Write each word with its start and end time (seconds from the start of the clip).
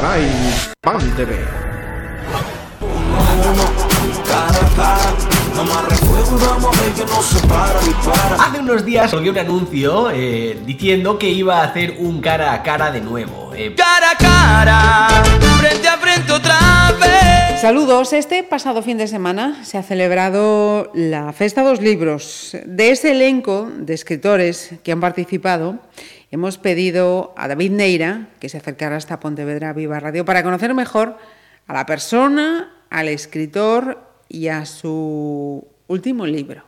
Caray, 0.00 0.30
Pan 0.80 1.00
TV. 1.16 1.34
Hace 8.38 8.60
unos 8.60 8.84
días 8.84 9.10
salió 9.10 9.32
un 9.32 9.38
anuncio 9.38 10.10
eh, 10.12 10.56
diciendo 10.64 11.18
que 11.18 11.28
iba 11.28 11.62
a 11.62 11.64
hacer 11.64 11.96
un 11.98 12.20
cara 12.20 12.52
a 12.52 12.62
cara 12.62 12.92
de 12.92 13.00
nuevo. 13.00 13.52
Eh, 13.56 13.74
cara 13.74 14.12
a 14.12 14.16
cara, 14.16 15.24
frente 15.58 15.88
a 15.88 15.96
frente 15.96 16.30
otra 16.30 16.58
vez. 17.00 17.60
Saludos. 17.60 18.12
Este 18.12 18.44
pasado 18.44 18.82
fin 18.82 18.98
de 18.98 19.08
semana 19.08 19.64
se 19.64 19.78
ha 19.78 19.82
celebrado 19.82 20.92
la 20.94 21.32
Festa 21.32 21.64
dos 21.64 21.80
Libros. 21.80 22.56
De 22.66 22.92
ese 22.92 23.10
elenco 23.10 23.68
de 23.76 23.94
escritores 23.94 24.70
que 24.84 24.92
han 24.92 25.00
participado, 25.00 25.80
hemos 26.30 26.58
pedido 26.58 27.34
a 27.36 27.48
David 27.48 27.72
Neira 27.72 28.28
que 28.40 28.48
se 28.48 28.58
acercara 28.58 28.96
hasta 28.96 29.20
Pontevedra 29.20 29.72
Viva 29.72 30.00
Radio 30.00 30.24
para 30.24 30.42
conocer 30.42 30.74
mejor 30.74 31.16
a 31.66 31.72
la 31.72 31.86
persona, 31.86 32.72
al 32.90 33.08
escritor 33.08 34.02
y 34.28 34.48
a 34.48 34.66
su 34.66 35.66
último 35.86 36.26
libro. 36.26 36.64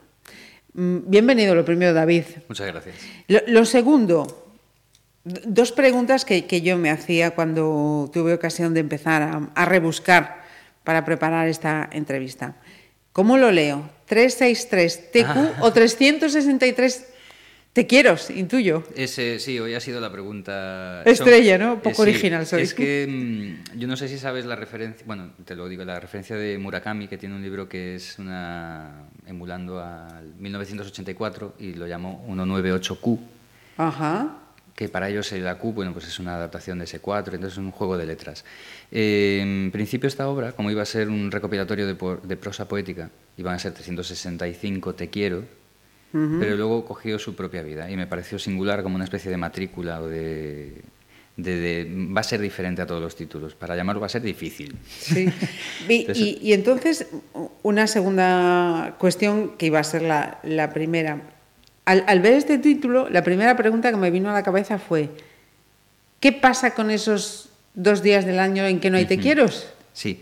Mm, 0.74 0.98
Bienvenido, 1.06 1.54
lo 1.54 1.65
primero, 1.65 1.92
David. 1.92 2.24
Muchas 2.48 2.66
gracias. 2.66 2.96
Lo, 3.28 3.41
lo 3.46 3.65
segundo, 3.65 4.52
dos 5.24 5.73
preguntas 5.73 6.24
que, 6.24 6.46
que 6.46 6.62
yo 6.62 6.77
me 6.77 6.90
hacía 6.90 7.32
cuando 7.32 8.10
tuve 8.12 8.34
ocasión 8.34 8.74
de 8.74 8.80
empezar 8.80 9.23
a, 9.23 9.51
a 9.54 9.65
rebuscar 9.65 10.40
para 10.84 11.04
preparar 11.04 11.48
esta 11.48 11.88
entrevista. 11.92 12.56
¿Cómo 13.12 13.37
lo 13.37 13.51
leo? 13.51 13.90
¿363 14.09 15.10
TQ 15.12 15.62
o 15.62 15.73
363 15.73 17.06
te 17.73 17.87
quiero? 17.87 18.16
Intuyo. 18.34 18.83
Ese, 18.97 19.38
sí, 19.38 19.59
hoy 19.60 19.74
ha 19.74 19.80
sido 19.80 20.01
la 20.01 20.10
pregunta... 20.10 21.02
Estrella, 21.05 21.56
¿no? 21.56 21.77
Poco 21.77 21.91
Eh, 21.91 21.95
sí, 21.95 22.02
original 22.02 22.46
soy. 22.46 22.62
Es 22.62 22.74
que 22.74 23.06
mm, 23.09 23.79
yo 23.79 23.87
no 23.87 23.96
sé 23.96 24.09
si 24.09 24.19
sabes 24.19 24.45
la 24.45 24.56
referencia, 24.56 25.05
bueno, 25.06 25.30
te 25.45 25.55
lo 25.55 25.69
digo, 25.69 25.84
la 25.84 26.01
referencia 26.01 26.34
de 26.37 26.59
Murakami, 26.59 27.07
que 27.07 27.16
tiene 27.16 27.37
un 27.37 27.43
libro 27.43 27.68
que 27.68 27.95
es 27.95 28.18
una 28.18 29.04
emulando 29.26 29.80
al 29.80 30.35
1984 30.38 31.54
y 31.60 31.74
lo 31.74 31.87
llamó 31.87 32.26
198Q, 32.29 33.18
Ajá. 33.76 34.37
que 34.74 34.88
para 34.88 35.09
ellos 35.09 35.30
la 35.32 35.57
Q, 35.57 35.73
bueno, 35.73 35.93
pues 35.93 36.09
es 36.09 36.18
una 36.18 36.35
adaptación 36.35 36.79
de 36.79 36.87
ese 36.87 36.98
4, 36.98 37.37
entonces 37.37 37.57
es 37.57 37.65
un 37.65 37.71
juego 37.71 37.96
de 37.96 38.07
letras. 38.07 38.45
Eh, 38.91 39.38
en 39.43 39.71
principio 39.71 40.09
esta 40.09 40.26
obra, 40.29 40.52
como 40.52 40.73
iba 40.73 40.82
a 40.82 40.87
ser 40.87 41.09
un 41.09 41.30
recopilatorio 41.30 41.87
de, 41.87 41.95
de 42.24 42.37
prosa 42.37 42.66
poética, 42.66 43.10
iban 43.37 43.54
a 43.54 43.59
ser 43.60 43.73
365 43.74 44.95
Te 44.96 45.09
quiero, 45.09 45.45
pero 46.13 46.57
luego 46.57 46.85
cogió 46.85 47.19
su 47.19 47.35
propia 47.37 47.63
vida 47.63 47.91
y 47.91 47.97
me 47.97 48.07
pareció 48.07 48.39
singular 48.39 48.83
como 48.83 48.97
una 48.97 49.05
especie 49.05 49.30
de 49.30 49.37
matrícula 49.37 50.01
o 50.01 50.09
de, 50.09 50.83
de- 51.37 51.57
de- 51.57 52.07
va 52.15 52.21
a 52.21 52.25
ser 52.25 52.41
diferente 52.41 52.83
a 52.83 52.87
todos 52.87 53.01
los 53.01 53.15
títulos. 53.16 53.55
Para 53.55 53.77
llamarlo 53.77 54.01
va 54.01 54.07
a 54.07 54.11
ser 54.11 54.23
difícil. 54.23 54.77
Sí. 54.88 55.29
Y, 55.88 56.01
Entonces- 56.01 56.16
y- 56.27 56.38
y 56.43 56.53
entonces, 56.53 57.07
una 57.63 57.87
segunda 57.87 58.97
cuestión 58.99 59.57
que 59.57 59.66
iba 59.66 59.79
a 59.79 59.85
ser 59.85 60.03
la, 60.03 60.38
la 60.43 60.73
primera. 60.73 61.23
Al, 61.85 62.05
al 62.07 62.21
ver 62.21 62.35
este 62.35 62.59
título, 62.59 63.09
la 63.09 63.23
primera 63.25 63.57
pregunta 63.57 63.91
que 63.91 63.97
me 63.97 64.11
vino 64.11 64.31
a 64.31 64.33
la 64.33 64.43
cabeza 64.43 64.78
fue, 64.78 65.11
¿qué 66.21 66.33
pasa 66.33 66.75
con 66.75 66.91
esos 66.91 67.49
dos 67.75 68.03
días 68.03 68.27
del 68.27 68.38
año 68.38 68.66
en 68.66 68.81
que 68.81 68.91
no 68.91 68.97
hay 68.99 69.06
te 69.06 69.19
quieros? 69.19 69.69
Sí. 69.93 70.21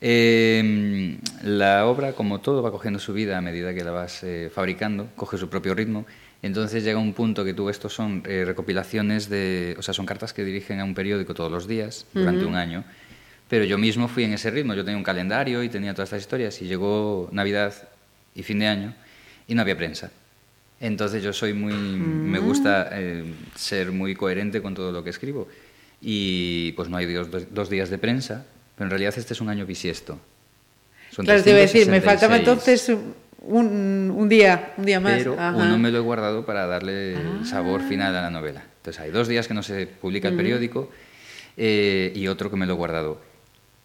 Eh, 0.00 1.18
la 1.42 1.86
obra, 1.86 2.12
como 2.12 2.40
todo, 2.40 2.62
va 2.62 2.70
cogiendo 2.70 3.00
su 3.00 3.12
vida 3.12 3.36
a 3.36 3.40
medida 3.40 3.74
que 3.74 3.82
la 3.82 3.90
vas 3.90 4.22
eh, 4.22 4.50
fabricando, 4.52 5.08
coge 5.16 5.38
su 5.38 5.48
propio 5.48 5.74
ritmo. 5.74 6.06
Entonces 6.40 6.84
llega 6.84 6.98
un 6.98 7.14
punto 7.14 7.44
que 7.44 7.52
tú, 7.52 7.68
estos 7.68 7.92
son 7.92 8.22
eh, 8.26 8.44
recopilaciones 8.46 9.28
de, 9.28 9.74
o 9.76 9.82
sea, 9.82 9.92
son 9.92 10.06
cartas 10.06 10.32
que 10.32 10.44
dirigen 10.44 10.78
a 10.78 10.84
un 10.84 10.94
periódico 10.94 11.34
todos 11.34 11.50
los 11.50 11.66
días 11.66 12.06
durante 12.14 12.44
un 12.44 12.54
año. 12.54 12.84
Pero 13.48 13.64
yo 13.64 13.78
mismo 13.78 14.08
fui 14.08 14.24
en 14.24 14.34
ese 14.34 14.50
ritmo. 14.50 14.74
Yo 14.74 14.84
tenía 14.84 14.98
un 14.98 15.04
calendario 15.04 15.62
y 15.62 15.68
tenía 15.68 15.94
todas 15.94 16.08
estas 16.08 16.20
historias. 16.20 16.60
Y 16.62 16.66
llegó 16.66 17.28
Navidad 17.32 17.74
y 18.34 18.42
fin 18.42 18.58
de 18.60 18.66
año 18.68 18.94
y 19.48 19.54
no 19.54 19.62
había 19.62 19.76
prensa. 19.76 20.12
Entonces 20.80 21.22
yo 21.22 21.32
soy 21.32 21.54
muy, 21.54 21.72
me 21.72 22.38
gusta 22.38 22.90
eh, 22.92 23.24
ser 23.56 23.90
muy 23.90 24.14
coherente 24.14 24.62
con 24.62 24.74
todo 24.74 24.92
lo 24.92 25.02
que 25.02 25.10
escribo. 25.10 25.48
Y 26.00 26.72
pues 26.72 26.88
no 26.88 26.98
hay 26.98 27.12
dos, 27.12 27.28
dos 27.52 27.70
días 27.70 27.90
de 27.90 27.98
prensa, 27.98 28.46
pero 28.78 28.86
en 28.86 28.90
realidad 28.90 29.12
este 29.16 29.34
es 29.34 29.40
un 29.40 29.48
año 29.48 29.66
bisiesto. 29.66 30.18
Son 31.10 31.24
Claro, 31.24 31.42
te 31.42 31.50
iba 31.50 31.58
a 31.58 31.62
decir, 31.62 31.88
me 31.88 32.00
faltaba 32.00 32.36
366, 32.36 32.88
entonces 32.88 33.14
un, 33.42 34.14
un 34.16 34.28
día, 34.28 34.72
un 34.76 34.84
día 34.84 35.00
más. 35.00 35.18
Pero 35.18 35.34
Ajá. 35.34 35.56
uno 35.56 35.76
me 35.78 35.90
lo 35.90 35.98
he 35.98 36.00
guardado 36.00 36.46
para 36.46 36.66
darle 36.66 37.14
el 37.14 37.44
sabor 37.44 37.82
final 37.82 38.14
a 38.14 38.22
la 38.22 38.30
novela. 38.30 38.62
Entonces 38.76 39.02
hay 39.02 39.10
dos 39.10 39.26
días 39.26 39.48
que 39.48 39.54
no 39.54 39.62
se 39.64 39.86
publica 39.88 40.28
el 40.28 40.36
periódico 40.36 40.90
eh, 41.56 42.12
y 42.14 42.28
otro 42.28 42.50
que 42.50 42.56
me 42.56 42.66
lo 42.66 42.74
he 42.74 42.76
guardado. 42.76 43.20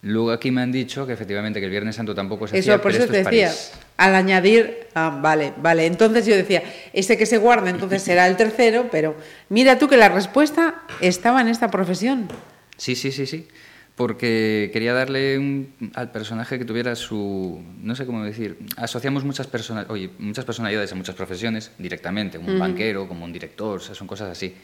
Luego 0.02 0.32
aquí 0.32 0.50
me 0.50 0.60
han 0.60 0.70
dicho 0.70 1.06
que 1.06 1.14
efectivamente 1.14 1.60
que 1.60 1.64
el 1.64 1.70
Viernes 1.70 1.96
Santo 1.96 2.14
tampoco 2.14 2.46
se 2.46 2.58
hacía, 2.58 2.74
Eso, 2.74 2.82
por 2.82 2.92
pero 2.92 3.04
eso 3.04 3.12
esto 3.12 3.12
te 3.14 3.20
es 3.20 3.24
decía, 3.24 3.46
París. 3.48 3.72
al 3.96 4.14
añadir, 4.14 4.86
ah, 4.94 5.18
vale, 5.22 5.54
vale, 5.56 5.86
entonces 5.86 6.26
yo 6.26 6.36
decía, 6.36 6.62
ese 6.92 7.16
que 7.16 7.24
se 7.24 7.38
guarda 7.38 7.70
entonces 7.70 8.02
será 8.02 8.26
el 8.28 8.36
tercero, 8.36 8.88
pero 8.92 9.16
mira 9.48 9.78
tú 9.78 9.88
que 9.88 9.96
la 9.96 10.10
respuesta 10.10 10.82
estaba 11.00 11.40
en 11.40 11.48
esta 11.48 11.70
profesión. 11.70 12.28
Sí, 12.76 12.94
sí, 12.96 13.12
sí, 13.12 13.24
sí. 13.24 13.48
Porque 13.96 14.70
quería 14.72 14.92
darle 14.92 15.38
un- 15.38 15.72
al 15.94 16.10
personaje 16.10 16.58
que 16.58 16.64
tuviera 16.64 16.96
su. 16.96 17.62
No 17.80 17.94
sé 17.94 18.06
cómo 18.06 18.24
decir. 18.24 18.58
Asociamos 18.76 19.24
muchas, 19.24 19.46
persona, 19.46 19.86
oye, 19.88 20.10
muchas 20.18 20.44
personalidades 20.44 20.90
a 20.90 20.96
muchas 20.96 21.14
profesiones 21.14 21.70
directamente, 21.78 22.38
como 22.38 22.50
un 22.50 22.58
banquero, 22.58 23.06
como 23.06 23.24
un 23.24 23.32
director, 23.32 23.76
o 23.76 23.80
sea, 23.80 23.94
son 23.94 24.08
cosas 24.08 24.30
así. 24.30 24.54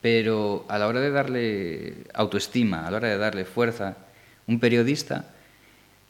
Pero 0.00 0.64
a 0.68 0.78
la 0.78 0.86
hora 0.86 1.00
de 1.00 1.10
darle 1.10 1.94
autoestima, 2.14 2.86
a 2.86 2.90
la 2.90 2.96
hora 2.96 3.08
de 3.08 3.18
darle 3.18 3.44
fuerza, 3.44 3.98
un 4.46 4.58
periodista, 4.58 5.26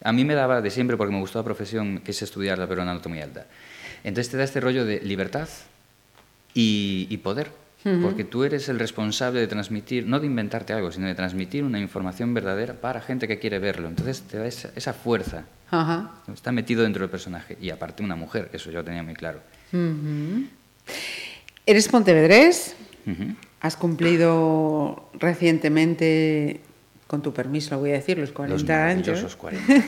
a 0.05 0.13
mí 0.13 0.25
me 0.25 0.35
daba 0.35 0.61
de 0.63 0.71
siempre, 0.71 0.97
porque 0.97 1.13
me 1.13 1.19
gustó 1.21 1.41
la 1.41 1.45
profesión, 1.45 1.99
que 2.05 2.13
es 2.13 2.23
estudiar 2.23 2.57
la 2.59 2.69
peruana 2.69 2.99
muy 3.09 3.21
alta. 3.21 3.47
Entonces 4.05 4.31
te 4.31 4.37
da 4.37 4.45
este 4.45 4.61
rollo 4.61 4.85
de 4.85 5.01
libertad 5.01 5.49
y, 6.55 7.09
y 7.11 7.17
poder. 7.19 7.51
Porque 7.83 8.25
tú 8.25 8.45
eres 8.45 8.69
el 8.69 8.79
responsable 8.79 9.41
de 9.41 9.47
transmitir, 9.47 10.07
no 10.07 10.21
de 10.21 10.27
inventarte 10.27 10.75
algo, 10.75 10.93
sino 10.93 11.07
de 11.07 11.15
transmitir 11.15 11.65
una 11.65 11.79
información 11.81 12.35
verdadera 12.35 12.75
para 12.75 13.01
gente 13.01 13.27
que 13.27 13.39
quiere 13.39 13.59
verlo. 13.59 13.89
Entonces 13.89 14.21
te 14.23 14.37
da 14.37 14.47
esa, 14.47 14.71
esa 14.77 14.93
fuerza. 14.93 15.45
Ajá. 15.71 16.11
Está 16.33 16.53
metido 16.53 16.83
dentro 16.83 17.01
del 17.01 17.11
personaje. 17.11 17.57
Y 17.61 17.71
aparte 17.71 18.03
una 18.03 18.17
mujer, 18.17 18.51
eso 18.53 18.71
yo 18.71 18.85
tenía 18.85 19.03
muy 19.03 19.15
claro. 19.15 19.41
Eres 21.65 21.89
pontevedrés, 21.89 22.77
has 23.61 23.77
cumplido 23.77 25.11
recientemente, 25.15 26.61
con 27.11 27.23
tu 27.23 27.33
permiso 27.33 27.75
lo 27.75 27.81
voy 27.81 27.91
a 27.91 27.95
decir, 27.95 28.17
los 28.19 28.31
40 28.31 28.55
Los 28.63 28.71
años. 28.71 29.07
maravillosos 29.09 29.35
40. 29.37 29.85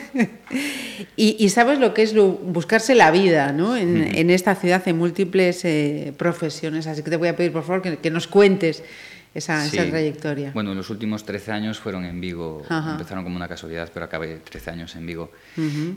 Y, 1.15 1.37
y 1.39 1.49
sabes 1.49 1.79
lo 1.79 1.93
que 1.93 2.01
es 2.03 2.13
lo- 2.13 2.33
buscarse 2.33 2.95
la 2.95 3.11
vida 3.11 3.53
¿no? 3.53 3.77
en, 3.77 4.13
en 4.13 4.29
esta 4.29 4.55
ciudad 4.55 4.85
en 4.87 4.97
múltiples 4.97 5.63
eh, 5.63 6.13
profesiones. 6.17 6.85
Así 6.85 7.01
que 7.01 7.09
te 7.09 7.15
voy 7.15 7.29
a 7.29 7.35
pedir, 7.37 7.53
por 7.53 7.63
favor, 7.63 7.81
que, 7.81 7.95
que 7.95 8.11
nos 8.11 8.27
cuentes 8.27 8.83
esa, 9.33 9.65
esa 9.65 9.85
trayectoria. 9.89 10.51
Bueno, 10.53 10.75
los 10.75 10.89
últimos 10.89 11.23
13 11.25 11.53
años 11.53 11.79
fueron 11.79 12.03
en 12.03 12.19
Vigo. 12.19 12.61
Ajá. 12.67 12.91
Empezaron 12.91 13.23
como 13.23 13.37
una 13.37 13.47
casualidad, 13.47 13.89
pero 13.93 14.05
acabé 14.05 14.39
13 14.43 14.71
años 14.71 14.93
en 14.97 15.05
Vigo. 15.05 15.31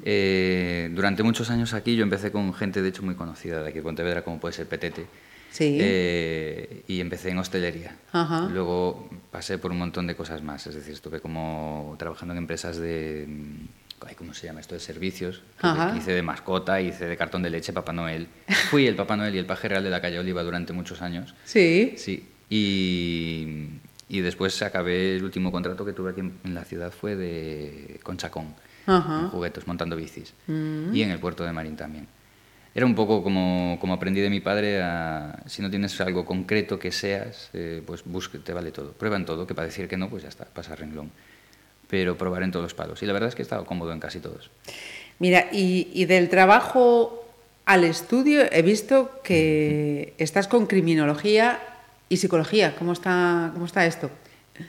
Eh, 0.05 0.91
durante 0.95 1.25
muchos 1.25 1.51
años 1.51 1.75
aquí 1.75 1.97
yo 1.97 2.05
empecé 2.05 2.31
con 2.31 2.55
gente, 2.55 2.83
de 2.83 2.89
hecho, 2.91 3.03
muy 3.03 3.17
conocida 3.17 3.63
de 3.65 3.69
aquí 3.71 3.79
de 3.79 3.83
Pontevedra, 3.83 4.23
como 4.23 4.39
puede 4.39 4.55
ser 4.55 4.67
Petete. 4.67 5.07
Sí. 5.57 5.79
Eh, 5.81 6.83
y 6.87 7.01
empecé 7.01 7.31
en 7.31 7.39
hostelería. 7.39 7.97
Ajá. 8.13 8.47
Luego 8.53 9.09
pasé 9.31 9.57
por 9.57 9.71
un 9.71 9.79
montón 9.79 10.07
de 10.07 10.15
cosas 10.15 10.43
más. 10.43 10.67
Es 10.67 10.75
decir, 10.75 10.93
estuve 10.93 11.21
como 11.21 11.97
trabajando 11.99 12.33
en 12.35 12.39
empresas 12.39 12.77
de... 12.77 13.25
mm, 13.27 14.07
ay, 14.07 14.15
¿Cómo 14.17 14.35
se 14.35 14.49
llama 14.49 14.61
esto? 14.61 14.75
De 14.75 14.81
servicios. 14.81 15.41
Ajá. 15.63 15.97
Hice 15.97 16.13
de 16.13 16.21
mascota, 16.21 16.83
hice 16.83 17.07
de 17.07 17.17
cartón 17.17 17.43
de 17.43 17.49
leche 17.49 17.73
Papá 17.73 17.95
Noel. 17.95 18.29
Fui 18.71 18.87
el 18.87 18.97
Papá 18.97 19.17
Noel 19.17 19.35
y 19.35 19.39
el 19.39 19.47
paje 19.47 19.67
real 19.69 19.83
de 19.83 19.89
la 19.89 20.03
calle 20.03 20.19
Oliva 20.19 20.43
durante 20.43 20.75
muchos 20.75 21.01
años. 21.01 21.35
Sí. 21.47 21.95
Sí, 21.97 22.29
y, 22.51 23.69
y 24.11 24.21
después 24.21 24.61
acabé 24.61 25.17
el 25.17 25.25
último 25.25 25.51
contrato 25.51 25.87
que 25.87 25.95
tuve 25.95 26.11
aquí 26.11 26.21
en, 26.21 26.55
la 26.55 26.65
ciudad 26.65 26.93
fue 26.93 27.17
de 27.17 27.99
con 28.03 28.19
Chacón, 28.19 28.55
en 28.87 29.29
juguetos, 29.31 29.67
montando 29.67 29.97
bicis, 29.97 30.35
y 30.47 31.01
en 31.01 31.11
el 31.11 31.19
puerto 31.19 31.45
de 31.45 31.53
Marín 31.53 31.77
también. 31.77 32.07
Era 32.77 32.85
un 32.85 32.95
poco 32.95 33.23
como, 33.23 33.79
como 33.81 33.95
aprendí 33.95 34.21
de 34.21 34.29
mi 34.29 34.41
padre, 34.41 34.83
a, 34.83 35.43
si 35.47 35.63
no 35.63 35.71
tienes 35.71 35.99
algo 36.03 36.27
concreto 36.27 36.79
que 36.79 36.93
seas, 36.93 37.49
eh, 37.55 37.83
pues 37.87 38.05
busque, 38.05 38.37
te 38.37 38.53
vale 38.53 38.71
todo. 38.71 38.93
Prueba 38.93 39.17
en 39.17 39.25
todo, 39.25 39.47
que 39.47 39.55
para 39.55 39.65
decir 39.65 39.89
que 39.89 39.97
no, 39.97 40.11
pues 40.11 40.25
ya 40.25 40.29
está, 40.29 40.45
pasa 40.45 40.77
renglón. 40.77 41.11
Pero 41.89 42.19
probar 42.19 42.43
en 42.43 42.51
todos 42.51 42.65
los 42.65 42.75
palos. 42.75 43.03
Y 43.03 43.07
la 43.07 43.15
verdad 43.15 43.31
es 43.31 43.35
que 43.35 43.41
he 43.41 43.45
estado 43.45 43.65
cómodo 43.65 43.95
en 43.95 43.99
casi 43.99 44.21
todos. 44.21 44.51
Mira, 45.19 45.47
y, 45.53 45.89
y 45.95 46.05
del 46.05 46.29
trabajo 46.29 47.27
al 47.65 47.83
estudio 47.85 48.43
he 48.53 48.61
visto 48.61 49.23
que 49.25 50.13
estás 50.19 50.47
con 50.47 50.67
criminología 50.67 51.59
y 52.11 52.19
psicología. 52.19 52.77
¿Cómo 52.77 52.93
está, 52.93 53.53
cómo 53.55 53.65
está 53.65 53.87
esto? 53.87 54.11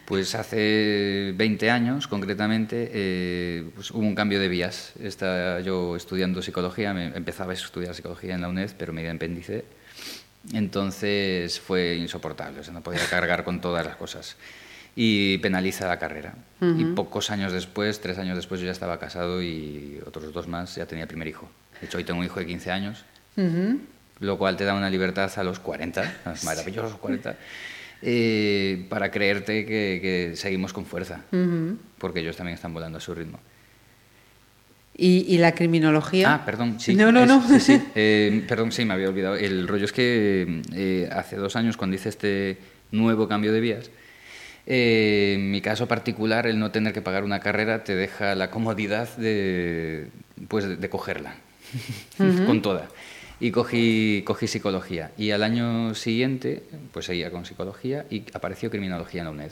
Pues 0.06 0.36
hace 0.36 1.34
20 1.36 1.70
años, 1.72 2.08
concretamente, 2.08 2.90
eh, 2.94 3.70
pues 3.76 3.92
hubo 3.92 4.06
un 4.06 4.16
cambio 4.16 4.40
de 4.40 4.48
vías. 4.48 4.94
Estaba 5.02 5.60
yo 5.62 5.96
estudiando 5.96 6.42
psicología, 6.42 6.94
me 6.94 7.08
empezaba 7.08 7.52
a 7.52 7.54
estudiar 7.56 7.94
psicología 7.96 8.36
en 8.36 8.42
la 8.42 8.50
UNED, 8.50 8.72
pero 8.78 8.94
me 8.94 9.02
independicé. 9.02 9.66
Entonces 10.54 11.60
fue 11.60 11.96
insoportable, 11.96 12.62
o 12.62 12.64
sea, 12.64 12.74
no 12.74 12.82
podía 12.82 13.06
cargar 13.10 13.44
con 13.44 13.60
todas 13.62 13.86
las 13.86 13.96
cosas. 13.96 14.36
y 15.00 15.38
penaliza 15.38 15.88
la 15.88 16.00
carrera. 16.00 16.34
Y 16.60 16.84
pocos 16.86 17.30
años 17.30 17.54
después, 17.54 18.02
tres 18.02 18.18
años 18.18 18.36
después, 18.36 18.60
yo 18.60 18.66
ya 18.66 18.72
estaba 18.72 18.98
casado 18.98 19.44
y 19.44 20.02
otros 20.08 20.34
dos 20.34 20.48
más 20.48 20.74
ya 20.74 20.88
tenía 20.88 21.06
primer 21.06 21.28
hijo. 21.28 21.48
De 21.80 21.86
hecho, 21.86 22.00
hoy 22.00 22.04
tengo 22.04 22.20
un 22.20 22.26
hijo 22.26 22.40
de 22.40 22.48
15 22.48 22.72
años, 22.72 23.06
lo 24.20 24.38
cual 24.40 24.58
te 24.58 24.64
da 24.64 24.74
una 24.74 24.90
libertad 24.90 25.32
a 25.36 25.44
los 25.44 25.60
40, 25.60 26.02
a 26.26 26.30
los 26.32 26.44
maravillosos 26.44 26.96
40, 26.98 27.36
eh, 28.02 28.86
para 28.90 29.12
creerte 29.12 29.66
que, 29.66 30.00
que, 30.02 30.36
seguimos 30.36 30.74
con 30.74 30.86
fuerza, 30.86 31.22
porque 31.98 32.20
ellos 32.20 32.36
también 32.36 32.56
están 32.56 32.74
volando 32.74 32.98
a 32.98 33.02
su 33.02 33.14
ritmo. 33.14 33.40
¿Y, 34.98 35.26
¿Y, 35.28 35.38
la 35.38 35.54
criminología? 35.54 36.34
Ah, 36.34 36.46
perdón, 36.46 36.80
sí. 36.80 36.96
No, 36.96 37.12
no, 37.12 37.22
es, 37.22 37.28
no. 37.28 37.48
Sí, 37.48 37.60
sí. 37.60 37.82
Eh, 37.96 38.44
perdón, 38.48 38.72
sí, 38.72 38.84
me 38.84 38.96
había 38.96 39.10
olvidado. 39.10 39.36
El 39.36 39.68
rollo 39.68 39.86
es 39.86 39.92
que 39.92 40.62
eh, 40.74 41.08
hace 41.12 41.36
dos 41.36 41.56
años, 41.56 41.78
cuando 41.78 41.96
hice 41.96 42.10
este 42.10 42.58
nuevo 42.92 43.28
cambio 43.28 43.54
de 43.54 43.60
vías, 43.60 43.92
eh, 44.66 45.34
en 45.36 45.52
mi 45.52 45.62
caso 45.62 45.88
particular, 45.88 46.48
el 46.48 46.58
no 46.58 46.72
tener 46.72 46.94
que 46.94 47.04
pagar 47.04 47.24
una 47.24 47.40
carrera 47.40 47.84
te 47.84 47.96
deja 47.96 48.34
la 48.34 48.50
comodidad 48.50 49.16
de, 49.18 50.08
pues, 50.48 50.66
de, 50.68 50.78
de 50.78 50.90
cogerla, 50.90 51.36
uh 52.20 52.24
-huh. 52.24 52.46
con 52.48 52.64
toda. 52.64 52.88
Y 53.40 53.52
cogí, 53.52 54.24
cogí 54.26 54.48
psicología. 54.48 55.12
Y 55.18 55.32
al 55.32 55.44
año 55.44 55.94
siguiente, 55.94 56.64
pues 56.92 57.06
seguía 57.06 57.30
con 57.30 57.46
psicología 57.46 58.06
y 58.10 58.24
apareció 58.34 58.72
criminología 58.72 59.22
en 59.22 59.26
la 59.26 59.32
UNED. 59.32 59.52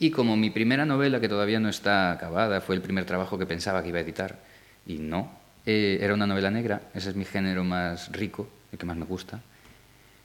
Y 0.00 0.10
como 0.10 0.36
mi 0.36 0.50
primera 0.50 0.86
novela, 0.86 1.20
que 1.20 1.28
todavía 1.28 1.58
no 1.58 1.68
está 1.68 2.12
acabada, 2.12 2.60
fue 2.60 2.76
el 2.76 2.82
primer 2.82 3.04
trabajo 3.04 3.38
que 3.38 3.46
pensaba 3.46 3.82
que 3.82 3.88
iba 3.88 3.98
a 3.98 4.02
editar, 4.02 4.38
y 4.86 4.98
no, 4.98 5.30
eh, 5.66 5.98
era 6.00 6.14
una 6.14 6.26
novela 6.26 6.50
negra, 6.50 6.82
ese 6.94 7.10
es 7.10 7.16
mi 7.16 7.24
género 7.24 7.64
más 7.64 8.12
rico, 8.12 8.48
el 8.72 8.78
que 8.78 8.86
más 8.86 8.96
me 8.96 9.04
gusta. 9.04 9.40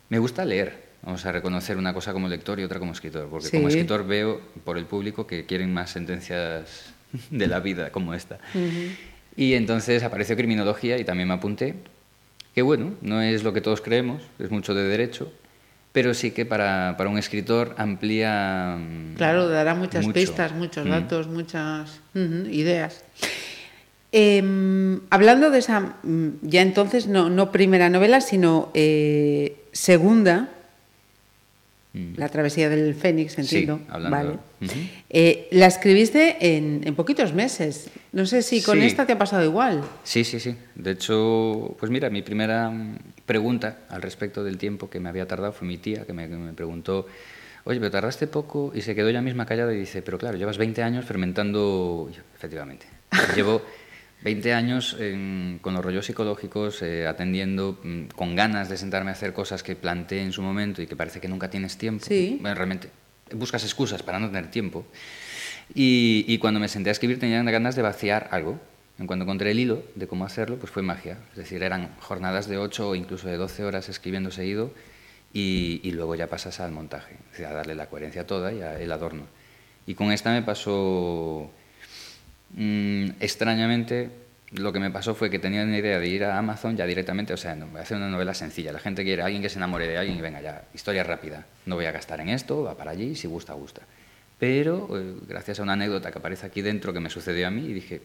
Me 0.10 0.20
gusta 0.20 0.46
leer, 0.46 0.76
vamos 1.02 1.26
a 1.26 1.32
reconocer 1.32 1.78
una 1.78 1.94
cosa 1.94 2.14
como 2.14 2.28
lector 2.28 2.60
y 2.60 2.64
otra 2.64 2.78
como 2.78 2.92
escritor, 2.92 3.28
porque 3.30 3.48
sí. 3.48 3.58
como 3.58 3.68
escritor 3.68 4.06
veo 4.06 4.42
por 4.64 4.78
el 4.78 4.86
público 4.86 5.26
que 5.26 5.46
quieren 5.46 5.74
más 5.74 5.90
sentencias 5.90 6.94
de 7.32 7.48
la 7.48 7.60
vida 7.60 7.92
como 7.92 8.14
esta. 8.14 8.36
Uh 8.54 8.60
-huh. 8.60 8.96
Y 9.36 9.56
entonces 9.56 10.04
apareció 10.04 10.36
criminología 10.36 11.00
y 11.00 11.04
también 11.04 11.28
me 11.28 11.34
apunté, 11.34 11.74
que 12.54 12.62
bueno, 12.62 12.94
no 13.02 13.22
es 13.22 13.44
lo 13.44 13.54
que 13.54 13.62
todos 13.62 13.82
creemos, 13.82 14.22
es 14.40 14.52
mucho 14.52 14.74
de 14.74 14.84
derecho, 14.84 15.32
pero 15.92 16.14
sí 16.14 16.32
que 16.32 16.46
para, 16.46 16.96
para 16.98 17.10
un 17.10 17.18
escritor 17.18 17.76
amplía. 17.78 18.78
Claro, 19.16 19.48
dará 19.48 19.76
muchas 19.76 20.06
mucho. 20.06 20.14
pistas, 20.14 20.54
muchos 20.54 20.86
mm. 20.86 20.90
datos, 20.90 21.28
muchas 21.28 22.02
uh 22.16 22.20
-huh, 22.20 22.54
ideas. 22.54 23.04
Eh, 24.12 25.00
hablando 25.10 25.50
de 25.50 25.60
esa, 25.60 25.96
mm, 26.04 26.30
ya 26.44 26.62
entonces, 26.62 27.08
no, 27.08 27.30
no 27.30 27.52
primera 27.52 27.90
novela, 27.90 28.22
sino 28.22 28.70
eh, 28.76 29.66
segunda, 29.72 30.50
mm. 31.94 32.14
La 32.18 32.30
travesía 32.30 32.70
del 32.70 32.96
Fénix, 32.96 33.38
entiendo. 33.38 33.78
Sí, 33.78 33.86
hablando. 33.90 34.18
Vale. 34.18 34.30
Uh 34.62 34.66
-huh. 34.66 34.90
eh, 35.10 35.48
la 35.52 35.68
escribiste 35.68 36.56
en, 36.56 36.82
en, 36.84 36.96
poquitos 36.96 37.34
meses. 37.34 37.90
No 38.12 38.26
sé 38.26 38.42
si 38.42 38.62
con 38.62 38.80
sí. 38.80 38.86
esta 38.86 39.06
te 39.06 39.14
ha 39.14 39.18
pasado 39.18 39.44
igual. 39.44 39.84
Sí, 40.04 40.24
sí, 40.24 40.40
sí. 40.40 40.56
De 40.76 40.92
hecho, 40.92 41.76
pues 41.80 41.92
mira, 41.92 42.10
mi 42.10 42.22
primera 42.22 42.72
pregunta 43.26 43.80
al 43.90 44.02
respecto 44.02 44.44
del 44.44 44.58
tiempo 44.58 44.90
que 44.90 45.00
me 45.00 45.10
había 45.10 45.28
tardado 45.28 45.54
fue 45.54 45.68
mi 45.68 45.78
tía, 45.78 46.06
que 46.06 46.14
me, 46.14 46.28
que 46.28 46.36
me 46.36 46.54
preguntó, 46.54 47.08
oye, 47.64 47.80
pero 47.80 47.92
tardaste 47.92 48.28
poco, 48.28 48.72
y 48.76 48.82
se 48.82 48.96
quedó 48.96 49.10
ella 49.10 49.22
misma 49.22 49.46
callada 49.46 49.74
y 49.74 49.78
dice, 49.78 50.02
pero 50.02 50.18
claro, 50.18 50.38
llevas 50.38 50.58
20 50.58 50.84
años 50.84 51.06
fermentando, 51.06 52.10
efectivamente, 52.36 52.86
llevo 53.36 53.62
20 54.24 54.54
años 54.54 54.98
con 55.62 55.74
los 55.74 55.84
rollos 55.84 56.06
psicológicos, 56.06 56.82
eh, 56.82 57.08
atendiendo, 57.08 57.80
mm, 57.84 58.06
con 58.16 58.36
ganas 58.36 58.70
de 58.70 58.78
sentarme 58.78 59.10
a 59.10 59.14
hacer 59.14 59.34
cosas 59.34 59.64
que 59.64 59.76
planteé 59.76 60.22
en 60.22 60.32
su 60.32 60.42
momento 60.42 60.82
y 60.82 60.88
que 60.88 60.96
parece 60.96 61.20
que 61.20 61.28
nunca 61.28 61.50
tienes 61.50 61.78
tiempo. 61.78 62.06
Sí. 62.06 62.38
Bueno, 62.40 62.56
realmente 62.56 62.90
buscas 63.36 63.64
excusas 63.64 64.02
para 64.02 64.20
no 64.20 64.28
tener 64.28 64.50
tiempo. 64.50 64.86
Y, 65.76 66.26
y 66.28 66.38
cuando 66.38 66.60
me 66.60 66.68
senté 66.70 66.90
a 66.90 66.94
escribir 66.94 67.20
tenía 67.20 67.42
ganas 67.44 67.76
de 67.76 67.82
vaciar 67.82 68.30
algo. 68.32 68.60
En 69.00 69.08
cuanto 69.08 69.24
encontré 69.24 69.52
el 69.52 69.60
hilo 69.60 69.84
de 69.96 70.08
cómo 70.08 70.24
hacerlo, 70.26 70.58
pues 70.58 70.72
fue 70.72 70.84
magia. 70.84 71.18
Es 71.32 71.38
decir, 71.38 71.64
eran 71.64 71.96
jornadas 72.00 72.48
de 72.48 72.58
8 72.58 72.90
o 72.90 72.96
incluso 72.96 73.28
de 73.28 73.38
12 73.38 73.66
horas 73.66 73.90
escribiendo 73.90 74.30
seguido 74.30 74.72
y, 75.34 75.82
y 75.84 75.92
luego 75.92 76.16
ya 76.16 76.28
pasas 76.28 76.60
al 76.60 76.72
montaje, 76.72 77.16
es 77.16 77.32
decir, 77.32 77.48
a 77.48 77.54
darle 77.54 77.74
la 77.74 77.88
coherencia 77.88 78.28
toda 78.28 78.54
y 78.54 78.62
a, 78.62 78.80
el 78.80 78.92
adorno. 78.92 79.24
Y 79.88 79.96
con 79.96 80.12
esta 80.12 80.32
me 80.32 80.44
pasó 80.44 81.52
mmm, 82.56 83.10
extrañamente 83.20 84.10
lo 84.54 84.72
que 84.72 84.80
me 84.80 84.92
pasó 84.92 85.16
fue 85.16 85.30
que 85.30 85.40
tenía 85.40 85.64
una 85.64 85.78
idea 85.78 86.00
de 86.00 86.08
ir 86.08 86.24
a 86.24 86.38
Amazon 86.38 86.78
ya 86.78 86.86
directamente, 86.86 87.34
o 87.34 87.38
sea, 87.38 87.56
no, 87.56 87.68
voy 87.68 87.80
a 87.80 87.84
hacer 87.84 87.98
una 87.98 88.10
novela 88.10 88.34
sencilla. 88.34 88.72
La 88.72 88.80
gente 88.80 89.04
quiere 89.04 89.24
alguien 89.24 89.42
que 89.42 89.50
se 89.50 89.58
enamore 89.58 89.88
de 89.88 89.98
alguien 89.98 90.18
y 90.18 90.22
venga 90.22 90.42
ya, 90.42 90.64
historia 90.74 91.04
rápida. 91.04 91.46
No 91.66 91.76
voy 91.76 91.86
a 91.86 91.92
gastar 91.92 92.22
en 92.22 92.30
esto, 92.30 92.64
va 92.64 92.76
para 92.78 92.92
allí, 92.92 93.16
si 93.16 93.28
gusta, 93.28 93.54
gusta. 93.54 93.82
Pero 94.40 94.90
eh, 94.98 95.16
gracias 95.28 95.60
a 95.60 95.64
una 95.64 95.74
anécdota 95.74 96.12
que 96.12 96.20
aparece 96.20 96.46
aquí 96.46 96.62
dentro 96.62 96.94
que 96.94 97.00
me 97.00 97.10
sucedió 97.10 97.48
a 97.48 97.52
mí, 97.52 97.66
y 97.66 97.74
dije, 97.74 98.02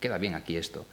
queda 0.00 0.18
bien 0.18 0.34
aquí 0.34 0.56
esto. 0.56 0.86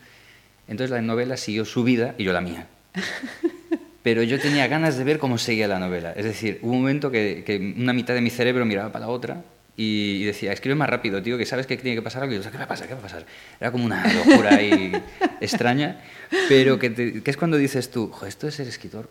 Entonces 0.68 0.92
la 0.92 1.02
novela 1.02 1.36
siguió 1.36 1.66
su 1.66 1.84
vida 1.84 2.16
y 2.18 2.24
yo 2.24 2.32
la 2.32 2.42
mía. 2.42 2.68
Pero 4.04 4.24
yo 4.24 4.40
tenía 4.40 4.68
ganas 4.68 4.98
de 4.98 5.04
ver 5.04 5.18
cómo 5.18 5.38
seguía 5.38 5.68
la 5.68 5.80
novela. 5.80 6.12
Es 6.14 6.26
decir, 6.26 6.60
hubo 6.62 6.74
un 6.74 6.80
momento 6.80 7.12
que, 7.12 7.44
que 7.46 7.58
una 7.78 7.94
mitad 7.94 8.14
de 8.14 8.22
mi 8.22 8.30
cerebro 8.30 8.66
miraba 8.66 8.92
para 8.92 9.06
la 9.06 9.12
otra 9.12 9.44
y, 9.76 10.24
decía, 10.24 10.54
escribe 10.54 10.76
más 10.76 10.90
rápido, 10.90 11.22
tío, 11.24 11.38
que 11.38 11.46
sabes 11.46 11.66
que 11.66 11.78
tiene 11.78 11.96
que 11.96 12.02
pasar 12.02 12.24
algo. 12.24 12.36
Y 12.36 12.42
yo, 12.42 12.52
¿qué 12.52 12.58
va 12.58 12.66
a 12.66 12.68
pasar? 12.68 12.88
¿Qué 12.88 12.94
va 12.94 13.00
a 13.00 13.04
pasar? 13.04 13.26
Era 13.60 13.72
como 13.72 13.86
una 13.86 14.06
locura 14.14 14.56
ahí 14.56 14.92
extraña, 15.42 16.00
pero 16.48 16.78
que, 16.78 16.90
te, 16.92 17.24
que, 17.24 17.32
es 17.32 17.38
cuando 17.38 17.58
dices 17.58 17.90
tú, 17.90 18.10
jo, 18.12 18.26
esto 18.26 18.46
de 18.46 18.52
ser 18.52 18.68
escritor 18.68 19.10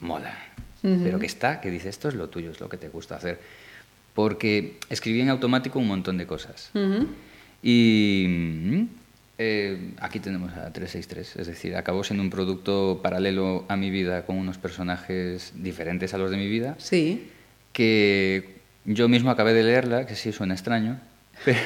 mola. 0.00 0.36
Uh 0.82 0.88
-huh. 0.88 1.02
Pero 1.02 1.18
que 1.18 1.26
está, 1.26 1.60
que 1.60 1.70
dices, 1.70 1.90
esto 1.90 2.08
es 2.08 2.14
lo 2.14 2.28
tuyo, 2.28 2.52
es 2.52 2.60
lo 2.60 2.68
que 2.68 2.76
te 2.76 2.88
gusta 2.88 3.16
hacer. 3.16 3.40
Porque 4.14 4.78
escribí 4.88 5.20
en 5.20 5.30
automático 5.30 5.78
un 5.78 5.88
montón 5.88 6.16
de 6.16 6.26
cosas. 6.26 6.70
Uh 6.74 6.78
-huh. 6.78 7.06
Y 7.62 8.86
eh, 9.38 9.94
aquí 10.00 10.20
tenemos 10.20 10.52
a 10.52 10.72
363, 10.72 11.36
es 11.36 11.46
decir, 11.46 11.76
acabó 11.76 12.04
siendo 12.04 12.22
un 12.22 12.30
producto 12.30 13.00
paralelo 13.02 13.64
a 13.68 13.76
mi 13.76 13.90
vida 13.90 14.26
con 14.26 14.36
unos 14.36 14.58
personajes 14.58 15.52
diferentes 15.56 16.12
a 16.14 16.18
los 16.18 16.30
de 16.30 16.36
mi 16.36 16.48
vida. 16.48 16.76
Sí. 16.78 17.30
Que 17.72 18.57
yo 18.88 19.08
mismo 19.08 19.30
acabé 19.30 19.52
de 19.52 19.62
leerla, 19.62 20.06
que 20.06 20.16
sí 20.16 20.32
suena 20.32 20.54
extraño, 20.54 20.98
pero, 21.44 21.60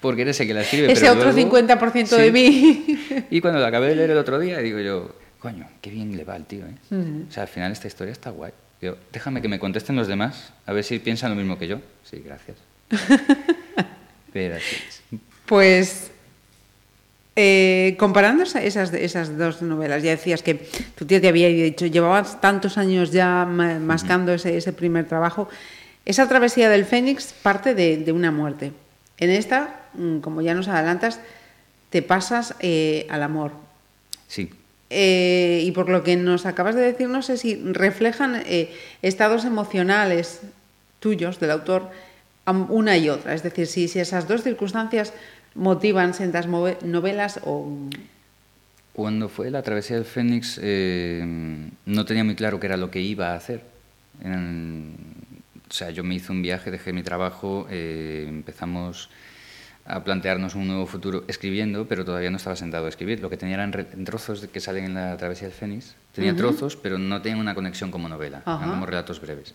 porque 0.00 0.22
eres 0.22 0.38
el 0.40 0.46
que 0.46 0.54
la 0.54 0.60
escribe. 0.60 0.92
Ese 0.92 1.00
pero 1.02 1.12
otro 1.14 1.32
luego, 1.32 1.58
50% 1.58 2.06
sí, 2.06 2.16
de 2.16 2.32
mí. 2.32 3.24
Y 3.30 3.40
cuando 3.40 3.58
la 3.60 3.68
acabé 3.68 3.88
de 3.88 3.96
leer 3.96 4.10
el 4.10 4.18
otro 4.18 4.38
día, 4.38 4.58
digo 4.58 4.78
yo, 4.78 5.14
coño, 5.38 5.66
qué 5.80 5.90
bien 5.90 6.16
le 6.16 6.24
va 6.24 6.34
al 6.34 6.44
tío. 6.44 6.66
¿eh? 6.66 6.74
Uh 6.90 6.94
-huh. 6.94 7.28
O 7.28 7.32
sea, 7.32 7.42
al 7.44 7.48
final 7.48 7.72
esta 7.72 7.88
historia 7.88 8.12
está 8.12 8.30
guay. 8.30 8.52
Digo, 8.80 8.96
déjame 9.12 9.42
que 9.42 9.48
me 9.48 9.58
contesten 9.58 9.96
los 9.96 10.06
demás, 10.06 10.52
a 10.66 10.72
ver 10.72 10.84
si 10.84 10.98
piensan 10.98 11.30
lo 11.30 11.36
mismo 11.36 11.58
que 11.58 11.66
yo. 11.66 11.80
Sí, 12.04 12.22
gracias. 12.24 12.56
pero 14.32 14.56
sí. 14.60 15.18
Pues 15.46 16.10
eh, 17.34 17.94
comparando 17.98 18.42
esas, 18.42 18.92
esas 18.92 19.38
dos 19.38 19.62
novelas, 19.62 20.02
ya 20.02 20.10
decías 20.10 20.42
que 20.42 20.54
tu 20.94 21.06
tía 21.06 21.20
te 21.20 21.28
había 21.28 21.48
dicho, 21.48 21.86
llevabas 21.86 22.40
tantos 22.40 22.76
años 22.78 23.12
ya 23.12 23.44
mascando 23.46 24.32
uh 24.32 24.34
-huh. 24.34 24.38
ese, 24.38 24.56
ese, 24.56 24.72
primer 24.72 25.06
trabajo. 25.06 25.48
Esa 26.08 26.26
travesía 26.26 26.70
del 26.70 26.86
Fénix 26.86 27.34
parte 27.34 27.74
de, 27.74 27.98
de, 27.98 28.12
una 28.12 28.32
muerte. 28.32 28.72
En 29.18 29.28
esta, 29.28 29.82
mm, 29.92 30.20
como 30.20 30.40
ya 30.40 30.54
nos 30.54 30.66
adelantas, 30.66 31.20
te 31.90 32.00
pasas 32.00 32.54
eh, 32.60 33.06
al 33.10 33.22
amor. 33.22 33.52
Sí. 34.26 34.48
Eh, 34.88 35.62
y 35.66 35.70
por 35.72 35.90
lo 35.90 36.02
que 36.02 36.16
nos 36.16 36.46
acabas 36.46 36.74
de 36.74 36.80
decir, 36.80 37.10
no 37.10 37.20
sé 37.20 37.36
si 37.36 37.56
reflejan 37.56 38.42
eh, 38.46 38.72
estados 39.02 39.44
emocionales 39.44 40.40
tuyos, 40.98 41.38
del 41.40 41.50
autor, 41.50 41.90
una 42.46 42.96
y 42.96 43.10
otra. 43.10 43.34
Es 43.34 43.42
decir, 43.42 43.66
si, 43.66 43.86
si 43.86 44.00
esas 44.00 44.26
dos 44.26 44.42
circunstancias 44.42 45.12
motivan 45.54 46.14
sendas 46.14 46.46
novelas 46.46 47.38
o... 47.44 47.70
Cuando 48.94 49.28
fue 49.28 49.50
la 49.50 49.62
travesía 49.62 49.96
del 49.96 50.06
Fénix 50.06 50.58
no 50.58 52.04
tenía 52.06 52.24
muy 52.24 52.34
claro 52.34 52.58
qué 52.58 52.66
era 52.66 52.78
lo 52.78 52.90
que 52.90 53.02
iba 53.02 53.32
a 53.32 53.36
hacer. 53.36 53.62
En, 54.24 54.96
o 55.68 55.72
sea, 55.72 55.90
yo 55.90 56.04
me 56.04 56.14
hice 56.14 56.32
un 56.32 56.42
viaje, 56.42 56.70
dejé 56.70 56.92
mi 56.92 57.02
trabajo, 57.02 57.66
eh, 57.70 58.24
empezamos 58.28 59.10
a 59.84 60.04
plantearnos 60.04 60.54
un 60.54 60.66
nuevo 60.66 60.86
futuro 60.86 61.24
escribiendo, 61.28 61.88
pero 61.88 62.04
todavía 62.04 62.30
no 62.30 62.36
estaba 62.36 62.56
sentado 62.56 62.86
a 62.86 62.88
escribir. 62.90 63.20
Lo 63.20 63.30
que 63.30 63.38
tenía 63.38 63.54
eran 63.54 63.72
trozos 64.04 64.46
que 64.46 64.60
salen 64.60 64.84
en 64.84 64.94
la 64.94 65.16
travesía 65.16 65.48
del 65.48 65.56
Fénix. 65.56 65.96
Tenía 66.12 66.32
uh 66.32 66.34
-huh. 66.34 66.38
trozos, 66.38 66.76
pero 66.76 66.98
no 66.98 67.22
tenían 67.22 67.40
una 67.40 67.54
conexión 67.54 67.90
como 67.90 68.08
novela, 68.08 68.42
uh 68.44 68.50
-huh. 68.50 68.58
eran 68.58 68.70
como 68.70 68.86
relatos 68.86 69.20
breves. 69.20 69.54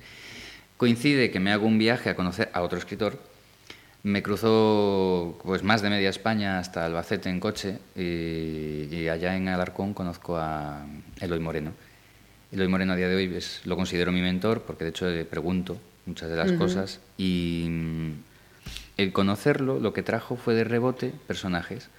Coincide 0.77 1.29
que 1.29 1.39
me 1.39 1.51
hago 1.51 1.67
un 1.67 1.77
viaje 1.77 2.10
a 2.10 2.15
conocer 2.15 2.50
a 2.53 2.62
otro 2.62 2.79
escritor, 2.79 3.20
me 4.01 4.22
cruzó 4.22 5.39
pues 5.43 5.63
más 5.63 5.82
de 5.82 5.89
media 5.89 6.10
España 6.10 6.60
hasta 6.60 6.86
Albacete 6.86 7.29
en 7.29 7.39
coche 7.39 7.79
y, 7.96 8.93
y, 8.93 9.08
allá 9.08 9.38
en 9.38 9.48
Alarcón 9.48 9.93
conozco 9.93 10.36
a 10.36 10.86
Eloy 11.22 11.39
Moreno. 11.39 11.72
Eloy 12.51 12.67
Moreno 12.67 12.93
a 12.93 12.96
día 12.98 13.08
de 13.08 13.15
hoy 13.15 13.34
es, 13.34 13.62
lo 13.65 13.77
considero 13.77 14.12
mi 14.12 14.22
mentor 14.22 14.63
porque 14.63 14.84
de 14.84 14.89
hecho 14.89 15.10
le 15.10 15.24
pregunto 15.24 15.77
muchas 16.06 16.30
de 16.30 16.36
las 16.36 16.52
uh 16.52 16.56
-huh. 16.56 16.58
cosas 16.58 17.00
y 17.18 17.66
mm, 17.70 18.12
el 18.98 19.12
conocerlo 19.14 19.80
lo 19.80 19.94
que 19.94 20.04
trajo 20.04 20.36
fue 20.36 20.54
de 20.54 20.64
rebote 20.64 21.14
personajes. 21.28 21.90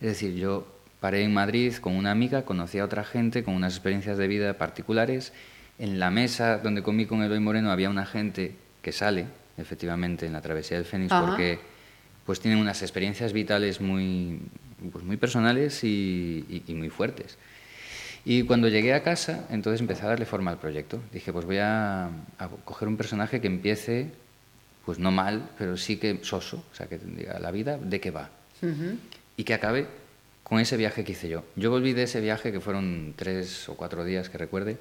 Es 0.00 0.08
decir, 0.08 0.34
yo 0.34 0.66
paré 1.00 1.22
en 1.22 1.34
Madrid 1.34 1.74
con 1.76 1.94
una 1.94 2.10
amiga, 2.10 2.44
conocí 2.44 2.78
a 2.78 2.84
otra 2.84 3.04
gente 3.04 3.44
con 3.44 3.54
unas 3.54 3.74
experiencias 3.74 4.16
de 4.18 4.26
vida 4.28 4.54
particulares. 4.54 5.32
En 5.78 5.98
la 5.98 6.10
mesa 6.10 6.58
donde 6.58 6.82
comí 6.82 7.04
con 7.06 7.22
Eloy 7.22 7.40
Moreno 7.40 7.70
había 7.70 7.90
una 7.90 8.06
gente 8.06 8.54
que 8.82 8.92
sale 8.92 9.26
efectivamente, 9.56 10.26
en 10.26 10.32
la 10.32 10.40
travesía 10.40 10.76
del 10.78 10.86
Fénix, 10.86 11.12
Ajá. 11.12 11.26
porque 11.26 11.58
pues 12.26 12.40
tienen 12.40 12.58
unas 12.58 12.82
experiencias 12.82 13.32
vitales 13.32 13.80
muy, 13.80 14.40
pues, 14.92 15.04
muy 15.04 15.16
personales 15.16 15.84
y, 15.84 16.44
y- 16.48 16.62
y 16.66 16.74
muy 16.74 16.88
fuertes. 16.90 17.38
Y 18.24 18.44
cuando 18.44 18.68
llegué 18.68 18.94
a 18.94 19.02
casa, 19.02 19.46
entonces 19.50 19.80
empecé 19.80 20.04
a 20.04 20.08
darle 20.08 20.24
forma 20.24 20.50
al 20.50 20.58
proyecto. 20.58 21.00
Dije, 21.12 21.32
pues 21.32 21.44
voy 21.44 21.58
a, 21.58 22.06
a 22.06 22.48
coger 22.64 22.88
un 22.88 22.96
personaje 22.96 23.40
que 23.40 23.46
empiece, 23.46 24.10
pues 24.86 24.98
no 24.98 25.10
mal, 25.10 25.50
pero 25.58 25.76
sí 25.76 25.98
que 25.98 26.20
soso, 26.22 26.64
o 26.72 26.74
sea, 26.74 26.86
que 26.86 26.98
diga 26.98 27.38
la 27.38 27.50
vida, 27.50 27.76
¿de 27.76 28.00
qué 28.00 28.10
va? 28.10 28.30
Y 29.36 29.44
que 29.44 29.52
acabe 29.52 29.86
con 30.42 30.58
ese 30.60 30.76
viaje 30.76 31.04
que 31.04 31.12
hice 31.12 31.28
yo. 31.28 31.44
Yo 31.56 31.70
volví 31.70 31.92
de 31.92 32.04
ese 32.04 32.20
viaje, 32.20 32.52
que 32.52 32.60
fueron 32.60 33.12
tres 33.16 33.68
o 33.68 33.74
cuatro 33.74 34.04
días, 34.04 34.30
que 34.30 34.38
recuerde, 34.38 34.78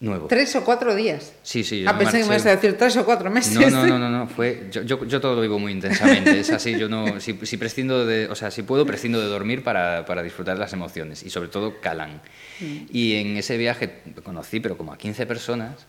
nuevo. 0.00 0.26
Tres 0.26 0.54
o 0.56 0.64
cuatro 0.64 0.94
días. 0.94 1.32
Sí, 1.42 1.64
sí, 1.64 1.82
yo 1.82 1.88
Ah, 1.90 1.96
pensé 1.96 2.18
que 2.18 2.24
me 2.24 2.34
ibas 2.34 2.44
a 2.46 2.50
decir 2.50 2.76
tres 2.76 2.96
o 2.96 3.04
cuatro 3.04 3.30
meses. 3.30 3.54
no, 3.54 3.70
no, 3.70 3.86
no, 3.86 3.98
no, 3.98 4.10
no, 4.10 4.26
fue, 4.26 4.68
yo, 4.70 4.82
yo, 4.82 5.04
yo 5.06 5.20
todo 5.20 5.34
lo 5.36 5.40
vivo 5.40 5.58
muy 5.58 5.72
intensamente, 5.72 6.40
es 6.40 6.50
así, 6.50 6.78
yo 6.78 6.88
no, 6.88 7.20
si, 7.20 7.38
si 7.42 7.56
prescindo 7.56 8.04
de, 8.04 8.26
o 8.28 8.34
sea, 8.34 8.50
si 8.50 8.62
puedo, 8.62 8.84
prescindo 8.84 9.20
de 9.20 9.26
dormir 9.28 9.62
para, 9.62 10.04
para 10.04 10.22
disfrutar 10.22 10.58
las 10.58 10.72
emociones 10.72 11.22
y 11.22 11.30
sobre 11.30 11.48
todo 11.48 11.80
calan. 11.80 12.20
Y 12.60 13.14
en 13.16 13.36
ese 13.36 13.56
viaje 13.56 14.00
conocí, 14.22 14.60
pero 14.60 14.76
como 14.76 14.92
a 14.92 14.98
15 14.98 15.26
personas 15.26 15.86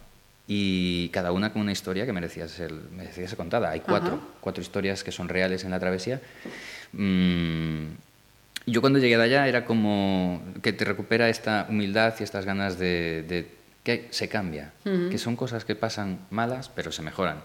y 0.48 1.10
cada 1.10 1.32
una 1.32 1.52
con 1.52 1.64
una 1.64 1.72
historia 1.72 2.06
que 2.06 2.14
merecía 2.14 2.48
ser, 2.48 2.72
merecía 2.96 3.28
ser 3.28 3.36
contada. 3.38 3.72
Hay 3.72 3.80
cuatro, 3.80 4.16
Ajá. 4.16 4.24
cuatro 4.42 4.62
historias 4.62 5.04
que 5.04 5.12
son 5.12 5.28
reales 5.28 5.64
en 5.64 5.72
la 5.72 5.80
travesía. 5.80 6.22
Mm, 6.94 7.86
yo 8.68 8.82
cuando 8.82 9.00
llegué 9.00 9.18
de 9.18 9.24
allá 9.24 9.48
era 9.48 9.66
como 9.66 10.42
que 10.62 10.74
te 10.74 10.86
recupera 10.86 11.30
esta 11.30 11.66
humildad 11.70 12.14
y 12.20 12.24
estas 12.24 12.46
ganas 12.46 12.80
de, 12.80 13.24
de 13.28 13.48
que 13.86 14.08
se 14.12 14.28
cambia, 14.28 14.74
que 14.84 15.18
son 15.18 15.38
cosas 15.38 15.64
que 15.64 15.76
pasan 15.76 16.20
malas 16.32 16.68
pero 16.70 16.92
se 16.92 17.02
mejoran. 17.02 17.38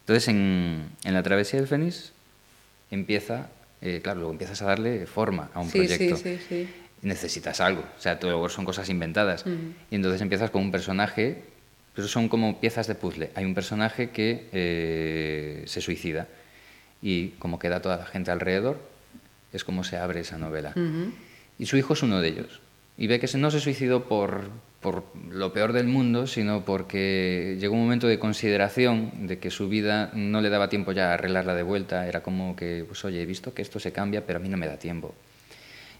Entonces 0.00 0.28
en, 0.28 0.90
en 1.02 1.14
la 1.14 1.22
travesía 1.24 1.58
del 1.58 1.66
Fénix 1.68 2.12
empieza, 2.92 3.48
eh, 3.80 4.00
claro, 4.02 4.20
luego 4.20 4.32
empiezas 4.32 4.62
a 4.62 4.66
darle 4.66 5.06
forma 5.06 5.50
a 5.54 5.60
un 5.60 5.68
Sí, 5.70 5.78
proyecto. 5.78 6.16
sí, 6.16 6.38
sí. 6.48 6.68
Necesitas 7.02 7.60
algo, 7.60 7.80
o 7.96 8.00
sea, 8.00 8.18
todo 8.18 8.48
son 8.48 8.64
cosas 8.64 8.88
inventadas. 8.88 9.44
Y 9.90 9.94
entonces 9.94 10.20
empiezas 10.20 10.50
con 10.50 10.62
un 10.62 10.70
personaje, 10.70 11.42
pero 11.94 12.06
son 12.08 12.28
como 12.28 12.60
piezas 12.60 12.86
de 12.86 12.94
puzzle. 12.94 13.30
Hay 13.34 13.44
un 13.44 13.54
personaje 13.54 14.10
que 14.10 14.48
eh, 14.52 15.62
se 15.66 15.80
suicida 15.80 16.26
y 17.02 17.28
como 17.38 17.58
queda 17.58 17.80
toda 17.80 17.96
la 17.96 18.06
gente 18.06 18.30
alrededor, 18.30 18.78
es 19.52 19.64
como 19.64 19.84
se 19.84 19.96
abre 19.96 20.20
esa 20.20 20.36
novela. 20.38 20.74
Y 21.58 21.66
su 21.66 21.76
hijo 21.76 21.94
es 21.94 22.02
uno 22.02 22.20
de 22.20 22.28
ellos. 22.28 22.60
Y 22.98 23.06
ve 23.06 23.20
que 23.20 23.28
no 23.38 23.50
se 23.50 23.60
suicidó 23.60 24.04
por, 24.04 24.48
por 24.80 25.04
lo 25.30 25.52
peor 25.52 25.72
del 25.72 25.86
mundo, 25.86 26.26
sino 26.26 26.64
porque 26.64 27.56
llegó 27.58 27.74
un 27.74 27.82
momento 27.82 28.06
de 28.06 28.18
consideración 28.18 29.26
de 29.26 29.38
que 29.38 29.50
su 29.50 29.68
vida 29.68 30.10
no 30.14 30.40
le 30.40 30.48
daba 30.48 30.68
tiempo 30.68 30.92
ya 30.92 31.10
a 31.10 31.14
arreglarla 31.14 31.54
de 31.54 31.62
vuelta. 31.62 32.06
Era 32.06 32.22
como 32.22 32.54
que, 32.56 32.84
pues 32.86 33.04
oye, 33.04 33.22
he 33.22 33.26
visto 33.26 33.54
que 33.54 33.62
esto 33.62 33.80
se 33.80 33.92
cambia, 33.92 34.26
pero 34.26 34.38
a 34.38 34.42
mí 34.42 34.48
no 34.48 34.56
me 34.56 34.66
da 34.66 34.76
tiempo. 34.76 35.14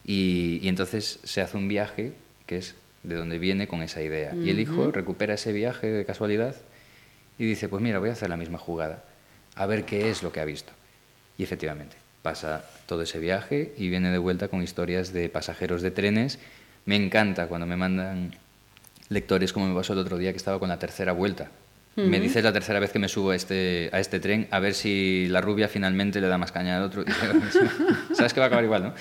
Y, 0.05 0.61
y 0.63 0.69
entonces 0.69 1.19
se 1.25 1.41
hace 1.41 1.57
un 1.57 1.69
viaje 1.69 2.13
que 2.47 2.59
es 2.59 2.77
de 3.03 3.15
donde 3.15 3.39
viene 3.39 3.67
con 3.67 3.83
esa 3.83 4.03
idea. 4.03 4.35
Y 4.35 4.51
el 4.51 4.61
hijo 4.61 4.91
recupera 4.91 5.35
ese 5.35 5.53
viaje 5.53 5.87
de 5.89 6.05
casualidad 6.05 6.57
y 7.39 7.45
dice, 7.45 7.69
pues 7.69 7.83
mira, 7.83 7.99
voy 7.99 8.11
a 8.11 8.13
hacer 8.13 8.31
la 8.31 8.37
misma 8.37 8.59
jugada, 8.59 9.05
a 9.55 9.67
ver 9.67 9.85
qué 9.85 10.11
es 10.11 10.23
lo 10.23 10.33
que 10.33 10.41
ha 10.41 10.45
visto. 10.45 10.73
Y 11.39 11.45
efectivamente, 11.45 11.97
pasa 12.23 12.65
todo 12.87 13.03
ese 13.03 13.21
viaje 13.21 13.75
y 13.77 13.89
viene 13.89 14.11
de 14.11 14.19
vuelta 14.19 14.49
con 14.49 14.63
historias 14.63 15.13
de 15.13 15.29
pasajeros 15.29 15.83
de 15.83 15.93
trenes. 15.93 16.39
Me 16.85 16.97
encanta 16.97 17.47
cuando 17.47 17.67
me 17.67 17.77
mandan 17.77 18.33
lectores, 19.09 19.53
como 19.53 19.69
me 19.69 19.75
pasó 19.75 19.93
el 19.93 19.99
otro 20.01 20.19
día, 20.19 20.33
que 20.33 20.37
estaba 20.39 20.59
con 20.59 20.69
la 20.69 20.79
tercera 20.79 21.13
vuelta. 21.13 21.51
Me 21.97 22.21
dices 22.21 22.45
la 22.45 22.53
tercera 22.53 22.79
vez 22.79 22.93
que 22.93 22.99
me 22.99 23.09
subo 23.09 23.31
a 23.31 23.37
este, 23.37 23.89
a 23.91 24.01
este 24.01 24.21
tren, 24.21 24.49
a 24.51 24.59
ver 24.61 24.75
si 24.75 25.29
la 25.29 25.41
rubia 25.41 25.67
finalmente 25.67 26.21
le 26.21 26.29
da 26.29 26.37
más 26.37 26.53
caña 26.53 26.77
al 26.77 26.83
otro. 26.83 27.05
Sabes 28.13 28.35
que 28.35 28.41
va 28.41 28.45
a 28.45 28.47
acabar 28.49 28.65
igual, 28.65 28.83
¿no? 28.83 28.95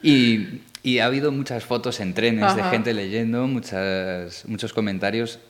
Y, 0.00 0.60
y 0.84 1.00
ha 1.00 1.06
habido 1.06 1.32
muchas 1.32 1.64
fotos 1.64 1.98
en 1.98 2.14
trenes 2.14 2.54
de 2.54 2.60
Ajá. 2.60 2.70
gente 2.70 2.94
leyendo, 2.94 3.48
muchas, 3.48 4.44
muchos 4.46 4.72
comentarios. 4.72 5.40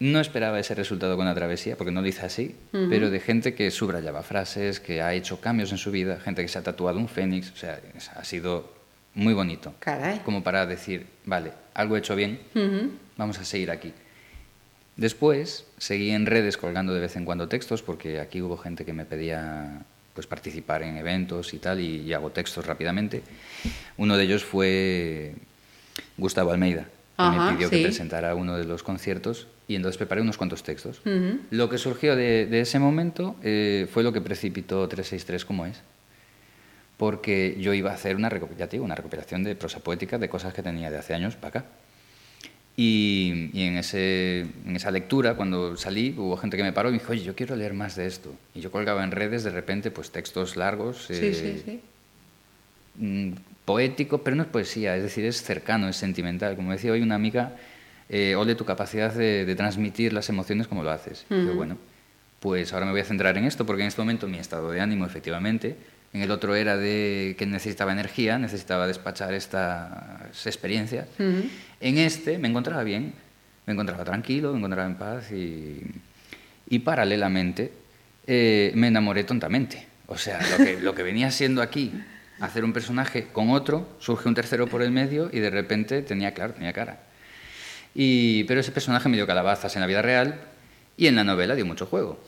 No 0.00 0.18
esperaba 0.20 0.58
ese 0.58 0.74
resultado 0.74 1.16
con 1.16 1.26
la 1.26 1.34
travesía, 1.34 1.76
porque 1.76 1.92
no 1.92 2.00
lo 2.02 2.08
hice 2.08 2.24
así, 2.26 2.56
pero 2.72 3.10
de 3.10 3.20
gente 3.20 3.54
que 3.54 3.70
subrayaba 3.70 4.22
frases, 4.22 4.80
que 4.80 5.02
ha 5.02 5.12
hecho 5.14 5.40
cambios 5.40 5.70
en 5.72 5.78
su 5.78 5.90
vida, 5.90 6.18
gente 6.20 6.42
que 6.42 6.48
se 6.48 6.58
ha 6.58 6.62
tatuado 6.62 6.98
un 6.98 7.08
fénix, 7.08 7.52
o 7.52 7.56
sea, 7.56 7.80
ha 8.16 8.24
sido 8.24 8.72
muy 9.18 9.34
bonito. 9.34 9.74
Caray. 9.80 10.20
Como 10.20 10.42
para 10.42 10.64
decir, 10.64 11.06
vale, 11.26 11.52
algo 11.74 11.96
he 11.96 11.98
hecho 11.98 12.14
bien, 12.14 12.38
vamos 13.16 13.38
a 13.38 13.44
seguir 13.44 13.70
aquí. 13.70 13.92
Después 14.96 15.64
seguí 15.76 16.10
en 16.10 16.26
redes 16.26 16.56
colgando 16.56 16.94
de 16.94 17.00
vez 17.00 17.16
en 17.16 17.24
cuando 17.24 17.48
textos, 17.48 17.82
porque 17.82 18.20
aquí 18.20 18.40
hubo 18.42 18.56
gente 18.56 18.84
que 18.84 18.92
me 18.92 19.04
pedía 19.04 19.82
pues 20.14 20.26
participar 20.26 20.82
en 20.82 20.96
eventos 20.96 21.54
y 21.54 21.58
tal, 21.58 21.78
y, 21.80 22.02
y 22.02 22.12
hago 22.12 22.30
textos 22.30 22.66
rápidamente. 22.66 23.22
Uno 23.96 24.16
de 24.16 24.24
ellos 24.24 24.44
fue 24.44 25.34
Gustavo 26.16 26.50
Almeida, 26.50 26.82
que 26.84 26.88
Ajá, 27.16 27.50
me 27.50 27.52
pidió 27.56 27.68
sí. 27.68 27.76
que 27.76 27.82
presentara 27.84 28.34
uno 28.34 28.56
de 28.56 28.64
los 28.64 28.82
conciertos, 28.82 29.46
y 29.68 29.76
entonces 29.76 29.96
preparé 29.98 30.20
unos 30.22 30.36
cuantos 30.36 30.62
textos. 30.62 31.00
Lo 31.50 31.68
que 31.68 31.78
surgió 31.78 32.16
de, 32.16 32.46
de 32.46 32.60
ese 32.60 32.78
momento 32.80 33.36
eh, 33.42 33.86
fue 33.92 34.02
lo 34.02 34.12
que 34.12 34.20
precipitó 34.20 34.88
363 34.88 35.44
como 35.44 35.66
es, 35.66 35.80
porque 36.98 37.56
yo 37.58 37.72
iba 37.72 37.90
a 37.90 37.94
hacer 37.94 38.16
una, 38.16 38.28
reco- 38.28 38.48
ya 38.58 38.66
te 38.66 38.72
digo, 38.76 38.84
una 38.84 38.94
recopilación 38.96 39.42
de 39.44 39.54
prosa 39.56 39.80
poética 39.80 40.18
de 40.18 40.28
cosas 40.28 40.52
que 40.52 40.62
tenía 40.62 40.90
de 40.90 40.98
hace 40.98 41.14
años 41.14 41.36
para 41.36 41.60
acá. 41.60 41.64
Y, 42.76 43.50
y 43.54 43.62
en, 43.64 43.76
ese, 43.76 44.40
en 44.66 44.76
esa 44.76 44.90
lectura, 44.92 45.34
cuando 45.34 45.76
salí, 45.76 46.14
hubo 46.16 46.36
gente 46.36 46.56
que 46.56 46.62
me 46.62 46.72
paró 46.72 46.90
y 46.90 46.92
me 46.92 46.98
dijo, 46.98 47.10
oye, 47.12 47.22
yo 47.24 47.34
quiero 47.34 47.56
leer 47.56 47.74
más 47.74 47.96
de 47.96 48.06
esto. 48.06 48.32
Y 48.54 48.60
yo 48.60 48.70
colgaba 48.70 49.02
en 49.02 49.10
redes 49.10 49.42
de 49.42 49.50
repente 49.50 49.90
pues 49.90 50.10
textos 50.12 50.56
largos, 50.56 51.06
Sí, 51.06 51.14
eh, 51.14 51.34
sí, 51.34 51.62
sí. 51.64 51.80
mm, 52.96 53.32
poético, 53.64 54.18
pero 54.22 54.36
no 54.36 54.42
es 54.44 54.48
poesía, 54.48 54.96
es 54.96 55.02
decir, 55.02 55.24
es 55.24 55.42
cercano, 55.42 55.88
es 55.88 55.96
sentimental. 55.96 56.54
Como 56.56 56.70
decía 56.72 56.92
hoy 56.92 57.02
una 57.02 57.16
amiga, 57.16 57.56
eh, 58.08 58.34
ole 58.36 58.54
tu 58.54 58.64
capacidad 58.64 59.12
de, 59.12 59.44
de 59.44 59.54
transmitir 59.56 60.12
las 60.12 60.28
emociones 60.28 60.68
como 60.68 60.82
lo 60.84 60.90
haces. 60.90 61.26
Y 61.30 61.34
yo, 61.46 61.54
bueno, 61.54 61.78
pues 62.40 62.72
ahora 62.72 62.86
me 62.86 62.92
voy 62.92 63.00
a 63.00 63.04
centrar 63.04 63.36
en 63.38 63.44
esto, 63.44 63.66
porque 63.66 63.82
en 63.82 63.88
este 63.88 64.00
momento 64.00 64.28
mi 64.28 64.38
estado 64.38 64.70
de 64.70 64.80
ánimo, 64.80 65.04
efectivamente, 65.04 65.76
en 66.18 66.24
el 66.24 66.32
otro 66.32 66.56
era 66.56 66.76
de 66.76 67.36
que 67.38 67.46
necesitaba 67.46 67.92
energía, 67.92 68.38
necesitaba 68.38 68.88
despachar 68.88 69.34
estas 69.34 70.46
experiencias. 70.46 71.06
En 71.18 71.98
este 71.98 72.38
me 72.38 72.48
encontraba 72.48 72.82
bien, 72.82 73.14
me 73.66 73.72
encontraba 73.72 74.02
tranquilo, 74.02 74.50
me 74.50 74.58
encontraba 74.58 74.88
en 74.88 74.96
paz 74.96 75.30
y, 75.30 75.80
y 76.68 76.80
paralelamente 76.80 77.70
eh, 78.26 78.72
me 78.74 78.88
enamoré 78.88 79.22
tontamente. 79.22 79.86
O 80.08 80.18
sea, 80.18 80.40
lo 80.50 80.64
que, 80.64 80.80
lo 80.80 80.92
que 80.92 81.04
venía 81.04 81.30
siendo 81.30 81.62
aquí, 81.62 81.92
hacer 82.40 82.64
un 82.64 82.72
personaje 82.72 83.28
con 83.32 83.50
otro, 83.50 83.88
surge 84.00 84.28
un 84.28 84.34
tercero 84.34 84.66
por 84.66 84.82
el 84.82 84.90
medio 84.90 85.30
y 85.32 85.38
de 85.38 85.50
repente 85.50 86.02
tenía, 86.02 86.34
claro, 86.34 86.52
tenía 86.52 86.72
cara. 86.72 86.98
Y, 87.94 88.42
pero 88.44 88.58
ese 88.58 88.72
personaje 88.72 89.08
me 89.08 89.16
dio 89.16 89.26
calabazas 89.26 89.76
en 89.76 89.82
la 89.82 89.86
vida 89.86 90.02
real 90.02 90.40
y 90.98 91.06
en 91.06 91.14
la 91.14 91.22
novela 91.22 91.54
dio 91.54 91.64
mucho 91.64 91.86
juego. 91.86 92.18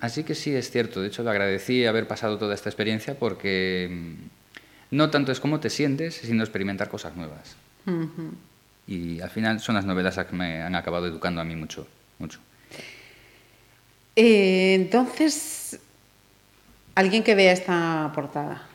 Así 0.00 0.22
que 0.22 0.36
sí, 0.36 0.54
es 0.54 0.70
cierto. 0.70 1.02
De 1.02 1.08
hecho, 1.08 1.24
le 1.24 1.30
agradecí 1.30 1.84
haber 1.86 2.06
pasado 2.06 2.38
toda 2.38 2.54
esta 2.54 2.68
experiencia 2.68 3.18
porque 3.18 3.88
mm, 3.90 4.96
no 4.96 5.10
tanto 5.10 5.32
es 5.32 5.40
cómo 5.40 5.58
te 5.58 5.70
sientes, 5.70 6.14
sino 6.14 6.44
experimentar 6.44 6.88
cosas 6.88 7.16
nuevas. 7.16 7.56
Y 8.86 9.20
al 9.20 9.30
final 9.30 9.58
son 9.58 9.74
las 9.74 9.84
novelas 9.84 10.16
las 10.16 10.26
que 10.26 10.36
me 10.36 10.62
han 10.62 10.76
acabado 10.76 11.08
educando 11.08 11.40
a 11.40 11.44
mí 11.44 11.56
mucho, 11.56 11.88
mucho. 12.20 12.38
Eh, 14.14 14.74
entonces, 14.74 15.80
alguien 16.94 17.24
que 17.24 17.34
vea 17.34 17.52
esta 17.52 18.12
portada, 18.14 18.68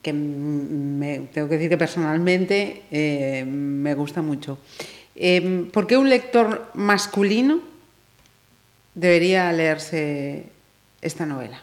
que 0.00 0.12
me, 0.12 1.28
tengo 1.32 1.48
que 1.48 1.54
decir 1.56 1.70
que 1.70 1.78
personalmente 1.78 2.84
eh, 2.92 3.44
me 3.44 3.94
gusta 3.94 4.22
mucho. 4.22 4.58
Eh, 5.16 5.68
¿Por 5.72 5.88
qué 5.88 5.96
un 5.96 6.08
lector 6.08 6.70
masculino 6.74 7.77
debería 8.98 9.52
leerse 9.52 10.44
esta 11.00 11.24
novela? 11.26 11.62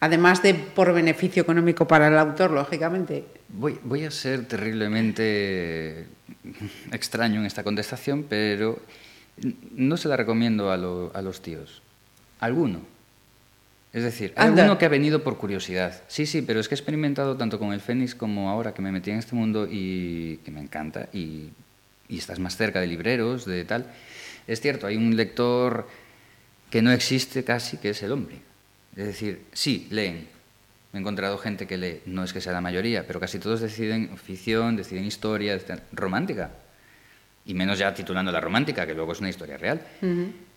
Además 0.00 0.42
de 0.42 0.54
por 0.54 0.92
beneficio 0.92 1.42
económico 1.42 1.86
para 1.86 2.08
el 2.08 2.18
autor, 2.18 2.50
lógicamente. 2.50 3.24
Voy, 3.48 3.78
voy 3.84 4.04
a 4.04 4.10
ser 4.10 4.46
terriblemente 4.46 6.06
extraño 6.90 7.40
en 7.40 7.46
esta 7.46 7.62
contestación, 7.62 8.24
pero 8.28 8.80
no 9.76 9.96
se 9.96 10.08
la 10.08 10.16
recomiendo 10.16 10.70
a, 10.72 10.76
lo- 10.76 11.12
a 11.14 11.22
los 11.22 11.40
tíos. 11.40 11.82
Alguno. 12.40 12.80
Es 13.92 14.02
decir, 14.02 14.32
hay 14.36 14.48
Anda. 14.48 14.62
alguno 14.62 14.78
que 14.78 14.86
ha 14.86 14.88
venido 14.88 15.22
por 15.22 15.36
curiosidad. 15.36 16.02
Sí, 16.08 16.26
sí, 16.26 16.42
pero 16.42 16.58
es 16.58 16.66
que 16.68 16.74
he 16.74 16.78
experimentado 16.78 17.36
tanto 17.36 17.58
con 17.58 17.72
el 17.72 17.80
Fénix 17.80 18.14
como 18.14 18.50
ahora 18.50 18.72
que 18.74 18.82
me 18.82 18.90
metí 18.90 19.10
en 19.10 19.18
este 19.18 19.36
mundo 19.36 19.68
y 19.70 20.38
que 20.44 20.50
me 20.50 20.60
encanta 20.60 21.08
y, 21.12 21.50
y 22.08 22.18
estás 22.18 22.38
más 22.40 22.56
cerca 22.56 22.80
de 22.80 22.86
libreros, 22.88 23.44
de 23.44 23.64
tal. 23.64 23.86
Es 24.48 24.60
cierto, 24.60 24.86
hay 24.86 24.96
un 24.96 25.14
lector 25.14 25.86
que 26.72 26.80
no 26.80 26.90
existe 26.90 27.44
casi, 27.44 27.76
que 27.76 27.90
es 27.90 28.02
el 28.02 28.12
hombre. 28.12 28.36
Es 28.96 29.06
decir, 29.06 29.42
sí, 29.52 29.86
leen. 29.90 30.26
Me 30.92 30.98
he 30.98 31.00
encontrado 31.00 31.36
gente 31.38 31.66
que 31.66 31.76
lee, 31.76 32.00
no 32.06 32.24
es 32.24 32.32
que 32.32 32.40
sea 32.40 32.52
la 32.54 32.60
mayoría, 32.62 33.06
pero 33.06 33.20
casi 33.20 33.38
todos 33.38 33.60
deciden 33.60 34.16
ficción, 34.16 34.76
deciden 34.76 35.04
historia, 35.04 35.54
deciden- 35.54 35.82
romántica. 35.92 36.50
y 37.44 37.54
menos 37.54 37.76
ya 37.78 37.92
titulando 37.92 38.30
la 38.30 38.40
romántica, 38.40 38.86
que 38.86 38.94
luego 38.94 39.12
es 39.12 39.18
una 39.20 39.28
historia 39.28 39.56
real. 39.58 39.80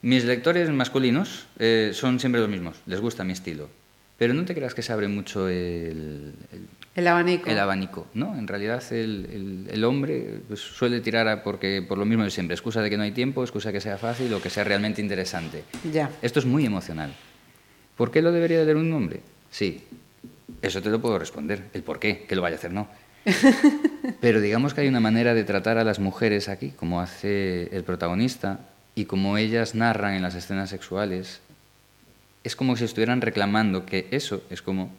Mis 0.03 0.23
lectores 0.23 0.69
masculinos 0.69 1.47
eh, 1.57 1.91
son 1.93 2.19
siempre 2.19 2.39
los 2.39 2.49
mismos, 2.49 2.77
les 2.85 3.01
gusta 3.01 3.23
mi 3.23 3.33
estilo. 3.33 3.69
Pero 4.19 4.33
no 4.35 4.45
te 4.45 4.53
creas 4.53 4.73
que 4.75 4.83
se 4.83 4.93
abre 4.93 5.07
mucho 5.07 5.49
el, 5.49 6.33
El 6.53 6.67
abanico. 7.07 7.49
el 7.49 7.59
abanico, 7.59 8.07
¿no? 8.13 8.37
En 8.37 8.47
realidad 8.47 8.81
el, 8.91 9.27
el- 9.31 9.67
el 9.71 9.83
hombre 9.83 10.39
pues, 10.47 10.61
suele 10.61 11.01
tirar 11.01 11.27
a 11.27 11.43
porque 11.43 11.81
por 11.85 11.97
lo 11.97 12.05
mismo 12.05 12.23
de 12.23 12.31
siempre, 12.31 12.53
excusa 12.55 12.81
de 12.81 12.89
que 12.89 12.97
no 12.97 13.03
hay 13.03 13.11
tiempo, 13.11 13.43
excusa 13.43 13.69
de 13.69 13.73
que 13.73 13.81
sea 13.81 13.97
fácil 13.97 14.33
o 14.33 14.41
que 14.41 14.49
sea 14.49 14.63
realmente 14.63 15.01
interesante. 15.01 15.63
Ya. 15.91 16.09
Esto 16.21 16.39
es 16.39 16.45
muy 16.45 16.65
emocional. 16.65 17.13
¿Por 17.97 18.11
qué 18.11 18.21
lo 18.21 18.31
debería 18.31 18.59
de 18.59 18.65
leer 18.65 18.77
un 18.77 18.91
hombre? 18.93 19.19
Sí, 19.51 19.83
eso 20.61 20.81
te 20.81 20.89
lo 20.89 21.01
puedo 21.01 21.19
responder. 21.19 21.63
El 21.73 21.83
por 21.83 21.99
qué, 21.99 22.25
que 22.27 22.35
lo 22.35 22.41
vaya 22.41 22.55
a 22.55 22.59
hacer, 22.59 22.71
no. 22.73 22.87
Pero 24.21 24.39
digamos 24.41 24.73
que 24.73 24.81
hay 24.81 24.87
una 24.87 24.99
manera 24.99 25.33
de 25.33 25.43
tratar 25.43 25.77
a 25.77 25.83
las 25.83 25.99
mujeres 25.99 26.47
aquí, 26.49 26.69
como 26.71 27.01
hace 27.01 27.75
el 27.75 27.83
protagonista, 27.83 28.59
y 28.95 29.05
como 29.05 29.37
ellas 29.37 29.75
narran 29.75 30.13
en 30.13 30.21
las 30.21 30.35
escenas 30.35 30.69
sexuales, 30.69 31.41
es 32.43 32.55
como 32.55 32.75
si 32.77 32.85
estuvieran 32.85 33.21
reclamando 33.21 33.85
que 33.85 34.07
eso 34.11 34.43
es 34.49 34.61
como 34.61 34.91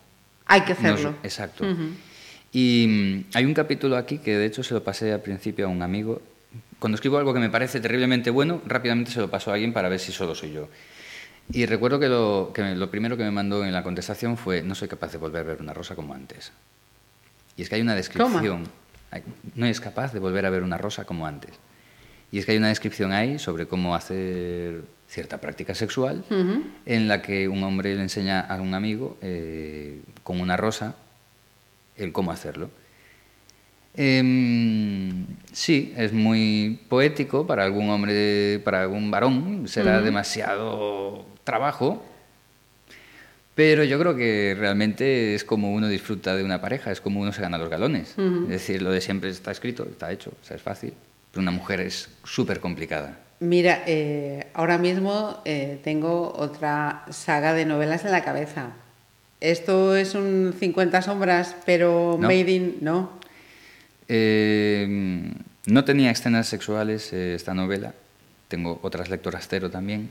Hay 0.46 0.62
que 0.62 0.74
nos- 0.74 0.78
hacerlo. 0.84 1.14
exacto. 1.22 1.64
Y 2.52 2.86
mm, 2.88 3.36
hay 3.36 3.44
un 3.44 3.54
capítulo 3.54 3.96
aquí 3.96 4.18
que 4.18 4.36
de 4.36 4.46
hecho 4.46 4.62
se 4.62 4.74
lo 4.74 4.82
pasé 4.82 5.12
al 5.12 5.20
principio 5.20 5.66
a 5.66 5.68
un 5.68 5.82
amigo. 5.82 6.22
Cuando 6.78 6.94
escribo 6.96 7.18
algo 7.18 7.32
que 7.34 7.40
me 7.40 7.50
parece 7.50 7.80
terriblemente 7.80 8.30
bueno, 8.30 8.60
rápidamente 8.66 9.10
se 9.10 9.20
lo 9.20 9.28
paso 9.30 9.50
a 9.50 9.54
alguien 9.54 9.72
para 9.72 9.88
ver 9.88 9.98
si 9.98 10.12
solo 10.12 10.34
soy 10.34 10.52
yo. 10.52 10.68
Y 11.52 11.66
recuerdo 11.66 11.98
que 12.00 12.08
lo, 12.08 12.50
que 12.54 12.74
lo 12.74 12.90
primero 12.90 13.16
que 13.16 13.22
me 13.24 13.30
mandó 13.30 13.64
en 13.64 13.72
la 13.72 13.82
contestación 13.82 14.36
fue, 14.36 14.62
no 14.62 14.74
soy 14.74 14.88
capaz 14.88 15.12
de 15.12 15.18
volver 15.18 15.42
a 15.42 15.44
ver 15.48 15.60
una 15.60 15.72
rosa 15.74 15.94
como 15.94 16.12
antes. 16.14 16.52
Y 17.56 17.62
es 17.62 17.68
que 17.68 17.76
hay 17.76 17.82
una 17.82 17.94
descripción, 17.94 18.64
no 19.54 19.66
es 19.66 19.80
capaz 19.80 20.12
de 20.12 20.18
volver 20.18 20.44
a 20.44 20.50
ver 20.50 20.62
una 20.62 20.76
rosa 20.76 21.04
como 21.04 21.26
antes. 21.26 21.52
Y 22.32 22.38
es 22.38 22.44
que 22.46 22.52
hay 22.52 22.58
una 22.58 22.68
descripción 22.68 23.12
ahí 23.12 23.38
sobre 23.38 23.66
cómo 23.66 23.94
hacer 23.94 24.82
cierta 25.08 25.40
práctica 25.40 25.74
sexual 25.74 26.24
en 26.84 27.08
la 27.08 27.22
que 27.22 27.48
un 27.48 27.62
hombre 27.62 27.94
le 27.94 28.02
enseña 28.02 28.40
a 28.40 28.60
un 28.60 28.74
amigo 28.74 29.16
eh, 29.22 30.00
con 30.22 30.40
una 30.40 30.56
rosa 30.56 30.96
el 31.96 32.12
cómo 32.12 32.32
hacerlo. 32.32 32.70
Em, 33.94 35.24
sí, 35.52 35.94
es 35.96 36.12
muy 36.12 36.80
poético 36.88 37.46
para 37.46 37.64
algún 37.64 37.88
hombre, 37.88 38.60
para 38.62 38.82
algún 38.82 39.10
varón, 39.10 39.66
será 39.68 40.02
demasiado 40.02 41.24
trabajo, 41.44 42.04
pero 43.54 43.84
yo 43.84 43.98
creo 43.98 44.14
que 44.14 44.54
realmente 44.58 45.34
es 45.34 45.44
como 45.44 45.72
uno 45.72 45.88
disfruta 45.88 46.36
de 46.36 46.44
una 46.44 46.60
pareja, 46.60 46.92
es 46.92 47.00
como 47.00 47.20
uno 47.20 47.32
se 47.32 47.40
gana 47.40 47.56
los 47.56 47.70
galones. 47.70 48.14
Es 48.18 48.48
decir, 48.48 48.82
lo 48.82 48.90
de 48.90 49.00
siempre 49.00 49.30
está 49.30 49.50
escrito, 49.50 49.84
está 49.84 50.12
hecho, 50.12 50.30
o 50.42 50.44
sea, 50.44 50.56
es 50.56 50.62
fácil, 50.62 50.92
pero 51.30 51.40
una 51.40 51.52
mujer 51.52 51.80
es 51.80 52.10
súper 52.22 52.60
complicada. 52.60 53.25
Mira, 53.38 53.82
eh, 53.86 54.46
ahora 54.54 54.78
mismo 54.78 55.40
eh, 55.44 55.78
tengo 55.84 56.32
otra 56.36 57.04
saga 57.10 57.52
de 57.52 57.66
novelas 57.66 58.04
en 58.04 58.12
la 58.12 58.24
cabeza. 58.24 58.70
Esto 59.40 59.94
es 59.94 60.14
un 60.14 60.54
50 60.58 61.02
sombras, 61.02 61.54
pero 61.66 62.16
No. 62.18 62.26
made 62.28 62.50
in... 62.50 62.76
No. 62.80 63.10
Eh, 64.08 65.32
no 65.66 65.84
tenía 65.84 66.10
escenas 66.10 66.46
sexuales 66.46 67.12
eh, 67.12 67.34
esta 67.34 67.52
novela, 67.54 67.92
tengo 68.48 68.78
otras 68.82 69.10
lectoras 69.10 69.46
cero 69.50 69.68
también, 69.70 70.08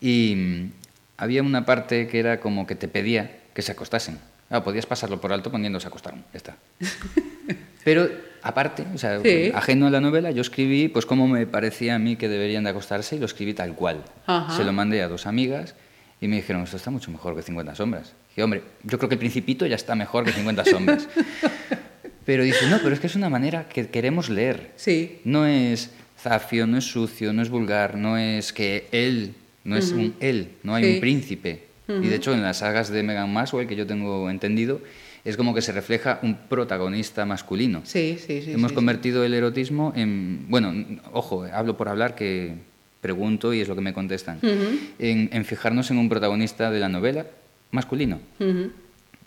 y 0.00 0.34
mm, 0.36 0.72
había 1.16 1.42
una 1.42 1.66
parte 1.66 2.06
que 2.06 2.20
era 2.20 2.38
como 2.40 2.66
que 2.66 2.76
te 2.76 2.88
pedía 2.88 3.38
que 3.52 3.62
se 3.62 3.72
acostasen. 3.72 4.18
Ah, 4.48 4.62
podías 4.64 4.86
pasarlo 4.86 5.20
por 5.20 5.32
alto 5.32 5.50
poniendo 5.50 5.80
se 5.80 5.88
acostaron, 5.88 6.24
ya 6.32 6.36
está. 6.36 6.56
Pero 7.84 8.08
aparte, 8.42 8.84
o 8.94 8.98
sea, 8.98 9.20
Sí. 9.22 9.50
ajeno 9.54 9.86
a 9.86 9.90
la 9.90 10.00
novela, 10.00 10.30
yo 10.30 10.40
escribí 10.40 10.88
pues 10.88 11.06
cómo 11.06 11.26
me 11.28 11.46
parecía 11.46 11.94
a 11.94 11.98
mí 11.98 12.16
que 12.16 12.28
deberían 12.28 12.64
de 12.64 12.70
acostarse 12.70 13.16
y 13.16 13.18
lo 13.18 13.26
escribí 13.26 13.54
tal 13.54 13.74
cual. 13.74 14.02
Ajá. 14.26 14.56
Se 14.56 14.64
lo 14.64 14.72
mandé 14.72 15.02
a 15.02 15.08
dos 15.08 15.26
amigas 15.26 15.74
y 16.20 16.28
me 16.28 16.36
dijeron, 16.36 16.62
esto 16.62 16.76
está 16.76 16.90
mucho 16.90 17.10
mejor 17.10 17.34
que 17.36 17.42
50 17.42 17.74
sombras. 17.74 18.12
Y 18.36 18.42
hombre, 18.42 18.62
yo 18.84 18.98
creo 18.98 19.08
que 19.08 19.14
el 19.16 19.18
principito 19.18 19.66
ya 19.66 19.76
está 19.76 19.94
mejor 19.94 20.24
que 20.24 20.32
50 20.32 20.64
sombras. 20.64 21.08
Pero 22.24 22.44
dice, 22.44 22.66
no, 22.68 22.78
pero 22.82 22.94
es 22.94 23.00
que 23.00 23.06
es 23.08 23.16
una 23.16 23.28
manera 23.28 23.66
que 23.68 23.88
queremos 23.88 24.28
leer. 24.28 24.70
Sí. 24.76 25.20
No 25.24 25.46
es 25.46 25.90
zafio, 26.18 26.66
no 26.66 26.76
es 26.76 26.84
sucio, 26.84 27.32
no 27.32 27.42
es 27.42 27.48
vulgar, 27.48 27.96
no 27.96 28.18
es 28.18 28.52
que 28.52 28.86
él, 28.92 29.34
no 29.64 29.76
es 29.76 29.90
un 29.90 30.14
él, 30.20 30.50
no 30.62 30.74
hay 30.74 30.84
Sí. 30.84 30.94
un 30.94 31.00
príncipe. 31.00 31.64
Y 31.88 32.06
de 32.06 32.14
hecho 32.14 32.32
en 32.32 32.42
las 32.42 32.58
sagas 32.58 32.90
de 32.90 33.02
Meghan 33.02 33.32
Maxwell, 33.32 33.66
que 33.66 33.74
yo 33.74 33.84
tengo 33.86 34.30
entendido, 34.30 34.80
es 35.24 35.36
como 35.36 35.54
que 35.54 35.62
se 35.62 35.72
refleja 35.72 36.18
un 36.22 36.34
protagonista 36.36 37.24
masculino. 37.26 37.82
Sí, 37.84 38.18
sí, 38.24 38.42
sí. 38.42 38.52
Hemos 38.52 38.70
sí, 38.70 38.74
convertido 38.74 39.24
el 39.24 39.34
erotismo 39.34 39.92
en... 39.96 40.46
Bueno, 40.48 40.72
ojo, 41.12 41.44
hablo 41.52 41.76
por 41.76 41.88
hablar 41.88 42.14
que 42.14 42.54
pregunto 43.00 43.52
y 43.54 43.60
es 43.60 43.68
lo 43.68 43.74
que 43.74 43.80
me 43.80 43.92
contestan. 43.94 44.38
en, 44.42 45.30
en 45.32 45.44
fijarnos 45.44 45.90
en 45.90 45.98
un 45.98 46.08
protagonista 46.08 46.70
de 46.70 46.80
la 46.80 46.88
novela 46.88 47.26
masculino. 47.70 48.20
sí. 48.38 48.44
Ujú. 48.44 48.70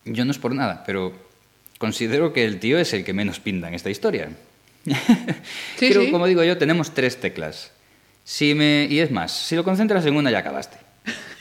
Yo 0.06 0.26
no 0.26 0.32
es 0.32 0.38
por 0.38 0.54
nada, 0.54 0.84
pero 0.86 1.14
considero 1.78 2.34
que 2.34 2.44
el 2.44 2.60
tío 2.60 2.78
es 2.78 2.92
el 2.94 3.06
que 3.06 3.14
menos 3.14 3.40
pinta 3.40 3.70
en 3.70 3.74
esta 3.74 3.90
historia. 3.90 4.30
Sí, 5.78 5.90
Creo, 5.90 6.02
sí. 6.04 6.12
como 6.12 6.28
digo 6.28 6.44
yo, 6.44 6.58
tenemos 6.58 6.94
tres 6.94 7.18
teclas. 7.22 7.72
Si 8.26 8.54
me, 8.54 8.86
y 8.90 9.00
es 9.00 9.12
más, 9.12 9.32
si 9.32 9.56
lo 9.56 9.64
concentras 9.64 10.06
en 10.06 10.16
una 10.18 10.30
ya 10.32 10.40
acabaste. 10.40 10.78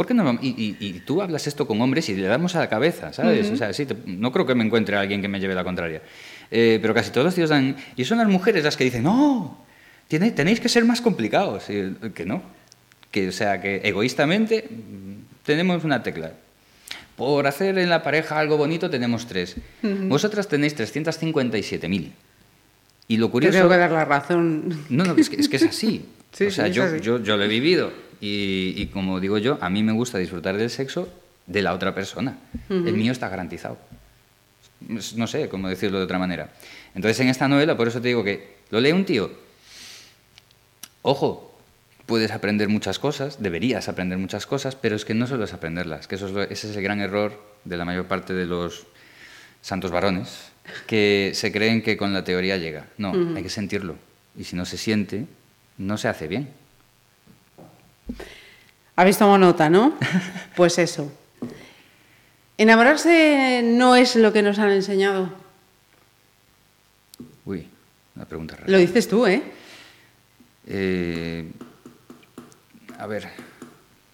¿Por 0.00 0.06
qué 0.06 0.14
no? 0.14 0.38
Y, 0.40 0.48
y- 0.48 0.76
y 0.80 0.92
tú 1.00 1.20
hablas 1.20 1.46
esto 1.46 1.66
con 1.66 1.78
hombres 1.82 2.08
y 2.08 2.14
le 2.14 2.26
damos 2.26 2.54
a 2.56 2.60
la 2.60 2.70
cabeza, 2.70 3.12
¿sabes? 3.12 3.50
O 3.50 3.56
sea, 3.58 3.70
sí, 3.74 3.84
te- 3.84 3.94
no 4.06 4.32
creo 4.32 4.46
que 4.46 4.54
me 4.54 4.64
encuentre 4.64 4.96
alguien 4.96 5.20
que 5.20 5.28
me 5.28 5.38
lleve 5.38 5.54
la 5.54 5.62
contraria. 5.62 6.00
Eh, 6.50 6.78
pero 6.80 6.94
casi 6.94 7.10
todos 7.10 7.26
los 7.26 7.34
tíos 7.34 7.50
dan... 7.50 7.76
Y 7.96 8.06
son 8.06 8.16
las 8.16 8.26
mujeres 8.26 8.64
las 8.64 8.78
que 8.78 8.84
dicen, 8.84 9.02
no, 9.02 9.62
tiene- 10.08 10.30
tenéis 10.30 10.58
que 10.58 10.70
ser 10.70 10.86
más 10.86 11.02
complicados. 11.02 11.68
Y, 11.68 11.96
que 12.14 12.24
no. 12.24 12.40
Que, 13.10 13.28
o 13.28 13.32
sea, 13.32 13.60
que 13.60 13.82
egoístamente 13.84 14.66
mm, 14.70 15.44
tenemos 15.44 15.84
una 15.84 16.02
tecla. 16.02 16.32
Por 17.16 17.46
hacer 17.46 17.76
en 17.76 17.90
la 17.90 18.02
pareja 18.02 18.38
algo 18.38 18.56
bonito 18.56 18.88
tenemos 18.88 19.26
tres. 19.26 19.56
Vosotras 19.82 20.48
tenéis 20.48 20.74
357.000. 20.78 22.10
Y 23.08 23.16
lo 23.18 23.26
Te 23.26 23.32
curioso... 23.32 23.58
tengo 23.58 23.68
que 23.68 23.76
dar 23.76 23.90
la 23.92 24.06
razón. 24.06 24.78
No, 24.88 25.04
no, 25.04 25.14
es 25.14 25.28
que 25.28 25.36
es, 25.36 25.46
que 25.50 25.56
es 25.56 25.64
así. 25.64 26.06
Sí, 26.32 26.46
o 26.46 26.50
sea, 26.52 26.66
sí, 26.68 26.72
yo. 26.72 26.96
Yo, 26.96 27.22
yo 27.22 27.36
lo 27.36 27.42
he 27.42 27.48
vivido. 27.48 27.92
Y, 28.20 28.74
y 28.76 28.86
como 28.86 29.18
digo 29.20 29.38
yo, 29.38 29.58
a 29.60 29.70
mí 29.70 29.82
me 29.82 29.92
gusta 29.92 30.18
disfrutar 30.18 30.56
del 30.56 30.70
sexo 30.70 31.08
de 31.46 31.62
la 31.62 31.72
otra 31.74 31.94
persona. 31.94 32.38
El 32.68 32.94
mío 32.94 33.12
está 33.12 33.28
garantizado. 33.28 33.78
No 35.16 35.26
sé 35.26 35.48
cómo 35.48 35.68
decirlo 35.68 35.98
de 35.98 36.04
otra 36.04 36.18
manera. 36.18 36.50
Entonces, 36.94 37.20
en 37.20 37.28
esta 37.28 37.48
novela, 37.48 37.76
por 37.76 37.88
eso 37.88 38.00
te 38.00 38.08
digo 38.08 38.24
que 38.24 38.56
lo 38.70 38.80
lee 38.80 38.92
un 38.92 39.04
tío. 39.04 39.30
Ojo, 41.02 41.58
puedes 42.06 42.30
aprender 42.30 42.68
muchas 42.68 42.98
cosas, 42.98 43.42
deberías 43.42 43.88
aprender 43.88 44.18
muchas 44.18 44.46
cosas, 44.46 44.74
pero 44.76 44.96
es 44.96 45.04
que 45.04 45.14
no 45.14 45.26
solo 45.26 45.44
es 45.44 45.52
aprenderlas, 45.52 46.06
que 46.08 46.16
eso 46.16 46.26
es 46.26 46.32
lo- 46.32 46.42
ese 46.42 46.70
es 46.70 46.76
el 46.76 46.82
gran 46.82 47.00
error 47.00 47.40
de 47.64 47.76
la 47.76 47.84
mayor 47.84 48.06
parte 48.06 48.32
de 48.34 48.46
los 48.46 48.86
santos 49.62 49.90
varones, 49.90 50.50
que 50.86 51.32
se 51.34 51.52
creen 51.52 51.82
que 51.82 51.96
con 51.96 52.12
la 52.12 52.24
teoría 52.24 52.56
llega. 52.56 52.86
No, 52.98 53.12
hay 53.36 53.42
que 53.42 53.48
sentirlo. 53.50 53.96
Y 54.36 54.44
si 54.44 54.56
no 54.56 54.64
se 54.64 54.76
siente, 54.78 55.26
no 55.78 55.96
se 55.98 56.08
hace 56.08 56.28
bien. 56.28 56.48
Habéis 59.00 59.16
tomado 59.16 59.38
nota, 59.38 59.70
¿no? 59.70 59.94
Pues 60.56 60.76
eso. 60.78 61.10
Enamorarse 62.58 63.62
no 63.64 63.96
es 63.96 64.14
lo 64.14 64.30
que 64.30 64.42
nos 64.42 64.58
han 64.58 64.72
enseñado. 64.72 65.30
Uy, 67.46 67.66
una 68.14 68.26
pregunta 68.26 68.56
rara. 68.56 68.70
Lo 68.70 68.76
dices 68.76 69.08
tú, 69.08 69.26
¿eh? 69.26 69.42
Eh, 70.66 71.50
a 72.98 73.06
ver, 73.06 73.28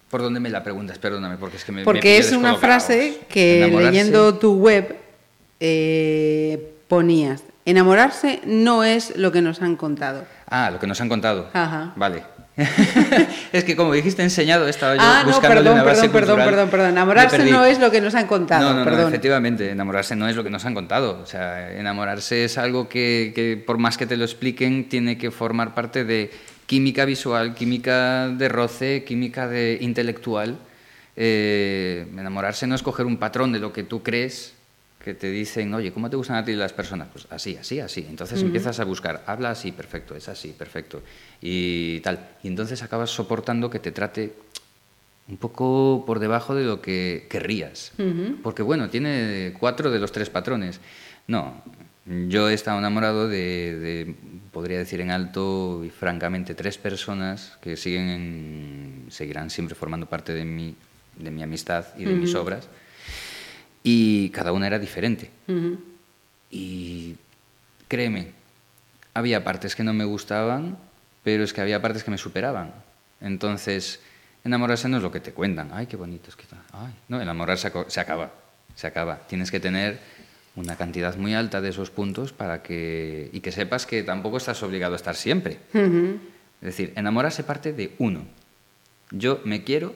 ¿por 0.09 0.23
dónde 0.23 0.39
me 0.39 0.51
la 0.51 0.63
preguntas? 0.63 0.99
Perdóname, 1.01 1.37
porque 1.37 1.57
es 1.57 1.65
que 1.65 1.73
me. 1.73 1.83
Porque 1.83 2.19
es 2.19 2.31
una 2.31 2.55
frase 2.55 3.19
que 3.29 3.65
Enamorarse- 3.67 3.85
leyendo 3.91 4.39
tu 4.39 4.55
web 4.55 4.97
eh, 5.59 6.75
ponías. 6.87 7.43
Enamorarse 7.65 8.41
no 8.47 8.85
es 8.85 9.17
lo 9.17 9.33
que 9.33 9.43
nos 9.43 9.61
han 9.63 9.75
contado. 9.75 10.25
Ah, 10.49 10.71
lo 10.71 10.79
que 10.79 10.87
nos 10.87 11.01
han 11.01 11.09
contado. 11.09 11.51
Ajá. 11.53 11.93
Vale. 11.97 12.23
es 13.53 13.65
que 13.65 13.77
como 13.77 13.93
dijiste 13.93 14.23
enseñado, 14.23 14.67
estaba 14.67 14.95
yo 14.95 15.01
ah, 15.03 15.23
no, 15.25 15.33
buscándole 15.33 15.61
perdón, 15.61 15.75
una 15.75 15.83
base 15.83 16.09
perdón, 16.09 16.13
perdón, 16.13 16.37
cultural. 16.37 16.51
perdón, 16.51 16.71
perdón. 16.71 16.91
Enamorarse 16.91 17.45
no 17.51 17.65
es 17.67 17.79
lo 17.79 17.91
que 17.91 18.01
nos 18.01 18.15
han 18.15 18.27
contado. 18.27 18.63
No, 18.63 18.73
no, 18.73 18.79
no, 18.79 18.85
perdón. 18.85 19.09
efectivamente, 19.09 19.71
enamorarse 19.71 20.17
no 20.17 20.27
es 20.27 20.37
lo 20.37 20.43
que 20.43 20.49
nos 20.49 20.65
han 20.65 20.73
contado. 20.73 21.21
O 21.23 21.27
sea, 21.27 21.71
enamorarse 21.73 22.45
es 22.45 22.57
algo 22.57 22.89
que, 22.89 23.33
que, 23.35 23.63
por 23.65 23.77
más 23.77 23.99
que 23.99 24.07
te 24.07 24.17
lo 24.17 24.25
expliquen, 24.25 24.89
tiene 24.89 25.19
que 25.19 25.31
formar 25.31 25.75
parte 25.75 26.05
de 26.05 26.31
química 26.65 27.05
visual, 27.05 27.55
química 27.55 28.29
de 28.29 28.49
roce, 28.49 29.05
química 29.05 29.49
de 29.49 29.77
intelectual. 29.83 30.59
Eh, 31.15 32.07
enamorarse 32.17 32.67
no 32.67 32.75
es 32.75 32.83
coger 32.83 33.05
un 33.05 33.19
patrón 33.19 33.53
de 33.53 33.59
lo 33.59 33.73
que 33.73 33.83
tú 33.83 34.03
crees 34.03 34.56
que 35.07 35.15
te 35.15 35.31
dicen, 35.31 35.73
oye, 35.73 35.93
¿cómo 35.93 36.11
te 36.11 36.17
gustan 36.17 36.35
a 36.37 36.45
ti 36.45 36.53
las 36.55 36.73
personas? 36.73 37.07
Pues 37.13 37.29
así, 37.31 37.57
así, 37.57 37.79
así. 37.79 38.05
Entonces 38.11 38.41
empiezas 38.47 38.81
a 38.81 38.85
buscar, 38.85 39.23
habla 39.29 39.51
así, 39.51 39.71
perfecto, 39.71 40.17
es 40.17 40.29
así, 40.29 40.49
perfecto. 40.49 41.01
Y 41.41 42.01
tal. 42.01 42.31
Y 42.43 42.49
entonces 42.49 42.83
acabas 42.83 43.11
soportando 43.11 43.71
que 43.71 43.79
te 43.79 43.93
trate 43.93 44.35
un 45.29 45.37
poco 45.37 46.03
por 46.05 46.19
debajo 46.19 46.57
de 46.57 46.65
lo 46.65 46.81
que 46.83 47.29
querrías. 47.31 47.93
Porque 48.43 48.63
bueno, 48.65 48.91
tiene 48.91 49.55
cuatro 49.61 49.93
de 49.93 50.01
los 50.01 50.11
tres 50.11 50.29
patrones. 50.29 50.81
No, 51.29 51.63
Yo 52.29 52.51
he 52.51 52.55
estado 52.55 52.79
enamorado 52.81 53.29
de, 53.29 53.79
de, 53.79 54.15
podría 54.51 54.79
decir 54.79 55.01
en 55.01 55.13
alto 55.13 55.85
y 55.85 55.91
francamente, 55.91 56.57
tres 56.57 56.79
personas 56.79 57.59
que 57.61 57.77
siguen 57.77 58.09
en- 58.09 59.07
seguirán 59.11 59.51
siempre 59.51 59.77
formando 59.77 60.07
parte 60.07 60.33
de 60.35 60.45
mi, 60.45 60.75
de 61.17 61.31
mi 61.31 61.45
amistad 61.45 61.85
y 61.97 62.05
de 62.05 62.15
mis 62.17 62.35
obras. 62.35 62.69
Y 63.89 64.31
cada 64.31 64.51
una 64.51 64.67
era 64.67 64.81
diferente. 64.81 65.31
Y 66.51 67.15
créeme, 67.87 68.33
había 69.15 69.45
partes 69.45 69.77
que 69.77 69.85
no 69.85 69.93
me 69.95 70.05
gustaban, 70.05 70.77
pero 71.23 71.45
es 71.45 71.53
que 71.53 71.61
había 71.61 71.81
partes 71.81 72.03
que 72.03 72.11
me 72.11 72.19
superaban. 72.19 72.75
Entonces, 73.21 74.01
enamorarse 74.43 74.89
no 74.89 74.97
es 74.97 75.05
lo 75.05 75.13
que 75.13 75.21
te 75.21 75.31
cuentan. 75.31 75.71
Ay, 75.73 75.87
qué 75.87 75.97
bonito 75.97 76.31
es 76.31 76.35
que 76.35 76.43
está. 76.43 76.57
Ay, 76.73 76.93
no, 77.07 77.23
enamorarse 77.23 77.71
se 77.87 78.01
acaba. 78.01 78.33
Se 78.75 78.89
acaba. 78.89 79.21
Tienes 79.29 79.53
que 79.53 79.61
tener 79.61 80.01
una 80.57 80.75
cantidad 80.75 81.15
muy 81.15 81.35
alta 81.35 81.61
de 81.61 81.69
esos 81.69 81.91
puntos 81.91 82.33
para 82.33 82.65
que 82.65 83.31
y 83.33 83.39
que 83.39 83.53
sepas 83.53 83.87
que 83.87 84.03
tampoco 84.03 84.39
estás 84.39 84.65
obligado 84.65 84.95
a 84.95 84.97
estar 84.97 85.15
siempre. 85.15 85.61
Es 85.73 86.61
decir, 86.61 86.93
enamorarse 86.97 87.45
parte 87.45 87.73
de 87.73 87.95
uno. 87.99 88.25
Yo 89.13 89.41
me 89.45 89.63
quiero, 89.63 89.95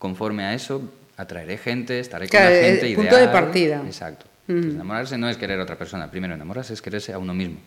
conforme 0.00 0.42
a 0.42 0.54
eso 0.54 0.82
atraeré 1.16 1.58
gente, 1.58 1.98
estaré 2.00 2.28
Claro, 2.28 2.46
con 2.46 2.54
la 2.54 2.60
el 2.68 2.78
gente 2.80 2.94
punto 2.96 3.14
de 3.16 3.22
ideal. 3.22 3.32
partida. 3.32 3.82
Exacto. 3.86 4.26
Entonces, 4.48 4.74
enamorarse 4.74 5.18
no 5.18 5.28
es 5.28 5.36
querer 5.36 5.58
a 5.58 5.62
otra 5.64 5.76
persona. 5.76 6.10
Primero, 6.10 6.34
enamorarse 6.34 6.72
es 6.74 6.80
quererse 6.82 7.12
a 7.12 7.18
uno 7.18 7.34
mismo. 7.34 7.58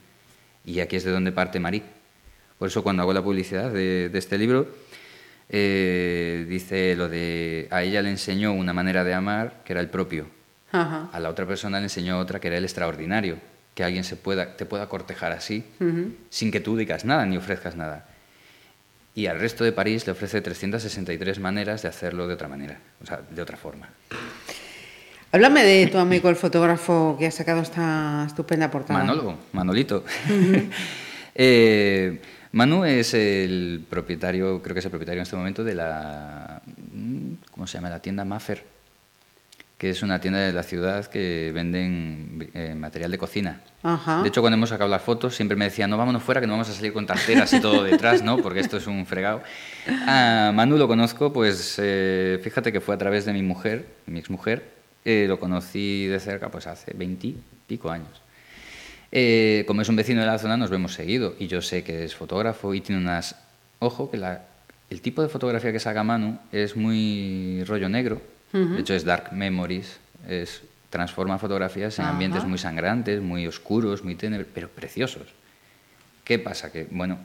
Y 0.66 0.80
aquí 0.80 0.96
es 0.96 1.04
de 1.04 1.12
donde 1.12 1.32
parte 1.32 1.60
Marí. 1.60 1.84
Por 2.58 2.68
eso 2.68 2.84
cuando 2.84 3.02
hago 3.04 3.14
la 3.14 3.22
publicidad 3.22 3.72
de, 3.72 4.10
de 4.10 4.20
este 4.20 4.38
libro, 4.38 4.68
eh, 5.50 6.46
dice 6.48 6.96
lo 6.96 7.10
de 7.10 7.68
a 7.72 7.84
ella 7.84 8.02
le 8.02 8.10
enseñó 8.10 8.54
una 8.54 8.74
manera 8.74 9.04
de 9.04 9.14
amar 9.14 9.62
que 9.66 9.74
era 9.74 9.82
el 9.82 9.90
propio. 9.90 10.28
Ajá. 10.72 11.10
A 11.12 11.20
la 11.20 11.30
otra 11.30 11.46
persona 11.48 11.80
le 11.80 11.86
enseñó 11.86 12.20
otra 12.20 12.40
que 12.40 12.48
era 12.48 12.58
el 12.58 12.64
extraordinario. 12.64 13.38
Que 13.74 13.84
alguien 13.84 14.04
se 14.04 14.16
pueda, 14.18 14.58
te 14.58 14.66
pueda 14.66 14.90
cortejar 14.90 15.32
así, 15.32 15.64
sin 16.30 16.52
que 16.52 16.60
tú 16.60 16.76
digas 16.76 17.06
nada 17.06 17.26
ni 17.26 17.38
ofrezcas 17.38 17.76
nada. 17.78 18.06
Y 19.20 19.28
al 19.28 19.38
resto 19.38 19.66
de 19.66 19.74
París 19.74 20.06
le 20.06 20.14
ofrece 20.14 20.40
363 20.40 21.40
maneras 21.42 21.82
de 21.82 21.90
hacerlo 21.90 22.26
de 22.26 22.36
otra 22.36 22.48
manera, 22.48 22.80
o 23.04 23.06
sea, 23.06 23.20
de 23.30 23.42
otra 23.42 23.58
forma. 23.58 23.90
Háblame 25.34 25.62
de 25.66 25.88
tu 25.88 25.98
amigo 25.98 26.30
el 26.30 26.38
fotógrafo 26.38 27.18
que 27.20 27.28
ha 27.28 27.32
sacado 27.32 27.60
esta 27.62 28.24
estupenda 28.26 28.72
portada. 28.72 28.98
Manolo, 28.98 29.38
Manolito. 29.52 30.06
Eh, 31.42 32.20
Manu 32.52 32.84
es 32.84 33.14
el 33.14 33.86
propietario, 33.90 34.62
creo 34.62 34.74
que 34.74 34.80
es 34.80 34.86
el 34.86 34.92
propietario 34.92 35.20
en 35.20 35.24
este 35.24 35.38
momento 35.38 35.64
de 35.64 35.74
la, 35.74 36.62
¿cómo 37.52 37.66
se 37.66 37.78
llama? 37.78 37.90
La 37.90 38.02
tienda 38.02 38.26
Maffer, 38.26 38.62
que 39.80 39.90
es 39.90 40.04
una 40.04 40.20
tienda 40.22 40.40
de 40.42 40.52
la 40.54 40.62
ciudad 40.62 41.06
que 41.08 41.52
venden 41.56 42.52
eh, 42.54 42.76
material 42.78 43.10
de 43.10 43.18
cocina. 43.18 43.62
Ajá. 43.82 44.22
De 44.22 44.28
hecho, 44.28 44.42
cuando 44.42 44.56
hemos 44.58 44.70
sacado 44.70 44.90
las 44.90 45.02
fotos, 45.02 45.34
siempre 45.34 45.56
me 45.58 45.66
decían, 45.66 45.90
no, 45.90 45.98
vámonos 45.98 46.22
fuera, 46.22 46.42
que 46.42 46.48
no 46.48 46.54
vamos 46.54 46.70
a 46.70 46.74
salir 46.74 46.92
con 46.94 47.06
tarteras 47.08 47.52
y 47.54 47.62
todo 47.62 47.84
detrás, 47.84 48.22
¿no? 48.22 48.38
Porque 48.40 48.60
esto 48.60 48.76
es 48.78 48.86
un 48.88 49.06
fregado. 49.06 49.42
A 50.06 50.52
Manu 50.54 50.78
lo 50.78 50.88
conozco, 50.88 51.32
pues 51.34 51.76
eh, 51.82 52.40
fíjate 52.44 52.72
que 52.74 52.82
fue 52.82 52.94
a 52.94 52.98
través 52.98 53.24
de 53.26 53.32
mi 53.34 53.42
mujer, 53.42 53.86
mi 54.06 54.20
exmujer, 54.20 54.70
eh, 55.06 55.26
lo 55.30 55.40
conocí 55.40 56.08
de 56.08 56.20
cerca 56.20 56.50
pues 56.50 56.68
hace 56.68 56.92
20 56.94 57.34
pico 57.66 57.90
años. 57.90 58.22
Eh, 59.12 59.64
como 59.66 59.82
es 59.82 59.90
un 59.90 59.96
vecino 59.96 60.20
de 60.22 60.28
la 60.28 60.38
zona, 60.38 60.58
nos 60.58 60.70
vemos 60.70 60.94
seguido 60.94 61.36
y 61.40 61.48
yo 61.48 61.62
sé 61.62 61.84
que 61.84 62.04
es 62.04 62.16
fotógrafo 62.16 62.74
y 62.74 62.82
tiene 62.82 63.02
unas... 63.02 63.36
Ojo, 63.80 64.12
que 64.12 64.18
la- 64.18 64.44
el 64.90 65.02
tipo 65.02 65.22
de 65.22 65.30
fotografía 65.30 65.72
que 65.72 65.80
saca 65.80 66.04
Manu 66.04 66.38
es 66.52 66.76
muy 66.76 67.64
rollo 67.66 67.88
negro, 67.90 68.22
de 68.52 68.80
hecho 68.82 68.94
es 68.94 69.04
Dark 69.06 69.32
Memories, 69.34 69.98
es, 70.28 70.62
transforma 70.90 71.38
fotografías 71.38 71.98
en 72.00 72.06
Ajá. 72.06 72.14
ambientes 72.14 72.46
muy 72.46 72.58
sangrantes, 72.58 73.22
muy 73.22 73.46
oscuros, 73.46 74.04
muy 74.04 74.16
tenebrosos, 74.16 74.52
pero 74.56 74.70
preciosos. 74.70 75.28
¿Qué 76.24 76.40
pasa? 76.40 76.72
Que, 76.72 76.88
bueno, 76.90 77.20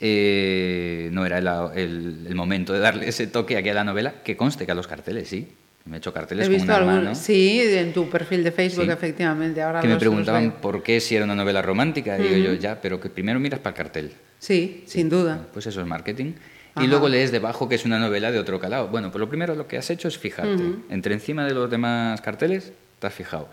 eh, 0.00 1.08
no 1.12 1.26
era 1.26 1.38
el, 1.38 1.46
el- 1.78 2.26
el 2.28 2.34
momento 2.34 2.72
de 2.72 2.78
darle 2.78 3.08
ese 3.08 3.26
toque 3.26 3.56
aquí 3.56 3.68
a 3.68 3.74
la 3.74 3.84
novela, 3.84 4.14
que 4.24 4.36
conste 4.36 4.64
que 4.66 4.72
a 4.72 4.74
los 4.74 4.86
carteles, 4.86 5.28
sí. 5.28 5.48
Me 5.84 5.96
he 5.96 5.98
hecho 5.98 6.12
carteles 6.12 6.44
He 6.44 6.48
con 6.50 6.54
visto 6.56 6.66
una 6.66 6.76
algún- 6.76 6.94
mano 7.04 7.14
Sí, 7.14 7.60
en 7.62 7.94
tu 7.94 8.10
perfil 8.10 8.44
de 8.44 8.52
Facebook, 8.52 8.84
Sí. 8.84 8.90
efectivamente. 8.90 9.62
Ahora 9.62 9.80
que 9.80 9.88
me 9.88 9.96
preguntaban 9.96 10.56
por 10.60 10.82
qué 10.82 11.00
si 11.00 11.16
era 11.16 11.24
una 11.24 11.34
novela 11.34 11.62
romántica. 11.62 12.18
Y 12.18 12.22
digo 12.24 12.36
yo, 12.36 12.52
ya, 12.54 12.78
pero 12.80 13.00
que 13.00 13.08
primero 13.08 13.40
miras 13.40 13.60
para 13.60 13.70
el 13.70 13.76
cartel. 13.76 14.12
Sí, 14.38 14.84
sin 14.86 15.08
duda. 15.08 15.46
Pues 15.52 15.66
eso 15.66 15.80
es 15.80 15.86
marketing. 15.86 16.32
Ajá. 16.78 16.84
Y 16.84 16.88
luego 16.88 17.08
lees 17.08 17.30
debajo 17.32 17.68
que 17.68 17.74
es 17.74 17.84
una 17.84 17.98
novela 17.98 18.30
de 18.32 18.38
otro 18.38 18.58
calado. 18.58 18.88
Bueno, 18.88 19.10
pues 19.10 19.20
lo 19.20 19.28
primero 19.28 19.54
lo 19.54 19.66
que 19.66 19.78
has 19.78 19.90
hecho 19.90 20.08
es 20.08 20.18
fijarte. 20.18 20.62
Entre 20.90 21.12
encima 21.14 21.44
de 21.44 21.54
los 21.54 21.70
demás 21.70 22.20
carteles, 22.20 22.72
te 22.98 23.06
has 23.06 23.14
fijado. 23.14 23.48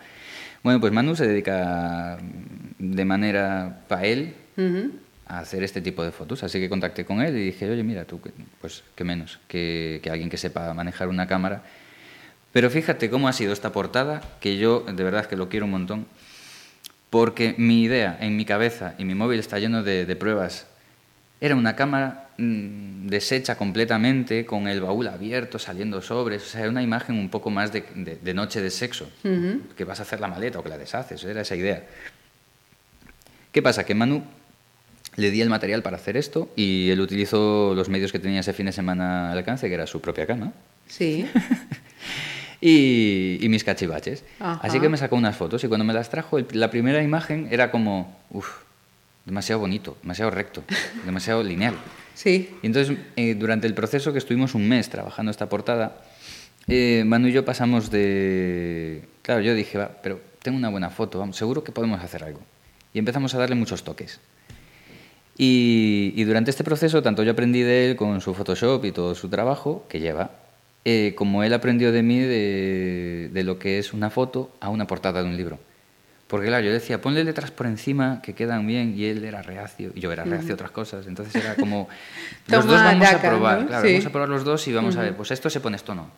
Bueno, 0.64 0.80
pues 0.80 0.92
Manu 0.92 1.16
se 1.16 1.28
dedica 1.28 2.18
de 2.80 3.06
manera 3.06 3.82
para 3.88 4.06
él 4.06 4.34
Ujú. 4.58 4.92
a 5.28 5.40
hacer 5.40 5.64
este 5.64 5.82
tipo 5.82 6.04
de 6.04 6.12
fotos. 6.12 6.44
Así 6.44 6.60
que 6.60 6.70
contacté 6.70 7.06
con 7.06 7.22
él 7.22 7.36
y 7.38 7.46
dije, 7.46 7.70
oye, 7.70 7.84
mira, 7.84 8.06
tú, 8.06 8.20
pues 8.62 8.84
qué 8.96 9.04
menos 9.04 9.40
que, 9.48 10.00
que 10.02 10.10
alguien 10.10 10.30
que 10.30 10.38
sepa 10.38 10.74
manejar 10.74 11.08
una 11.08 11.28
cámara. 11.28 11.64
Pero 12.52 12.70
fíjate 12.70 13.10
cómo 13.10 13.28
ha 13.28 13.34
sido 13.34 13.54
esta 13.54 13.72
portada, 13.72 14.22
que 14.40 14.58
yo 14.58 14.86
de 14.92 15.04
verdad 15.04 15.26
que 15.26 15.36
lo 15.36 15.50
quiero 15.50 15.66
un 15.66 15.72
montón, 15.72 16.06
porque 17.10 17.54
mi 17.58 17.84
idea 17.84 18.18
en 18.22 18.36
mi 18.38 18.46
cabeza 18.46 18.96
y 18.98 19.06
mi 19.06 19.14
móvil 19.14 19.40
está 19.40 19.60
lleno 19.60 19.84
de, 19.84 20.06
de 20.06 20.16
pruebas. 20.16 20.66
Era 21.42 21.56
una 21.56 21.76
cámara 21.76 22.25
mm, 22.38 23.08
deshecha 23.08 23.56
completamente, 23.58 24.46
con 24.46 24.68
el 24.68 24.82
baúl 24.82 25.08
abierto, 25.08 25.60
saliendo 25.60 26.02
sobres, 26.02 26.44
o 26.44 26.46
sea, 26.46 26.62
era 26.62 26.70
una 26.70 26.84
imagen 26.84 27.18
un 27.18 27.30
poco 27.30 27.50
más 27.50 27.72
de, 27.72 27.84
de- 27.96 28.16
de 28.18 28.34
noche 28.34 28.62
de 28.62 28.70
sexo, 28.72 29.10
que 29.78 29.84
vas 29.84 30.00
a 30.00 30.04
hacer 30.04 30.20
la 30.20 30.28
maleta 30.28 30.60
o 30.60 30.64
que 30.64 30.70
la 30.70 30.78
deshaces, 30.78 31.24
era 31.24 31.42
esa 31.42 31.56
idea. 31.56 31.84
¿Qué 33.52 33.62
pasa? 33.62 33.86
Que 33.86 33.96
Manu 33.96 34.24
le 35.16 35.32
di 35.32 35.40
el 35.42 35.50
material 35.50 35.82
para 35.82 35.96
hacer 35.96 36.18
esto 36.18 36.50
y 36.58 36.90
él 36.90 37.00
utilizó 37.00 37.74
los 37.74 37.88
medios 37.88 38.12
que 38.12 38.20
tenía 38.20 38.42
ese 38.42 38.52
fin 38.52 38.66
de 38.66 38.74
semana 38.74 39.32
al 39.32 39.38
alcance, 39.38 39.68
que 39.70 39.74
era 39.74 39.88
su 39.88 40.02
propia 40.02 40.26
cama, 40.28 40.52
Sí. 40.88 41.26
y, 42.62 43.38
y 43.42 43.50
mis 43.50 43.64
cachivaches. 43.64 44.24
Ajá. 44.40 44.60
Así 44.62 44.80
que 44.80 44.90
me 44.90 44.98
sacó 44.98 45.16
unas 45.16 45.36
fotos 45.36 45.64
y 45.64 45.68
cuando 45.68 45.84
me 45.86 45.94
las 45.94 46.10
trajo, 46.10 46.38
el- 46.38 46.48
la 46.52 46.70
primera 46.70 47.02
imagen 47.02 47.48
era 47.52 47.72
como, 47.72 48.18
uff, 48.32 48.65
demasiado 49.26 49.60
bonito, 49.60 49.98
demasiado 50.02 50.32
recto, 50.32 50.64
demasiado 51.06 51.44
lineal. 51.44 51.76
Sí. 52.16 52.50
Y 52.62 52.68
entonces, 52.68 52.98
eh, 53.18 53.36
durante 53.36 53.68
el 53.68 53.74
proceso 53.74 54.14
que 54.14 54.20
estuvimos 54.20 54.56
un 54.56 54.70
mes 54.70 54.88
trabajando 54.88 55.32
esta 55.32 55.50
portada, 55.50 55.98
eh, 56.66 57.04
Manu 57.06 57.28
y 57.28 57.34
yo 57.34 57.44
pasamos 57.44 57.92
de... 57.92 59.04
Claro, 59.22 59.42
yo 59.42 59.54
dije, 59.54 59.78
va, 59.78 59.92
pero 60.02 60.22
tengo 60.42 60.58
una 60.58 60.70
buena 60.70 60.90
foto, 60.90 61.20
vamos, 61.20 61.36
seguro 61.36 61.66
que 61.66 61.74
podemos 61.74 62.02
hacer 62.02 62.24
algo. 62.24 62.40
Y 62.94 63.00
empezamos 63.00 63.36
a 63.36 63.40
darle 63.40 63.56
muchos 63.56 63.84
toques. 63.84 64.22
Y, 65.38 66.14
y 66.16 66.24
durante 66.24 66.52
este 66.52 66.64
proceso, 66.64 67.04
tanto 67.04 67.22
yo 67.24 67.34
aprendí 67.34 67.64
de 67.64 67.90
él 67.90 67.96
con 67.98 68.22
su 68.22 68.34
Photoshop 68.34 68.86
y 68.86 68.94
todo 68.94 69.14
su 69.14 69.28
trabajo 69.28 69.86
que 69.90 70.00
lleva, 70.00 70.32
eh, 70.86 71.14
como 71.18 71.44
él 71.44 71.54
aprendió 71.54 71.92
de 71.92 72.02
mí 72.02 72.20
de, 72.20 73.30
de 73.34 73.44
lo 73.44 73.60
que 73.60 73.78
es 73.78 73.92
una 73.92 74.10
foto 74.10 74.56
a 74.62 74.70
una 74.70 74.88
portada 74.88 75.22
de 75.22 75.28
un 75.28 75.36
libro. 75.36 75.60
Porque 76.28 76.48
claro, 76.48 76.66
yo 76.66 76.72
decía, 76.74 77.02
ponle 77.02 77.24
letras 77.24 77.52
por 77.52 77.68
encima 77.68 78.20
que 78.24 78.34
quedan 78.34 78.66
bien, 78.66 78.96
y 78.98 79.06
él 79.06 79.24
era 79.24 79.44
reacio, 79.44 79.92
y 79.94 80.00
yo 80.00 80.12
era 80.12 80.24
reacio 80.24 80.52
a 80.52 80.54
otras 80.56 80.72
cosas. 80.72 81.06
Entonces 81.06 81.36
era 81.36 81.56
como, 81.56 81.88
los 82.48 82.66
dos 82.66 82.82
vamos 82.82 83.04
daca, 83.04 83.18
a 83.18 83.30
probar, 83.30 83.62
¿no? 83.62 83.68
claro, 83.68 83.88
Sí. 83.88 83.94
vamos 83.94 84.06
a 84.08 84.10
probar 84.12 84.30
los 84.30 84.44
dos 84.44 84.68
y 84.68 84.74
vamos 84.74 84.96
a 84.98 85.02
ver, 85.02 85.16
pues 85.16 85.30
esto 85.32 85.50
se 85.52 85.60
pone, 85.60 85.76
esto 85.78 85.94
no. 85.94 86.10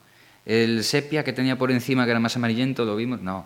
El 0.45 0.85
sepia 0.85 1.25
que 1.25 1.33
tenía 1.33 1.57
por 1.57 1.71
encima, 1.71 2.05
que 2.05 2.11
era 2.11 2.21
más 2.21 2.35
amarillento, 2.37 2.85
lo 2.85 2.95
vimos, 2.95 3.21
no. 3.21 3.45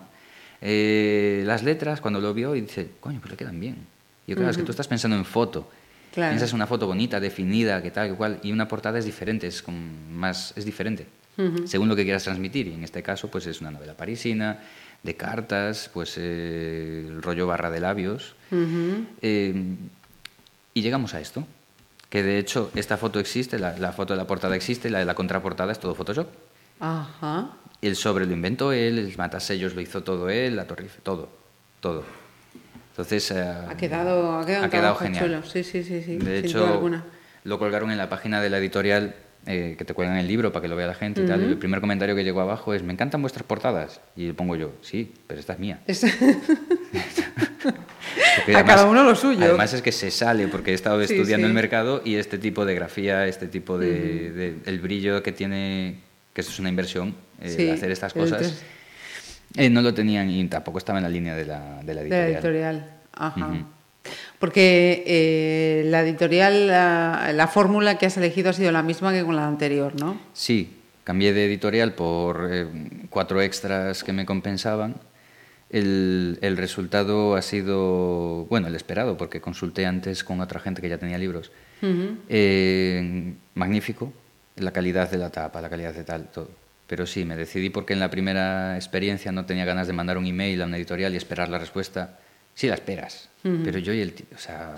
Eh, 0.61 1.41
las 1.47 1.63
letras, 1.63 1.99
cuando 2.01 2.21
lo 2.21 2.33
vio, 2.33 2.55
y 2.55 2.61
dice, 2.61 2.89
coño, 2.99 3.19
pues 3.19 3.31
le 3.31 3.37
quedan 3.37 3.59
bien. 3.59 3.77
Y 4.27 4.31
yo, 4.31 4.35
claro, 4.37 4.51
es 4.51 4.57
que 4.57 4.63
tú 4.63 4.71
estás 4.71 4.87
pensando 4.87 5.17
en 5.17 5.25
foto. 5.25 5.67
Claro. 6.13 6.31
Piensas 6.31 6.49
en 6.51 6.55
una 6.57 6.67
foto 6.67 6.85
bonita, 6.85 7.19
definida, 7.19 7.81
que 7.81 7.89
tal, 7.89 8.09
que 8.09 8.15
cual, 8.15 8.39
y 8.43 8.51
una 8.51 8.67
portada 8.67 8.99
es 8.99 9.05
diferente, 9.05 9.47
es, 9.47 9.63
más, 10.11 10.53
es 10.55 10.65
diferente, 10.65 11.07
según 11.65 11.87
lo 11.89 11.95
que 11.95 12.03
quieras 12.03 12.23
transmitir. 12.23 12.67
Y 12.67 12.73
en 12.75 12.83
este 12.83 13.01
caso, 13.01 13.29
pues 13.31 13.47
es 13.47 13.61
una 13.61 13.71
novela 13.71 13.95
parisina, 13.97 14.59
de 15.03 15.15
cartas, 15.15 15.89
pues 15.93 16.15
eh, 16.17 17.05
el 17.07 17.21
rollo 17.21 17.47
barra 17.47 17.69
de 17.71 17.79
labios. 17.79 18.35
Eh, 19.21 19.75
y 20.73 20.81
llegamos 20.81 21.13
a 21.13 21.19
esto, 21.21 21.45
que 22.09 22.23
de 22.23 22.37
hecho 22.37 22.71
esta 22.75 22.97
foto 22.97 23.19
existe, 23.19 23.57
la, 23.59 23.77
la 23.77 23.91
foto 23.93 24.13
de 24.13 24.17
la 24.17 24.27
portada 24.27 24.55
existe, 24.55 24.89
la 24.89 24.99
de 24.99 25.05
la 25.05 25.15
contraportada 25.15 25.71
es 25.71 25.79
todo 25.79 25.95
Photoshop. 25.95 26.27
Ajá. 26.79 27.51
El 27.81 27.95
sobre 27.95 28.25
lo 28.25 28.33
inventó 28.33 28.71
él, 28.73 28.99
el 28.99 29.17
matasellos 29.17 29.73
lo 29.73 29.81
hizo 29.81 30.03
todo 30.03 30.29
él, 30.29 30.55
la 30.55 30.65
torre, 30.67 30.87
todo, 31.03 31.29
todo. 31.79 32.03
Entonces... 32.91 33.31
eh, 33.31 33.41
Ha 33.69 33.75
quedado, 33.77 34.37
ha 34.39 34.45
quedado, 34.45 34.65
ha 34.65 34.69
quedado 34.69 34.95
genial. 34.95 35.25
chulo. 35.25 35.43
Sí, 35.43 35.63
sí, 35.63 35.83
sí, 35.83 36.03
sí. 36.03 36.17
De 36.17 36.41
sin 36.41 36.45
hecho, 36.49 36.59
duda 36.59 36.71
alguna. 36.73 37.03
lo 37.43 37.57
colgaron 37.57 37.89
en 37.91 37.97
la 37.97 38.09
página 38.09 38.39
de 38.41 38.49
la 38.51 38.57
editorial 38.59 39.15
eh, 39.45 39.75
que 39.77 39.85
te 39.85 39.93
cuelgan 39.93 40.17
el 40.17 40.27
libro 40.27 40.51
para 40.51 40.61
que 40.63 40.67
lo 40.67 40.75
vea 40.75 40.87
la 40.87 40.93
gente 40.93 41.21
y 41.23 41.25
tal. 41.25 41.41
Y 41.41 41.45
el 41.45 41.57
primer 41.57 41.81
comentario 41.81 42.15
que 42.15 42.23
llegó 42.23 42.41
abajo 42.41 42.73
es, 42.73 42.83
me 42.83 42.93
encantan 42.93 43.21
vuestras 43.21 43.45
portadas. 43.45 44.01
Y 44.15 44.27
le 44.27 44.33
pongo 44.33 44.55
yo, 44.55 44.71
sí, 44.81 45.11
pero 45.27 45.39
esta 45.39 45.53
es 45.53 45.59
mía. 45.59 45.79
Es- 45.87 46.05
Porque 48.45 48.55
A 48.57 48.65
cada 48.65 48.85
uno 48.85 49.03
lo 49.03 49.15
suyo. 49.15 49.43
Además 49.45 49.73
es 49.73 49.81
que 49.81 49.91
se 49.91 50.09
sale, 50.11 50.47
porque 50.47 50.71
he 50.71 50.73
estado 50.73 51.03
Sí, 51.05 51.13
estudiando 51.13 51.45
sí. 51.47 51.49
el 51.49 51.53
mercado 51.53 52.01
y 52.03 52.15
este 52.15 52.37
tipo 52.37 52.65
de 52.65 52.75
grafía, 52.75 53.27
este 53.27 53.47
tipo 53.47 53.77
de, 53.77 54.31
de- 54.31 54.55
el 54.65 54.79
brillo 54.79 55.21
que 55.21 55.31
tiene, 55.31 55.99
que 56.33 56.41
esto 56.41 56.51
es 56.53 56.59
una 56.59 56.69
inversión, 56.69 57.15
eh, 57.41 57.49
Sí, 57.49 57.69
hacer 57.69 57.91
estas 57.91 58.13
cosas. 58.13 58.63
Eh, 59.57 59.69
no 59.69 59.81
lo 59.81 59.93
tenían 59.93 60.29
y 60.29 60.45
tampoco 60.47 60.77
estaba 60.77 60.99
en 60.99 61.03
la 61.03 61.09
línea 61.09 61.35
de 61.35 61.45
la, 61.45 61.81
de 61.83 61.93
la 61.93 62.01
De 62.03 62.07
editorial. 62.07 62.31
la 62.31 62.37
editorial. 62.37 62.91
Ajá. 63.13 63.65
Porque 64.39 65.03
eh, 65.05 65.83
la 65.85 66.01
editorial, 66.01 66.67
la, 66.67 67.31
la 67.33 67.47
fórmula 67.47 67.97
que 67.97 68.07
has 68.07 68.17
elegido 68.17 68.49
ha 68.49 68.53
sido 68.53 68.71
la 68.71 68.81
misma 68.81 69.13
que 69.13 69.23
con 69.23 69.35
la 69.35 69.47
anterior, 69.47 69.93
¿no? 69.99 70.19
Sí, 70.33 70.77
cambié 71.03 71.33
de 71.33 71.45
editorial 71.45 71.93
por 71.93 72.49
eh, 72.51 72.67
cuatro 73.09 73.41
extras 73.41 74.03
que 74.03 74.13
me 74.13 74.25
compensaban. 74.25 74.95
El, 75.69 76.37
el 76.41 76.57
resultado 76.57 77.35
ha 77.35 77.41
sido, 77.41 78.45
bueno, 78.49 78.67
el 78.67 78.75
esperado, 78.75 79.15
porque 79.15 79.39
consulté 79.39 79.85
antes 79.85 80.23
con 80.23 80.41
otra 80.41 80.59
gente 80.59 80.81
que 80.81 80.89
ya 80.89 80.97
tenía 80.97 81.17
libros. 81.17 81.51
Eh, 81.83 83.33
magnífico, 83.55 84.11
la 84.57 84.71
calidad 84.71 85.09
de 85.09 85.17
la 85.17 85.29
tapa, 85.29 85.61
la 85.61 85.69
calidad 85.69 85.93
de 85.93 86.03
tal, 86.03 86.29
todo. 86.31 86.49
Pero 86.87 87.07
sí, 87.07 87.23
me 87.23 87.37
decidí 87.37 87.69
porque 87.69 87.93
en 87.93 87.99
la 88.01 88.09
primera 88.09 88.75
experiencia 88.75 89.31
no 89.31 89.45
tenía 89.45 89.63
ganas 89.63 89.87
de 89.87 89.93
mandar 89.93 90.17
un 90.17 90.25
email 90.25 90.61
a 90.61 90.65
una 90.65 90.77
editorial 90.77 91.13
y 91.13 91.17
esperar 91.17 91.47
la 91.47 91.57
respuesta. 91.57 92.19
Sí, 92.55 92.67
la 92.67 92.75
esperas, 92.75 93.29
pero 93.43 93.79
yo 93.79 93.93
y 93.93 94.01
el, 94.01 94.13
o 94.35 94.37
sea, 94.37 94.75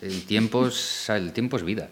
el 0.00 0.24
tiempo, 0.24 0.68
es, 0.68 1.10
el 1.10 1.32
tiempo 1.32 1.56
es 1.56 1.62
vida. 1.64 1.88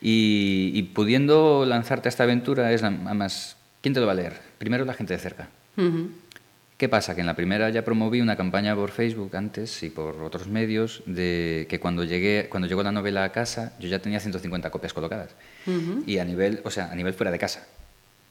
Y, 0.00 0.70
y 0.74 0.82
pudiendo 0.84 1.64
lanzarte 1.66 2.08
a 2.08 2.10
esta 2.10 2.24
aventura 2.24 2.72
es 2.72 2.82
además, 2.82 3.56
¿quién 3.80 3.94
te 3.94 4.00
lo 4.00 4.06
va 4.06 4.12
a 4.12 4.16
leer? 4.16 4.34
Primero 4.58 4.84
la 4.84 4.94
gente 4.94 5.14
de 5.14 5.20
cerca. 5.20 5.48
Ujú. 5.76 6.10
¿Qué 6.76 6.88
pasa? 6.88 7.16
Que 7.16 7.22
en 7.22 7.26
la 7.26 7.34
primera 7.34 7.68
ya 7.70 7.84
promoví 7.84 8.20
una 8.20 8.36
campaña 8.36 8.76
por 8.76 8.90
Facebook 8.92 9.34
antes 9.36 9.82
y 9.82 9.90
por 9.90 10.22
otros 10.22 10.46
medios 10.46 11.02
de 11.06 11.66
que 11.68 11.80
cuando 11.80 12.04
llegué, 12.04 12.46
cuando 12.48 12.68
llegó 12.68 12.84
la 12.84 12.92
novela 12.92 13.24
a 13.24 13.32
casa, 13.32 13.72
yo 13.80 13.88
ya 13.88 13.98
tenía 13.98 14.20
150 14.20 14.70
copias 14.70 14.92
colocadas. 14.92 15.34
Y 16.06 16.18
a 16.18 16.24
nivel, 16.24 16.60
o 16.64 16.70
sea, 16.70 16.90
a 16.92 16.94
nivel 16.94 17.14
fuera 17.14 17.32
de 17.32 17.38
casa, 17.40 17.66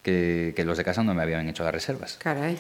que, 0.02 0.54
que 0.56 0.64
los 0.64 0.78
de 0.78 0.86
casa 0.86 1.04
no 1.04 1.14
me 1.14 1.22
habían 1.22 1.48
hecho 1.50 1.64
las 1.64 1.74
reservas. 1.74 2.18
Caray. 2.22 2.58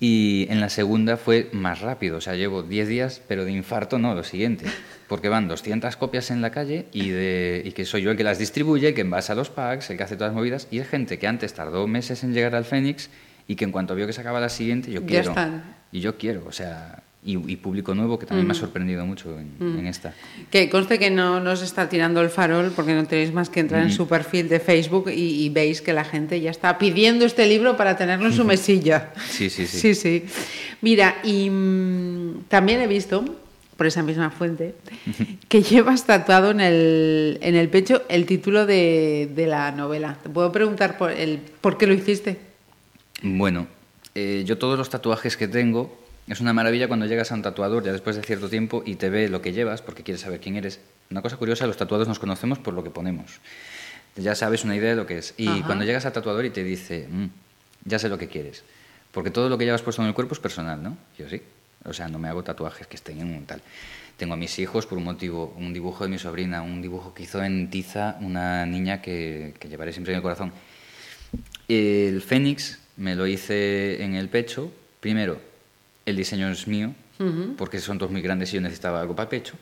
Y 0.00 0.46
en 0.48 0.60
la 0.60 0.68
segunda 0.68 1.16
fue 1.16 1.48
más 1.52 1.80
rápido, 1.80 2.18
o 2.18 2.20
sea, 2.20 2.36
llevo 2.36 2.62
10 2.62 2.86
días, 2.88 3.20
pero 3.26 3.44
de 3.44 3.50
infarto 3.50 3.98
no, 3.98 4.14
lo 4.14 4.22
siguiente, 4.22 4.64
porque 5.08 5.28
van 5.28 5.48
200 5.48 5.96
copias 5.96 6.30
en 6.30 6.40
la 6.40 6.50
calle 6.50 6.86
y, 6.92 7.08
de, 7.08 7.62
y 7.64 7.72
que 7.72 7.84
soy 7.84 8.02
yo 8.02 8.12
el 8.12 8.16
que 8.16 8.22
las 8.22 8.38
distribuye, 8.38 8.94
que 8.94 9.00
envasa 9.00 9.34
los 9.34 9.50
packs, 9.50 9.90
el 9.90 9.96
que 9.96 10.04
hace 10.04 10.14
todas 10.16 10.30
las 10.32 10.36
movidas, 10.36 10.68
y 10.70 10.78
es 10.78 10.86
gente 10.88 11.18
que 11.18 11.26
antes 11.26 11.52
tardó 11.52 11.86
meses 11.88 12.22
en 12.22 12.32
llegar 12.32 12.54
al 12.54 12.64
Fénix 12.64 13.10
y 13.48 13.56
que 13.56 13.64
en 13.64 13.72
cuanto 13.72 13.96
vio 13.96 14.06
que 14.06 14.12
se 14.12 14.20
acaba 14.20 14.38
la 14.38 14.50
siguiente, 14.50 14.92
yo 14.92 15.00
Ya 15.00 15.06
quiero. 15.06 15.30
están. 15.30 15.64
Y 15.90 15.98
yo 16.00 16.16
quiero, 16.16 16.44
o 16.46 16.52
sea, 16.52 17.02
y, 17.24 17.32
y 17.52 17.56
público 17.56 17.94
nuevo 17.94 18.18
que 18.18 18.26
también 18.26 18.46
me 18.46 18.52
ha 18.52 18.56
sorprendido 18.56 19.04
mucho 19.04 19.38
en, 19.38 19.78
en 19.78 19.86
esta. 19.86 20.14
Que 20.50 20.70
conste 20.70 20.98
que 20.98 21.10
no 21.10 21.40
nos 21.40 21.62
está 21.62 21.88
tirando 21.88 22.20
el 22.20 22.30
farol 22.30 22.72
porque 22.74 22.94
no 22.94 23.06
tenéis 23.06 23.32
más 23.32 23.50
que 23.50 23.60
entrar 23.60 23.82
en 23.82 23.92
su 23.92 24.06
perfil 24.06 24.48
de 24.48 24.60
Facebook 24.60 25.10
y, 25.10 25.44
y 25.44 25.48
veis 25.48 25.82
que 25.82 25.92
la 25.92 26.04
gente 26.04 26.40
ya 26.40 26.50
está 26.50 26.78
pidiendo 26.78 27.26
este 27.26 27.46
libro 27.46 27.76
para 27.76 27.96
tenerlo 27.96 28.26
en 28.26 28.32
su 28.32 28.44
mesilla. 28.44 29.12
Sí, 29.28 29.50
sí, 29.50 29.66
sí. 29.66 29.78
Sí, 29.78 29.94
sí. 29.94 30.24
Mira, 30.80 31.16
y 31.24 31.50
mm, 31.50 32.44
también 32.48 32.80
he 32.80 32.86
visto, 32.86 33.24
por 33.76 33.86
esa 33.86 34.02
misma 34.02 34.30
fuente, 34.30 34.76
que 35.48 35.62
llevas 35.62 36.06
tatuado 36.06 36.52
en 36.52 36.60
el, 36.60 37.38
en 37.42 37.56
el 37.56 37.68
pecho 37.68 38.02
el 38.08 38.26
título 38.26 38.64
de, 38.64 39.28
de 39.34 39.46
la 39.48 39.72
novela. 39.72 40.18
¿Te 40.22 40.28
puedo 40.28 40.52
preguntar 40.52 40.96
por, 40.96 41.10
el, 41.10 41.40
por 41.60 41.76
qué 41.78 41.88
lo 41.88 41.94
hiciste? 41.94 42.38
Bueno, 43.22 43.66
eh, 44.14 44.44
yo 44.46 44.56
todos 44.56 44.78
los 44.78 44.88
tatuajes 44.88 45.36
que 45.36 45.48
tengo, 45.48 45.98
es 46.28 46.40
una 46.40 46.52
maravilla 46.52 46.88
cuando 46.88 47.06
llegas 47.06 47.32
a 47.32 47.34
un 47.34 47.42
tatuador 47.42 47.82
ya 47.84 47.92
después 47.92 48.16
de 48.16 48.22
cierto 48.22 48.48
tiempo 48.48 48.82
y 48.84 48.96
te 48.96 49.08
ve 49.10 49.28
lo 49.28 49.40
que 49.40 49.52
llevas 49.52 49.82
porque 49.82 50.02
quiere 50.02 50.18
saber 50.18 50.40
quién 50.40 50.56
eres. 50.56 50.80
Una 51.10 51.22
cosa 51.22 51.36
curiosa, 51.36 51.66
los 51.66 51.76
tatuados 51.76 52.06
nos 52.08 52.18
conocemos 52.18 52.58
por 52.58 52.74
lo 52.74 52.82
que 52.84 52.90
ponemos. 52.90 53.40
Ya 54.16 54.34
sabes 54.34 54.64
una 54.64 54.76
idea 54.76 54.90
de 54.90 54.96
lo 54.96 55.06
que 55.06 55.18
es. 55.18 55.34
Y 55.36 55.48
Ajá. 55.48 55.66
cuando 55.66 55.84
llegas 55.84 56.04
al 56.06 56.12
tatuador 56.12 56.44
y 56.44 56.50
te 56.50 56.64
dice, 56.64 57.06
"Mm, 57.10 57.26
ya 57.84 57.98
sé 57.98 58.08
lo 58.08 58.18
que 58.18 58.28
quieres. 58.28 58.64
Porque 59.12 59.30
todo 59.30 59.48
lo 59.48 59.56
que 59.56 59.64
llevas 59.64 59.82
puesto 59.82 60.02
en 60.02 60.08
el 60.08 60.14
cuerpo 60.14 60.34
es 60.34 60.40
personal, 60.40 60.82
¿no? 60.82 60.96
Yo 61.18 61.28
sí. 61.28 61.40
O 61.84 61.92
sea, 61.92 62.08
no 62.08 62.18
me 62.18 62.28
hago 62.28 62.42
tatuajes 62.42 62.86
que 62.86 62.96
estén 62.96 63.20
en 63.20 63.34
un 63.34 63.46
tal. 63.46 63.62
Tengo 64.16 64.34
a 64.34 64.36
mis 64.36 64.58
hijos 64.58 64.84
por 64.86 64.98
un 64.98 65.04
motivo, 65.04 65.54
un 65.56 65.72
dibujo 65.72 66.04
de 66.04 66.10
mi 66.10 66.18
sobrina, 66.18 66.60
un 66.60 66.82
dibujo 66.82 67.14
que 67.14 67.22
hizo 67.22 67.42
en 67.42 67.70
tiza 67.70 68.16
una 68.20 68.66
niña 68.66 69.00
que, 69.00 69.54
que 69.58 69.68
llevaré 69.68 69.92
siempre 69.92 70.12
en 70.12 70.16
el 70.16 70.22
corazón. 70.22 70.52
El 71.68 72.20
Fénix 72.22 72.78
me 72.96 73.14
lo 73.14 73.26
hice 73.26 74.02
en 74.02 74.14
el 74.14 74.28
pecho. 74.28 74.72
Primero, 75.00 75.40
el 76.08 76.16
diseño 76.16 76.50
es 76.50 76.66
mío, 76.66 76.94
porque 77.56 77.80
son 77.80 77.98
dos 77.98 78.10
muy 78.10 78.22
grandes 78.22 78.52
y 78.52 78.56
yo 78.56 78.60
necesitaba 78.60 79.00
algo 79.00 79.14
para 79.14 79.28
pecho. 79.28 79.54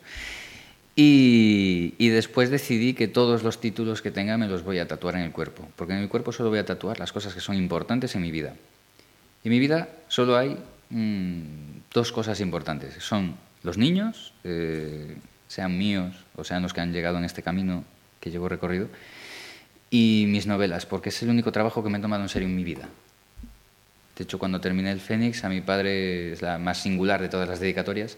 Y, 0.95 1.95
y 1.99 2.09
después 2.09 2.51
decidí 2.51 2.95
que 2.95 3.09
todos 3.09 3.43
los 3.43 3.61
títulos 3.61 4.01
que 4.01 4.11
tenga 4.11 4.39
me 4.39 4.49
los 4.49 4.63
voy 4.65 4.79
a 4.79 4.89
tatuar 4.89 5.17
en 5.17 5.23
el 5.23 5.33
cuerpo, 5.33 5.69
porque 5.77 5.93
en 5.93 6.01
el 6.01 6.09
cuerpo 6.09 6.33
solo 6.33 6.49
voy 6.49 6.59
a 6.59 6.65
tatuar 6.65 6.99
las 6.99 7.13
cosas 7.13 7.35
que 7.35 7.41
son 7.41 7.57
importantes 7.57 8.15
en 8.15 8.23
mi 8.23 8.31
vida. 8.31 8.55
En 9.45 9.51
mi 9.51 9.59
vida 9.59 9.89
solo 10.09 10.37
hay 10.37 10.57
mm, 10.91 11.41
dos 11.93 12.13
cosas 12.13 12.41
importantes. 12.41 12.95
Son 13.03 13.37
los 13.63 13.77
niños, 13.77 14.33
eh, 14.45 15.17
sean 15.49 15.77
míos 15.77 16.15
o 16.37 16.45
sean 16.45 16.63
los 16.63 16.73
que 16.73 16.81
han 16.81 16.93
llegado 16.93 17.19
en 17.19 17.25
este 17.25 17.43
camino 17.43 17.85
que 18.21 18.31
llevo 18.31 18.49
recorrido, 18.49 18.89
y 19.91 20.27
mis 20.29 20.47
novelas, 20.47 20.87
porque 20.87 21.11
es 21.11 21.23
el 21.23 21.31
único 21.31 21.53
trabajo 21.53 21.83
que 21.83 21.91
me 21.91 21.99
he 21.99 22.01
tomado 22.01 22.23
en 22.23 22.29
serio 22.29 22.49
en 22.49 22.57
mi 22.57 22.65
vida. 22.65 22.89
De 24.17 24.25
hecho, 24.25 24.39
cuando 24.39 24.61
terminé 24.61 24.91
el 24.93 25.01
Fénix, 25.01 25.45
a 25.45 25.49
mi 25.49 25.61
padre 25.61 26.33
es 26.33 26.43
la 26.43 26.59
más 26.59 26.79
singular 26.83 27.21
de 27.21 27.29
todas 27.29 27.49
las 27.49 27.61
dedicatorias, 27.61 28.17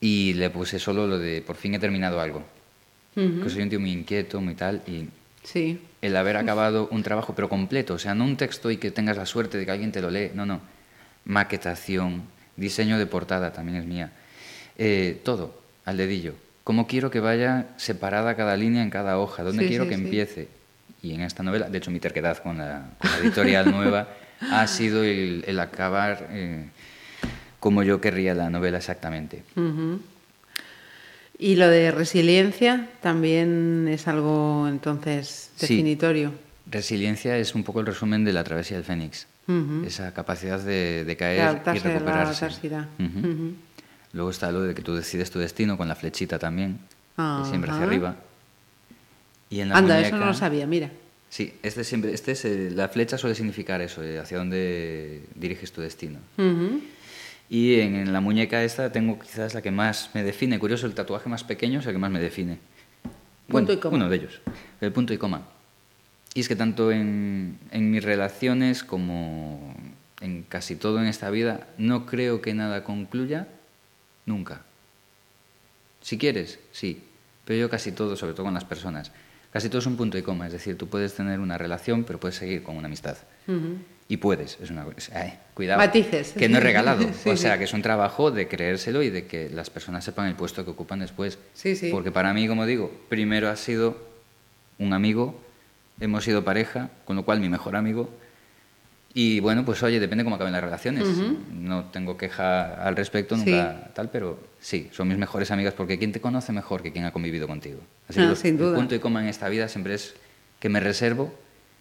y 0.00 0.34
le 0.34 0.50
puse 0.50 0.78
solo 0.78 1.06
lo 1.06 1.18
de 1.18 1.42
por 1.42 1.56
fin 1.56 1.74
he 1.74 1.78
terminado 1.78 2.20
algo. 2.20 2.42
Que 3.14 3.50
soy 3.50 3.62
un 3.62 3.70
tío 3.70 3.80
muy 3.80 3.92
inquieto, 3.92 4.40
muy 4.40 4.54
tal, 4.54 4.82
y 4.86 5.08
Sí. 5.42 5.80
el 6.02 6.16
haber 6.16 6.36
acabado 6.36 6.88
un 6.90 7.02
trabajo, 7.02 7.34
pero 7.34 7.48
completo, 7.48 7.94
o 7.94 7.98
sea, 7.98 8.14
no 8.14 8.24
un 8.24 8.36
texto 8.36 8.70
y 8.70 8.76
que 8.76 8.90
tengas 8.90 9.16
la 9.16 9.26
suerte 9.26 9.58
de 9.58 9.64
que 9.64 9.70
alguien 9.72 9.90
te 9.92 10.00
lo 10.00 10.10
lee, 10.10 10.30
no, 10.34 10.46
no. 10.46 10.60
Maquetación, 11.24 12.22
diseño 12.56 12.98
de 12.98 13.06
portada 13.06 13.52
también 13.52 13.78
es 13.78 13.84
mía. 13.86 14.10
Eh, 14.78 15.20
todo, 15.24 15.60
al 15.84 15.96
dedillo. 15.96 16.34
¿Cómo 16.64 16.86
quiero 16.86 17.10
que 17.10 17.20
vaya 17.20 17.66
separada 17.76 18.36
cada 18.36 18.56
línea 18.56 18.82
en 18.82 18.90
cada 18.90 19.18
hoja? 19.18 19.42
¿Dónde 19.42 19.64
Sí, 19.64 19.68
quiero 19.70 19.84
sí, 19.84 19.88
que 19.90 19.94
empiece? 19.96 20.48
Y 21.02 21.14
en 21.14 21.22
esta 21.22 21.42
novela, 21.42 21.68
de 21.68 21.78
hecho, 21.78 21.90
mi 21.90 22.00
terquedad 22.00 22.38
con 22.38 22.58
la, 22.58 22.90
con 22.98 23.10
la 23.10 23.18
editorial 23.18 23.70
nueva 23.72 24.08
ha 24.40 24.66
sido 24.66 25.04
el, 25.04 25.44
el 25.46 25.60
acabar 25.60 26.28
eh, 26.30 26.68
como 27.58 27.82
yo 27.82 28.00
querría 28.00 28.34
la 28.34 28.48
novela 28.50 28.78
exactamente. 28.78 29.42
Y 31.38 31.56
lo 31.56 31.68
de 31.68 31.90
resiliencia 31.90 32.88
también 33.00 33.88
es 33.88 34.06
algo 34.08 34.66
entonces 34.68 35.50
Sí. 35.56 35.66
definitorio. 35.76 36.32
Resiliencia 36.70 37.36
es 37.38 37.54
un 37.54 37.64
poco 37.64 37.80
el 37.80 37.86
resumen 37.86 38.24
de 38.24 38.32
la 38.32 38.44
travesía 38.44 38.76
del 38.76 38.84
Fénix. 38.84 39.26
Esa 39.84 40.14
capacidad 40.14 40.60
de, 40.60 41.04
de 41.04 41.04
De 41.04 41.16
caer 41.16 41.60
y 41.74 41.78
la 41.80 41.90
recuperarse. 41.90 42.46
Ujú. 42.46 43.54
Luego 44.12 44.30
está 44.30 44.52
lo 44.52 44.62
de 44.62 44.74
que 44.74 44.82
tú 44.82 44.94
decides 44.94 45.30
tu 45.30 45.40
destino 45.40 45.76
con 45.76 45.88
la 45.88 45.96
flechita 45.96 46.38
también, 46.38 46.78
siempre 47.48 47.70
hacia 47.72 47.84
arriba. 47.84 48.16
Y 49.48 49.60
en 49.60 49.70
la 49.70 49.78
Anda, 49.78 50.00
eso 50.00 50.16
no 50.16 50.26
lo 50.26 50.34
sabía, 50.34 50.66
mira. 50.68 50.90
Sí, 51.30 51.54
este 51.62 51.84
siempre, 51.84 52.12
este 52.12 52.32
es, 52.32 52.44
eh, 52.44 52.70
la 52.74 52.88
flecha 52.88 53.16
suele 53.16 53.36
significar 53.36 53.80
eso, 53.80 54.02
eh, 54.02 54.18
hacia 54.18 54.36
dónde 54.36 55.22
diriges 55.36 55.70
tu 55.70 55.80
destino. 55.80 56.18
Y 57.48 57.80
en, 57.80 57.94
en 57.94 58.12
la 58.12 58.20
muñeca 58.20 58.64
esta 58.64 58.90
tengo 58.90 59.18
quizás 59.18 59.54
la 59.54 59.62
que 59.62 59.70
más 59.70 60.10
me 60.12 60.24
define. 60.24 60.58
Curioso, 60.58 60.86
el 60.86 60.94
tatuaje 60.94 61.28
más 61.28 61.44
pequeño 61.44 61.78
es 61.80 61.86
el 61.86 61.92
que 61.92 61.98
más 61.98 62.10
me 62.10 62.20
define. 62.20 62.58
Punto 63.46 63.72
y 63.72 63.76
coma. 63.76 63.96
Uno 63.96 64.08
de 64.08 64.16
ellos, 64.16 64.40
el 64.80 64.92
punto 64.92 65.14
y 65.14 65.18
coma. 65.18 65.46
Y 66.34 66.40
es 66.40 66.48
que 66.48 66.56
tanto 66.56 66.90
en, 66.92 67.58
en 67.70 67.90
mis 67.90 68.02
relaciones 68.02 68.82
como 68.82 69.74
en 70.20 70.42
casi 70.42 70.76
todo 70.76 71.00
en 71.00 71.06
esta 71.06 71.30
vida, 71.30 71.68
no 71.78 72.06
creo 72.06 72.40
que 72.40 72.54
nada 72.54 72.82
concluya 72.84 73.46
nunca. 74.26 74.62
Si 76.02 76.18
quieres, 76.18 76.58
sí, 76.72 77.02
pero 77.44 77.58
yo 77.58 77.70
casi 77.70 77.92
todo, 77.92 78.16
sobre 78.16 78.34
todo 78.34 78.44
con 78.44 78.54
las 78.54 78.64
personas, 78.64 79.12
casi 79.52 79.68
todo 79.68 79.78
es 79.78 79.86
un 79.86 79.96
punto 79.96 80.18
y 80.18 80.22
coma. 80.22 80.46
Es 80.46 80.52
decir, 80.52 80.76
tú 80.76 80.88
puedes 80.88 81.14
tener 81.14 81.40
una 81.40 81.58
relación, 81.58 82.04
pero 82.04 82.18
puedes 82.18 82.36
seguir 82.36 82.62
con 82.62 82.76
una 82.76 82.86
amistad. 82.86 83.16
Y 84.08 84.16
puedes, 84.16 84.58
es 84.60 84.70
una 84.70 84.86
ay, 85.14 85.38
cuidado. 85.54 85.78
Matices. 85.78 86.32
Que 86.32 86.48
no 86.48 86.58
es 86.58 86.64
regalado. 86.64 87.06
Sí, 87.22 87.30
o 87.30 87.36
sea, 87.36 87.58
que 87.58 87.64
es 87.64 87.72
un 87.72 87.82
trabajo 87.82 88.30
de 88.30 88.48
creérselo 88.48 89.02
y 89.02 89.10
de 89.10 89.26
que 89.26 89.50
las 89.50 89.70
personas 89.70 90.04
sepan 90.04 90.26
el 90.26 90.34
puesto 90.34 90.64
que 90.64 90.70
ocupan 90.72 90.98
después. 90.98 91.38
Sí, 91.54 91.76
sí. 91.76 91.90
Porque 91.92 92.10
para 92.10 92.34
mí, 92.34 92.48
como 92.48 92.66
digo, 92.66 92.90
primero 93.08 93.48
ha 93.48 93.56
sido 93.56 93.96
un 94.78 94.92
amigo, 94.94 95.40
hemos 96.00 96.24
sido 96.24 96.44
pareja, 96.44 96.90
con 97.04 97.14
lo 97.14 97.24
cual 97.24 97.38
mi 97.40 97.48
mejor 97.48 97.76
amigo. 97.76 98.10
Y 99.12 99.40
bueno, 99.40 99.64
pues 99.64 99.82
oye, 99.82 99.98
depende 99.98 100.22
cómo 100.22 100.36
acaben 100.36 100.52
las 100.52 100.62
relaciones. 100.62 101.08
No 101.52 101.86
tengo 101.86 102.16
queja 102.16 102.74
al 102.74 102.94
respecto, 102.94 103.36
Sí. 103.36 103.50
nunca 103.50 103.90
tal, 103.92 104.08
pero 104.10 104.38
sí, 104.60 104.88
son 104.92 105.08
mis 105.08 105.18
mejores 105.18 105.50
amigas 105.50 105.74
porque 105.74 105.98
¿quién 105.98 106.12
te 106.12 106.20
conoce 106.20 106.52
mejor 106.52 106.82
que 106.82 106.92
quien 106.92 107.04
ha 107.04 107.10
convivido 107.12 107.48
contigo? 107.48 107.80
Así 108.08 108.20
Ah, 108.20 108.28
que 108.30 108.36
sin 108.36 108.56
duda. 108.56 108.70
el 108.70 108.74
punto 108.76 108.94
y 108.94 109.00
coma 109.00 109.20
en 109.22 109.28
esta 109.28 109.48
vida 109.48 109.66
siempre 109.68 109.94
es 109.94 110.14
que 110.60 110.68
me 110.68 110.78
reservo 110.78 111.32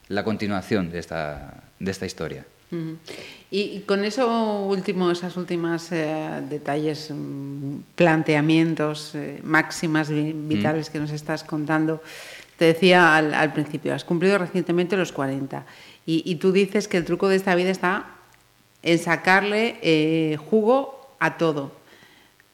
la 0.07 0.23
continuación 0.23 0.89
de 0.89 0.97
esta, 0.99 1.63
de 1.79 1.91
esta 1.91 2.05
historia. 2.07 2.45
Y, 3.51 3.59
y 3.61 3.83
con 3.87 4.03
eso 4.05 4.61
último, 4.65 5.09
esas 5.09 5.37
últimas 5.37 5.91
eh, 5.91 6.41
detalles, 6.49 7.09
mm, 7.11 7.77
planteamientos, 7.95 9.15
eh, 9.15 9.39
máximas 9.43 10.09
vi- 10.09 10.33
vitales 10.33 10.89
que 10.91 10.99
nos 10.99 11.09
estás 11.11 11.43
contando, 11.43 12.01
te 12.57 12.65
decía 12.65 13.15
al, 13.15 13.33
al 13.33 13.53
principio, 13.53 13.93
has 13.95 14.03
cumplido 14.03 14.37
recientemente 14.37 14.95
los 14.97 15.11
40 15.11 15.65
y, 16.09 16.23
y 16.25 16.35
tú 16.37 16.51
dices 16.51 16.87
que 16.87 16.97
el 16.97 17.05
truco 17.05 17.27
de 17.27 17.35
esta 17.35 17.53
vida 17.53 17.69
está 17.69 18.07
en 18.81 18.97
sacarle 18.97 19.77
eh, 19.83 20.37
jugo 20.49 21.15
a 21.19 21.37
todo. 21.37 21.77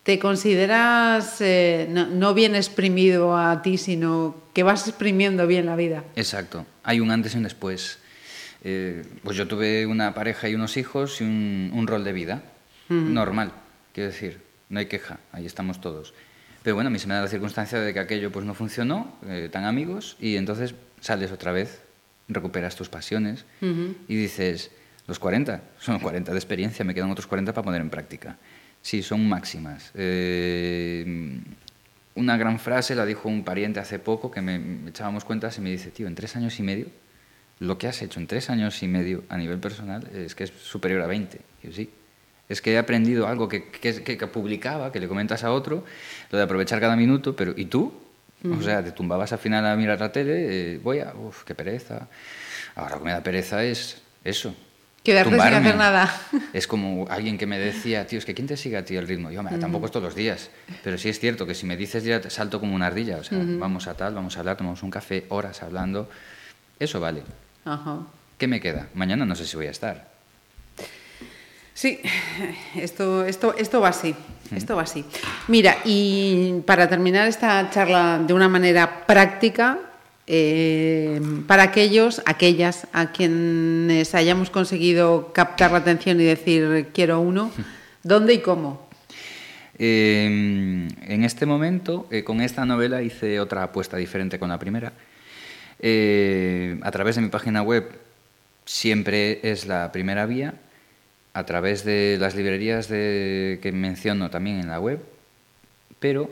¿Te 0.03 0.19
consideras 0.19 1.39
eh, 1.39 1.87
no, 1.89 2.05
no 2.07 2.33
bien 2.33 2.53
exprimido 2.53 3.37
a 3.37 3.61
ti, 3.61 3.77
sino 3.77 4.35
que 4.53 4.63
vas 4.63 4.85
exprimiendo 4.89 5.47
bien 5.47 5.67
la 5.67 5.77
vida? 5.77 6.03
Exacto. 6.17 6.65
Hay 6.83 6.99
un 6.99 7.11
antes 7.11 7.33
y 7.33 7.37
un 7.37 7.43
después. 7.43 7.99
Eh, 8.65 9.05
pues 9.23 9.37
yo 9.37 9.47
tuve 9.47 9.85
una 9.85 10.13
pareja 10.13 10.49
y 10.49 10.55
unos 10.55 10.75
hijos 10.75 11.21
y 11.21 11.23
un, 11.23 11.71
un 11.73 11.87
rol 11.87 12.03
de 12.03 12.11
vida. 12.11 12.43
Normal, 12.89 13.53
quiero 13.93 14.11
decir. 14.11 14.41
No 14.67 14.79
hay 14.79 14.87
queja, 14.87 15.19
ahí 15.31 15.45
estamos 15.45 15.79
todos. 15.79 16.13
Pero 16.61 16.75
bueno, 16.75 16.89
a 16.89 16.91
mí 16.91 16.99
se 16.99 17.07
me 17.07 17.13
da 17.13 17.21
la 17.21 17.27
circunstancia 17.29 17.79
de 17.79 17.93
que 17.93 17.99
aquello 17.99 18.31
pues 18.31 18.45
no 18.45 18.53
funcionó, 18.53 19.15
eh, 19.27 19.47
tan 19.49 19.63
amigos, 19.63 20.17
y 20.19 20.35
entonces 20.35 20.75
sales 20.99 21.31
otra 21.31 21.51
vez, 21.51 21.84
recuperas 22.27 22.75
tus 22.75 22.89
pasiones 22.89 23.45
y 23.61 24.15
dices, 24.15 24.71
los 25.07 25.19
40, 25.19 25.61
son 25.79 25.99
40 25.99 26.31
de 26.31 26.37
experiencia, 26.37 26.83
me 26.85 26.93
quedan 26.93 27.11
otros 27.11 27.27
40 27.27 27.53
para 27.53 27.63
poner 27.63 27.81
en 27.81 27.89
práctica. 27.89 28.37
Sí, 28.81 29.01
son 29.01 29.27
máximas. 29.27 29.91
Eh, 29.95 31.39
una 32.15 32.37
gran 32.37 32.59
frase 32.59 32.95
la 32.95 33.05
dijo 33.05 33.27
un 33.27 33.43
pariente 33.43 33.79
hace 33.79 33.99
poco 33.99 34.31
que 34.31 34.41
me, 34.41 34.59
me 34.59 34.89
echábamos 34.89 35.25
cuentas 35.25 35.57
y 35.57 35.61
me 35.61 35.71
dice, 35.71 35.91
tío, 35.91 36.07
en 36.07 36.15
tres 36.15 36.35
años 36.35 36.59
y 36.59 36.63
medio, 36.63 36.87
lo 37.59 37.77
que 37.77 37.87
has 37.87 38.01
hecho 38.01 38.19
en 38.19 38.27
tres 38.27 38.49
años 38.49 38.81
y 38.83 38.87
medio 38.87 39.23
a 39.29 39.37
nivel 39.37 39.59
personal 39.59 40.07
es 40.13 40.35
que 40.35 40.45
es 40.45 40.51
superior 40.51 41.01
a 41.01 41.07
20. 41.07 41.39
Y 41.63 41.67
yo, 41.67 41.73
sí, 41.73 41.89
es 42.47 42.61
que 42.61 42.73
he 42.73 42.77
aprendido 42.77 43.27
algo 43.27 43.47
que, 43.47 43.69
que, 43.69 44.03
que 44.03 44.27
publicaba, 44.27 44.91
que 44.91 44.99
le 44.99 45.07
comentas 45.07 45.43
a 45.43 45.51
otro, 45.51 45.83
lo 46.31 46.37
de 46.37 46.43
aprovechar 46.43 46.79
cada 46.79 46.95
minuto, 46.95 47.35
pero 47.35 47.53
¿y 47.55 47.65
tú? 47.65 47.93
O 48.43 48.61
sea, 48.61 48.83
te 48.83 48.91
tumbabas 48.91 49.31
al 49.33 49.39
final 49.39 49.65
a 49.65 49.75
mirar 49.75 49.99
la 49.99 50.11
tele, 50.11 50.73
eh, 50.75 50.77
voy 50.77 50.99
a, 50.99 51.13
uff, 51.15 51.43
qué 51.43 51.55
pereza. 51.55 52.07
Ahora 52.75 52.95
lo 52.95 52.99
que 52.99 53.05
me 53.05 53.11
da 53.11 53.23
pereza 53.23 53.63
es 53.63 54.01
eso. 54.23 54.55
Quedarte 55.03 55.29
sin 55.29 55.37
tumbarme. 55.39 55.67
hacer 55.67 55.77
nada. 55.77 56.21
Es 56.53 56.67
como 56.67 57.07
alguien 57.09 57.37
que 57.37 57.45
me 57.45 57.57
decía, 57.59 58.05
tío, 58.07 58.17
es 58.19 58.25
que 58.25 58.33
¿quién 58.33 58.47
te 58.47 58.57
sigue 58.57 58.77
a 58.77 58.85
ti 58.85 58.95
el 58.95 59.07
ritmo? 59.07 59.29
Yo, 59.31 59.41
"Mira, 59.43 59.59
tampoco 59.59 59.85
es 59.87 59.91
todos 59.91 60.03
los 60.05 60.15
días. 60.15 60.49
Pero 60.83 60.97
sí 60.97 61.09
es 61.09 61.19
cierto 61.19 61.45
que 61.45 61.53
si 61.55 61.65
me 61.65 61.77
dices 61.77 62.03
ya 62.03 62.27
salto 62.29 62.59
como 62.59 62.75
una 62.75 62.87
ardilla. 62.87 63.17
O 63.17 63.23
sea, 63.23 63.37
vamos 63.41 63.87
a 63.87 63.93
tal, 63.95 64.13
vamos 64.15 64.35
a 64.37 64.39
hablar, 64.39 64.57
tomamos 64.57 64.81
un 64.83 64.89
café, 64.91 65.25
horas 65.29 65.61
hablando. 65.63 66.09
Eso 66.79 66.99
vale. 66.99 67.23
Ajá. 67.65 67.99
¿Qué 68.37 68.47
me 68.47 68.59
queda? 68.59 68.87
Mañana 68.95 69.25
no 69.25 69.35
sé 69.35 69.45
si 69.45 69.55
voy 69.55 69.67
a 69.67 69.71
estar. 69.71 70.09
Sí, 71.75 71.99
esto, 72.75 73.25
esto, 73.25 73.53
esto 73.55 73.81
va 73.81 73.89
así. 73.89 74.15
Esto 74.55 74.75
va 74.75 74.83
así. 74.83 75.03
Mira, 75.47 75.77
y 75.85 76.61
para 76.65 76.87
terminar 76.87 77.27
esta 77.27 77.69
charla 77.69 78.21
de 78.25 78.33
una 78.33 78.47
manera 78.47 79.05
práctica, 79.05 79.79
eh, 80.27 81.19
para 81.47 81.63
aquellos, 81.63 82.21
aquellas 82.25 82.87
a 82.93 83.11
quienes 83.11 84.15
hayamos 84.15 84.49
conseguido 84.49 85.33
captar 85.33 85.71
la 85.71 85.79
atención 85.79 86.21
y 86.21 86.23
decir 86.23 86.87
quiero 86.93 87.19
uno, 87.19 87.51
¿dónde 88.03 88.35
y 88.35 88.39
cómo? 88.39 88.87
Eh, 89.77 90.87
en 91.01 91.23
este 91.23 91.45
momento, 91.45 92.07
eh, 92.09 92.23
con 92.23 92.39
esta 92.39 92.65
novela 92.65 93.01
hice 93.01 93.39
otra 93.39 93.63
apuesta 93.63 93.97
diferente 93.97 94.39
con 94.39 94.49
la 94.49 94.59
primera. 94.59 94.93
A 95.77 96.91
través 96.91 97.15
de 97.15 97.21
mi 97.21 97.27
página 97.27 97.61
web 97.61 97.91
siempre 98.63 99.39
es 99.43 99.67
la 99.67 99.91
primera 99.91 100.25
vía, 100.25 100.55
a 101.35 101.45
través 101.45 101.83
de 101.83 102.15
las 102.17 102.33
librerías 102.33 102.87
de, 102.87 103.59
que 103.61 103.73
menciono 103.73 104.29
también 104.29 104.57
en 104.57 104.69
la 104.69 104.79
web, 104.79 104.99
pero 105.99 106.31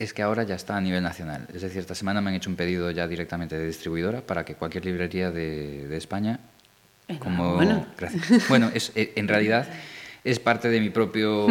es 0.00 0.12
que 0.12 0.22
ahora 0.22 0.42
ya 0.42 0.56
está 0.56 0.76
a 0.76 0.80
nivel 0.80 1.04
nacional. 1.04 1.46
Es 1.54 1.62
decir, 1.62 1.78
esta 1.78 1.94
semana 1.94 2.20
me 2.20 2.30
han 2.30 2.36
hecho 2.36 2.50
un 2.50 2.56
pedido 2.56 2.90
ya 2.90 3.06
directamente 3.06 3.56
de 3.56 3.64
distribuidora 3.64 4.22
para 4.22 4.44
que 4.44 4.56
cualquier 4.56 4.86
librería 4.86 5.30
de, 5.30 5.86
de 5.86 5.96
España, 5.96 6.40
como 7.20 7.60
gracias. 7.96 8.48
Bueno, 8.48 8.72
es, 8.74 8.90
eh, 8.96 9.12
en 9.14 9.28
realidad 9.28 9.68
es 10.24 10.40
parte 10.40 10.68
de 10.68 10.80
mi 10.80 10.90
propio 10.90 11.46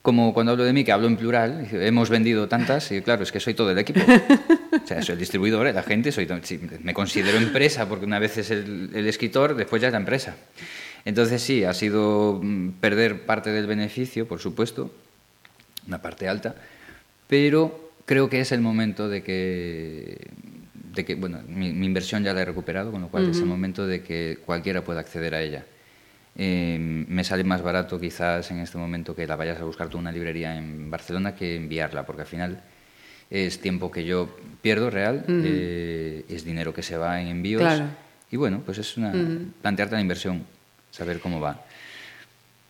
como 0.00 0.32
cuando 0.32 0.52
hablo 0.52 0.64
de 0.64 0.72
mí, 0.72 0.84
que 0.84 0.92
hablo 0.92 1.08
en 1.08 1.16
plural, 1.16 1.66
hemos 1.72 2.08
vendido 2.08 2.46
tantas, 2.46 2.92
y 2.92 3.00
claro, 3.00 3.24
es 3.24 3.32
que 3.32 3.40
soy 3.40 3.54
todo 3.54 3.72
el 3.72 3.78
equipo. 3.78 4.00
O 4.74 4.86
sea, 4.86 5.00
soy 5.02 5.14
el 5.14 5.18
distribuidor, 5.18 5.72
la 5.72 5.82
gente, 5.82 6.12
soy, 6.12 6.28
me 6.82 6.92
considero 6.92 7.38
empresa, 7.38 7.88
porque 7.88 8.04
una 8.04 8.18
vez 8.18 8.36
es 8.36 8.50
el, 8.50 8.90
el 8.92 9.06
escritor, 9.06 9.54
después 9.54 9.80
ya 9.80 9.88
es 9.88 9.92
la 9.92 10.00
empresa. 10.00 10.34
Entonces 11.04 11.42
sí, 11.42 11.64
ha 11.64 11.74
sido 11.74 12.40
mm, 12.42 12.70
perder 12.80 13.26
parte 13.26 13.50
del 13.50 13.66
beneficio, 13.66 14.26
por 14.26 14.40
supuesto, 14.40 14.90
una 15.86 16.00
parte 16.00 16.28
alta, 16.28 16.54
pero 17.28 17.92
creo 18.06 18.30
que 18.30 18.40
es 18.40 18.52
el 18.52 18.60
momento 18.60 19.08
de 19.08 19.22
que, 19.22 20.28
de 20.94 21.04
que 21.04 21.14
bueno, 21.14 21.40
mi, 21.48 21.72
mi 21.72 21.86
inversión 21.86 22.24
ya 22.24 22.32
la 22.32 22.42
he 22.42 22.44
recuperado, 22.44 22.90
con 22.90 23.02
lo 23.02 23.08
cual 23.08 23.28
es 23.28 23.38
el 23.38 23.46
momento 23.46 23.86
de 23.86 24.02
que 24.02 24.38
cualquiera 24.44 24.82
pueda 24.82 25.00
acceder 25.00 25.34
a 25.34 25.42
ella. 25.42 25.64
Eh, 26.36 26.78
me 26.80 27.22
sale 27.22 27.44
más 27.44 27.62
barato 27.62 28.00
quizás 28.00 28.50
en 28.50 28.58
este 28.58 28.76
momento 28.76 29.14
que 29.14 29.26
la 29.26 29.36
vayas 29.36 29.60
a 29.60 29.64
buscar 29.64 29.88
tú 29.88 29.98
una 29.98 30.10
librería 30.10 30.56
en 30.56 30.90
Barcelona 30.90 31.34
que 31.36 31.56
enviarla, 31.56 32.04
porque 32.04 32.22
al 32.22 32.28
final 32.28 32.60
es 33.30 33.60
tiempo 33.60 33.90
que 33.90 34.04
yo 34.04 34.36
pierdo 34.60 34.90
real, 34.90 35.24
eh, 35.28 36.24
es 36.28 36.44
dinero 36.44 36.74
que 36.74 36.82
se 36.82 36.96
va 36.96 37.20
en 37.20 37.28
envíos. 37.28 37.62
Claro. 37.62 37.86
Y 38.30 38.36
bueno, 38.36 38.62
pues 38.64 38.78
es 38.78 38.96
una, 38.96 39.12
plantearte 39.62 39.94
la 39.94 40.00
inversión, 40.00 40.44
saber 40.94 41.20
cómo 41.20 41.40
va. 41.40 41.62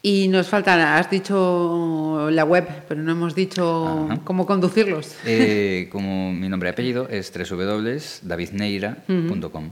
Y 0.03 0.29
nos 0.29 0.49
falta, 0.49 0.99
has 0.99 1.11
dicho 1.11 2.29
la 2.31 2.45
web, 2.45 2.69
pero 2.89 3.03
no 3.03 3.13
hemos 3.13 3.35
dicho 3.35 4.07
Ajá. 4.11 4.21
cómo 4.25 4.47
conducirlos. 4.47 5.15
Eh, 5.25 5.89
como 5.93 6.33
mi 6.33 6.49
nombre 6.49 6.69
y 6.69 6.73
apellido 6.73 7.09
es 7.09 7.33
www.davidneira.com. 7.33 9.71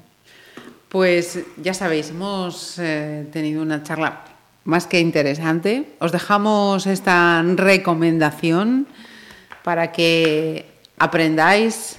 Pues 0.88 1.41
ya 1.62 1.75
sabéis, 1.75 2.11
hemos 2.11 2.79
eh, 2.79 3.27
tenido 3.33 3.62
una 3.62 3.83
charla 3.83 4.25
más 4.65 4.87
que 4.87 5.01
interesante. 5.01 5.88
Os 5.99 6.12
dejamos 6.12 6.87
esta 6.87 7.43
recomendación 7.43 8.87
para 9.65 9.91
que 9.93 10.67
aprendáis. 10.99 11.97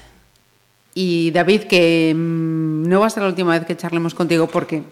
Y 0.96 1.32
David, 1.32 1.64
que 1.64 2.14
mm, 2.16 2.88
no 2.88 3.00
va 3.00 3.08
a 3.08 3.10
ser 3.10 3.24
la 3.24 3.30
última 3.30 3.58
vez 3.58 3.66
que 3.66 3.76
charlemos 3.76 4.14
contigo 4.14 4.46
porque 4.48 4.84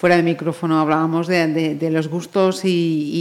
fuera 0.00 0.16
de 0.16 0.22
micrófono 0.22 0.80
hablábamos 0.80 1.26
de, 1.28 1.46
de- 1.48 1.74
de 1.74 1.90
los 1.90 2.08
gustos 2.08 2.64
y, 2.64 2.68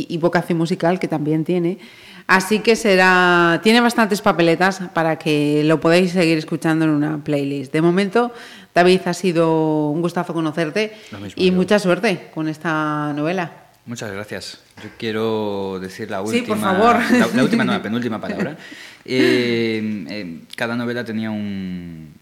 y- 0.10 0.14
y 0.14 0.18
vocación 0.18 0.58
musical 0.58 0.98
que 0.98 1.10
también 1.10 1.44
tiene. 1.44 1.78
Así 2.26 2.60
que 2.60 2.76
será, 2.78 3.60
tiene 3.64 3.82
bastantes 3.82 4.22
papeletas 4.22 4.80
para 4.94 5.18
que 5.18 5.64
lo 5.66 5.82
podáis 5.82 6.12
seguir 6.12 6.38
escuchando 6.38 6.86
en 6.86 6.92
una 6.92 7.18
playlist. 7.24 7.74
De 7.74 7.82
momento, 7.82 8.32
David, 8.74 9.02
ha 9.06 9.14
sido 9.14 9.90
un 9.90 10.02
gustazo 10.02 10.34
conocerte 10.34 10.94
y 11.36 11.52
mucha 11.52 11.80
suerte 11.80 12.30
con 12.34 12.48
esta 12.48 13.12
novela. 13.14 13.52
Muchas 13.86 14.12
gracias. 14.12 14.62
Yo 14.84 14.90
quiero 15.00 15.80
decir 15.82 16.10
la 16.12 16.22
última. 16.22 16.40
Sí, 16.40 16.48
por 16.48 16.60
favor. 16.60 16.96
La, 17.12 17.28
la 17.36 17.44
última, 17.44 17.64
no, 17.66 17.72
la 17.74 17.82
penúltima 17.82 18.22
palabra. 18.22 18.56
Eh, 19.12 20.06
eh, 20.10 20.40
cada 20.56 20.76
novela 20.76 21.04
tenía 21.04 21.32
un, 21.32 22.14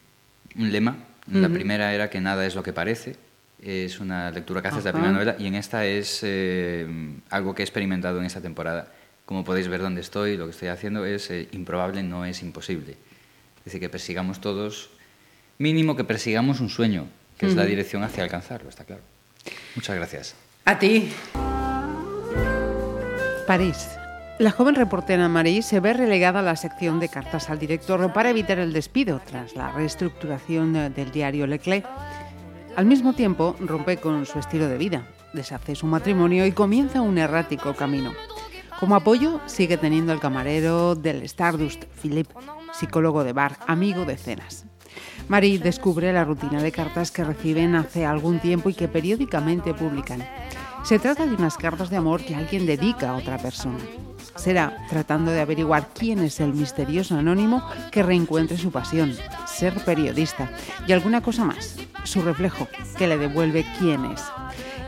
un 0.57 0.71
lema. 0.71 0.95
La 1.29 1.49
primera 1.49 1.93
era 1.93 2.09
que 2.09 2.21
nada 2.21 2.45
es 2.45 2.55
lo 2.55 2.63
que 2.63 2.71
parece. 2.71 3.17
Es 3.61 3.99
una 3.99 4.29
lectura 4.31 4.61
que 4.61 4.67
haces 4.67 4.83
de 4.83 4.89
la 4.89 4.93
primera 4.93 5.13
novela 5.13 5.35
y 5.39 5.47
en 5.47 5.55
esta 5.55 5.85
es 5.85 6.19
eh, 6.23 6.87
algo 7.29 7.55
que 7.55 7.63
he 7.63 7.65
experimentado 7.65 8.19
en 8.19 8.25
esta 8.25 8.41
temporada. 8.41 8.87
Como 9.25 9.43
podéis 9.43 9.67
ver 9.67 9.81
dónde 9.81 10.01
estoy, 10.01 10.37
lo 10.37 10.45
que 10.45 10.51
estoy 10.51 10.67
haciendo 10.69 11.05
es 11.05 11.29
eh, 11.31 11.49
improbable, 11.51 12.03
no 12.03 12.23
es 12.23 12.41
imposible. 12.43 12.91
Es 13.59 13.65
decir, 13.65 13.79
que 13.79 13.89
persigamos 13.89 14.39
todos, 14.39 14.89
mínimo 15.57 15.95
que 15.95 16.03
persigamos 16.03 16.59
un 16.61 16.69
sueño, 16.69 17.07
que 17.37 17.47
es 17.47 17.55
la 17.55 17.65
dirección 17.65 18.03
hacia 18.03 18.23
alcanzarlo, 18.23 18.69
está 18.69 18.85
claro. 18.85 19.01
Muchas 19.75 19.95
gracias. 19.95 20.35
A 20.65 20.77
ti. 20.79 21.11
París. 23.45 23.87
La 24.39 24.51
joven 24.51 24.75
reportera 24.75 25.27
Marie 25.29 25.63
se 25.63 25.79
ve 25.79 25.93
relegada 25.93 26.41
a 26.41 26.43
la 26.43 26.55
sección 26.55 26.99
de 26.99 27.09
cartas 27.09 27.49
al 27.49 27.57
director 27.57 28.13
para 28.13 28.29
evitar 28.29 28.59
el 28.59 28.71
despido 28.71 29.19
tras 29.25 29.55
la 29.55 29.71
reestructuración 29.71 30.75
eh, 30.75 30.89
del 30.91 31.11
diario 31.11 31.47
Le 31.47 31.57
Clé. 31.57 31.83
Al 32.77 32.85
mismo 32.85 33.13
tiempo, 33.13 33.55
rompe 33.59 33.97
con 33.97 34.27
su 34.27 34.37
estilo 34.37 34.67
de 34.67 34.77
vida, 34.77 35.07
deshace 35.33 35.73
su 35.73 35.87
matrimonio 35.87 36.45
y 36.45 36.51
comienza 36.51 37.01
un 37.01 37.17
errático 37.17 37.73
camino. 37.73 38.13
Como 38.79 38.95
apoyo, 38.95 39.41
sigue 39.47 39.77
teniendo 39.77 40.11
al 40.11 40.19
camarero 40.19 40.93
del 40.93 41.23
Stardust, 41.23 41.85
Philip, 41.99 42.27
psicólogo 42.73 43.23
de 43.23 43.33
bar, 43.33 43.57
amigo 43.65 44.05
de 44.05 44.15
cenas. 44.15 44.65
Marie 45.27 45.57
descubre 45.57 46.13
la 46.13 46.23
rutina 46.23 46.61
de 46.61 46.71
cartas 46.71 47.09
que 47.09 47.23
reciben 47.23 47.73
hace 47.73 48.05
algún 48.05 48.37
tiempo 48.37 48.69
y 48.69 48.75
que 48.75 48.87
periódicamente 48.87 49.73
publican. 49.73 50.23
Se 50.83 50.99
trata 50.99 51.25
de 51.25 51.33
unas 51.33 51.57
cartas 51.57 51.89
de 51.89 51.97
amor 51.97 52.23
que 52.23 52.35
alguien 52.35 52.67
dedica 52.67 53.09
a 53.09 53.15
otra 53.15 53.39
persona. 53.39 53.79
Será 54.35 54.85
tratando 54.87 55.31
de 55.31 55.41
averiguar 55.41 55.89
quién 55.95 56.19
es 56.19 56.39
el 56.41 56.53
misterioso 56.53 57.17
anónimo 57.17 57.67
que 57.91 58.03
reencuentre 58.03 58.55
su 58.55 58.69
pasión, 58.69 59.15
ser 59.47 59.73
periodista 59.83 60.51
y 60.85 60.91
alguna 60.91 61.21
cosa 61.21 61.43
más, 61.43 61.75
su 62.07 62.21
reflejo, 62.21 62.67
que 62.97 63.07
le 63.07 63.17
devuelve 63.17 63.65
quién 63.79 64.05
es. 64.05 64.23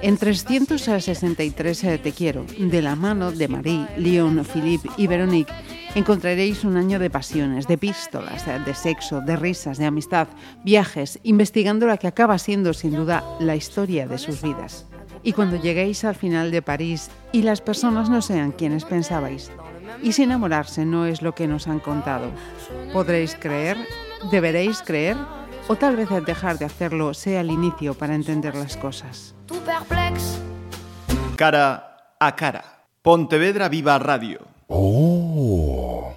En 0.02 0.18
363 0.18 1.84
eh, 1.84 1.98
Te 1.98 2.12
quiero, 2.14 2.46
de 2.58 2.82
la 2.82 2.96
mano 2.96 3.32
de 3.32 3.48
Marie, 3.48 3.86
Leon, 3.98 4.46
Philippe 4.46 4.90
y 4.98 5.08
Veronique, 5.08 5.54
Encontraréis 5.96 6.64
un 6.66 6.78
año 6.78 7.00
de 7.00 7.10
pasiones, 7.10 7.68
de 7.68 7.78
pístolas, 7.78 8.46
de 8.46 8.74
sexo, 8.76 9.22
de 9.22 9.36
risas, 9.36 9.80
de 9.80 9.86
amistad, 9.86 10.28
viajes, 10.64 11.20
investigando 11.24 11.88
la 11.88 11.98
que 11.98 12.08
acaba 12.08 12.38
siendo 12.38 12.74
sin 12.74 12.96
duda 12.96 13.24
la 13.40 13.56
historia 13.56 14.08
de 14.08 14.20
sus 14.20 14.42
vidas. 14.42 14.86
Y 15.24 15.34
cuando 15.34 15.60
lleguéis 15.60 16.04
al 16.06 16.14
final 16.14 16.52
de 16.52 16.62
París 16.62 17.10
y 17.32 17.42
las 17.42 17.62
personas 17.62 18.08
no 18.10 18.22
sean 18.22 18.52
quienes 18.52 18.86
pensabais, 18.86 19.52
y 20.04 20.12
si 20.12 20.24
enamorarse 20.24 20.86
no 20.86 21.08
es 21.08 21.24
lo 21.24 21.34
que 21.34 21.48
nos 21.48 21.68
han 21.68 21.80
contado, 21.80 22.32
podréis 22.94 23.36
creer, 23.36 23.78
deberéis 24.32 24.84
creer, 24.84 25.18
o 25.70 25.76
tal 25.76 25.96
vez 25.96 26.10
el 26.10 26.26
dejar 26.26 26.58
de 26.58 26.66
hacerlo 26.66 27.14
sea 27.14 27.42
el 27.42 27.52
inicio 27.52 27.94
para 27.94 28.16
entender 28.16 28.56
las 28.56 28.76
cosas. 28.76 29.36
Cara 31.36 32.16
a 32.20 32.36
cara. 32.36 32.86
Pontevedra 33.04 33.70
Viva 33.70 34.00
Radio. 34.00 34.40
Oh. 34.68 36.12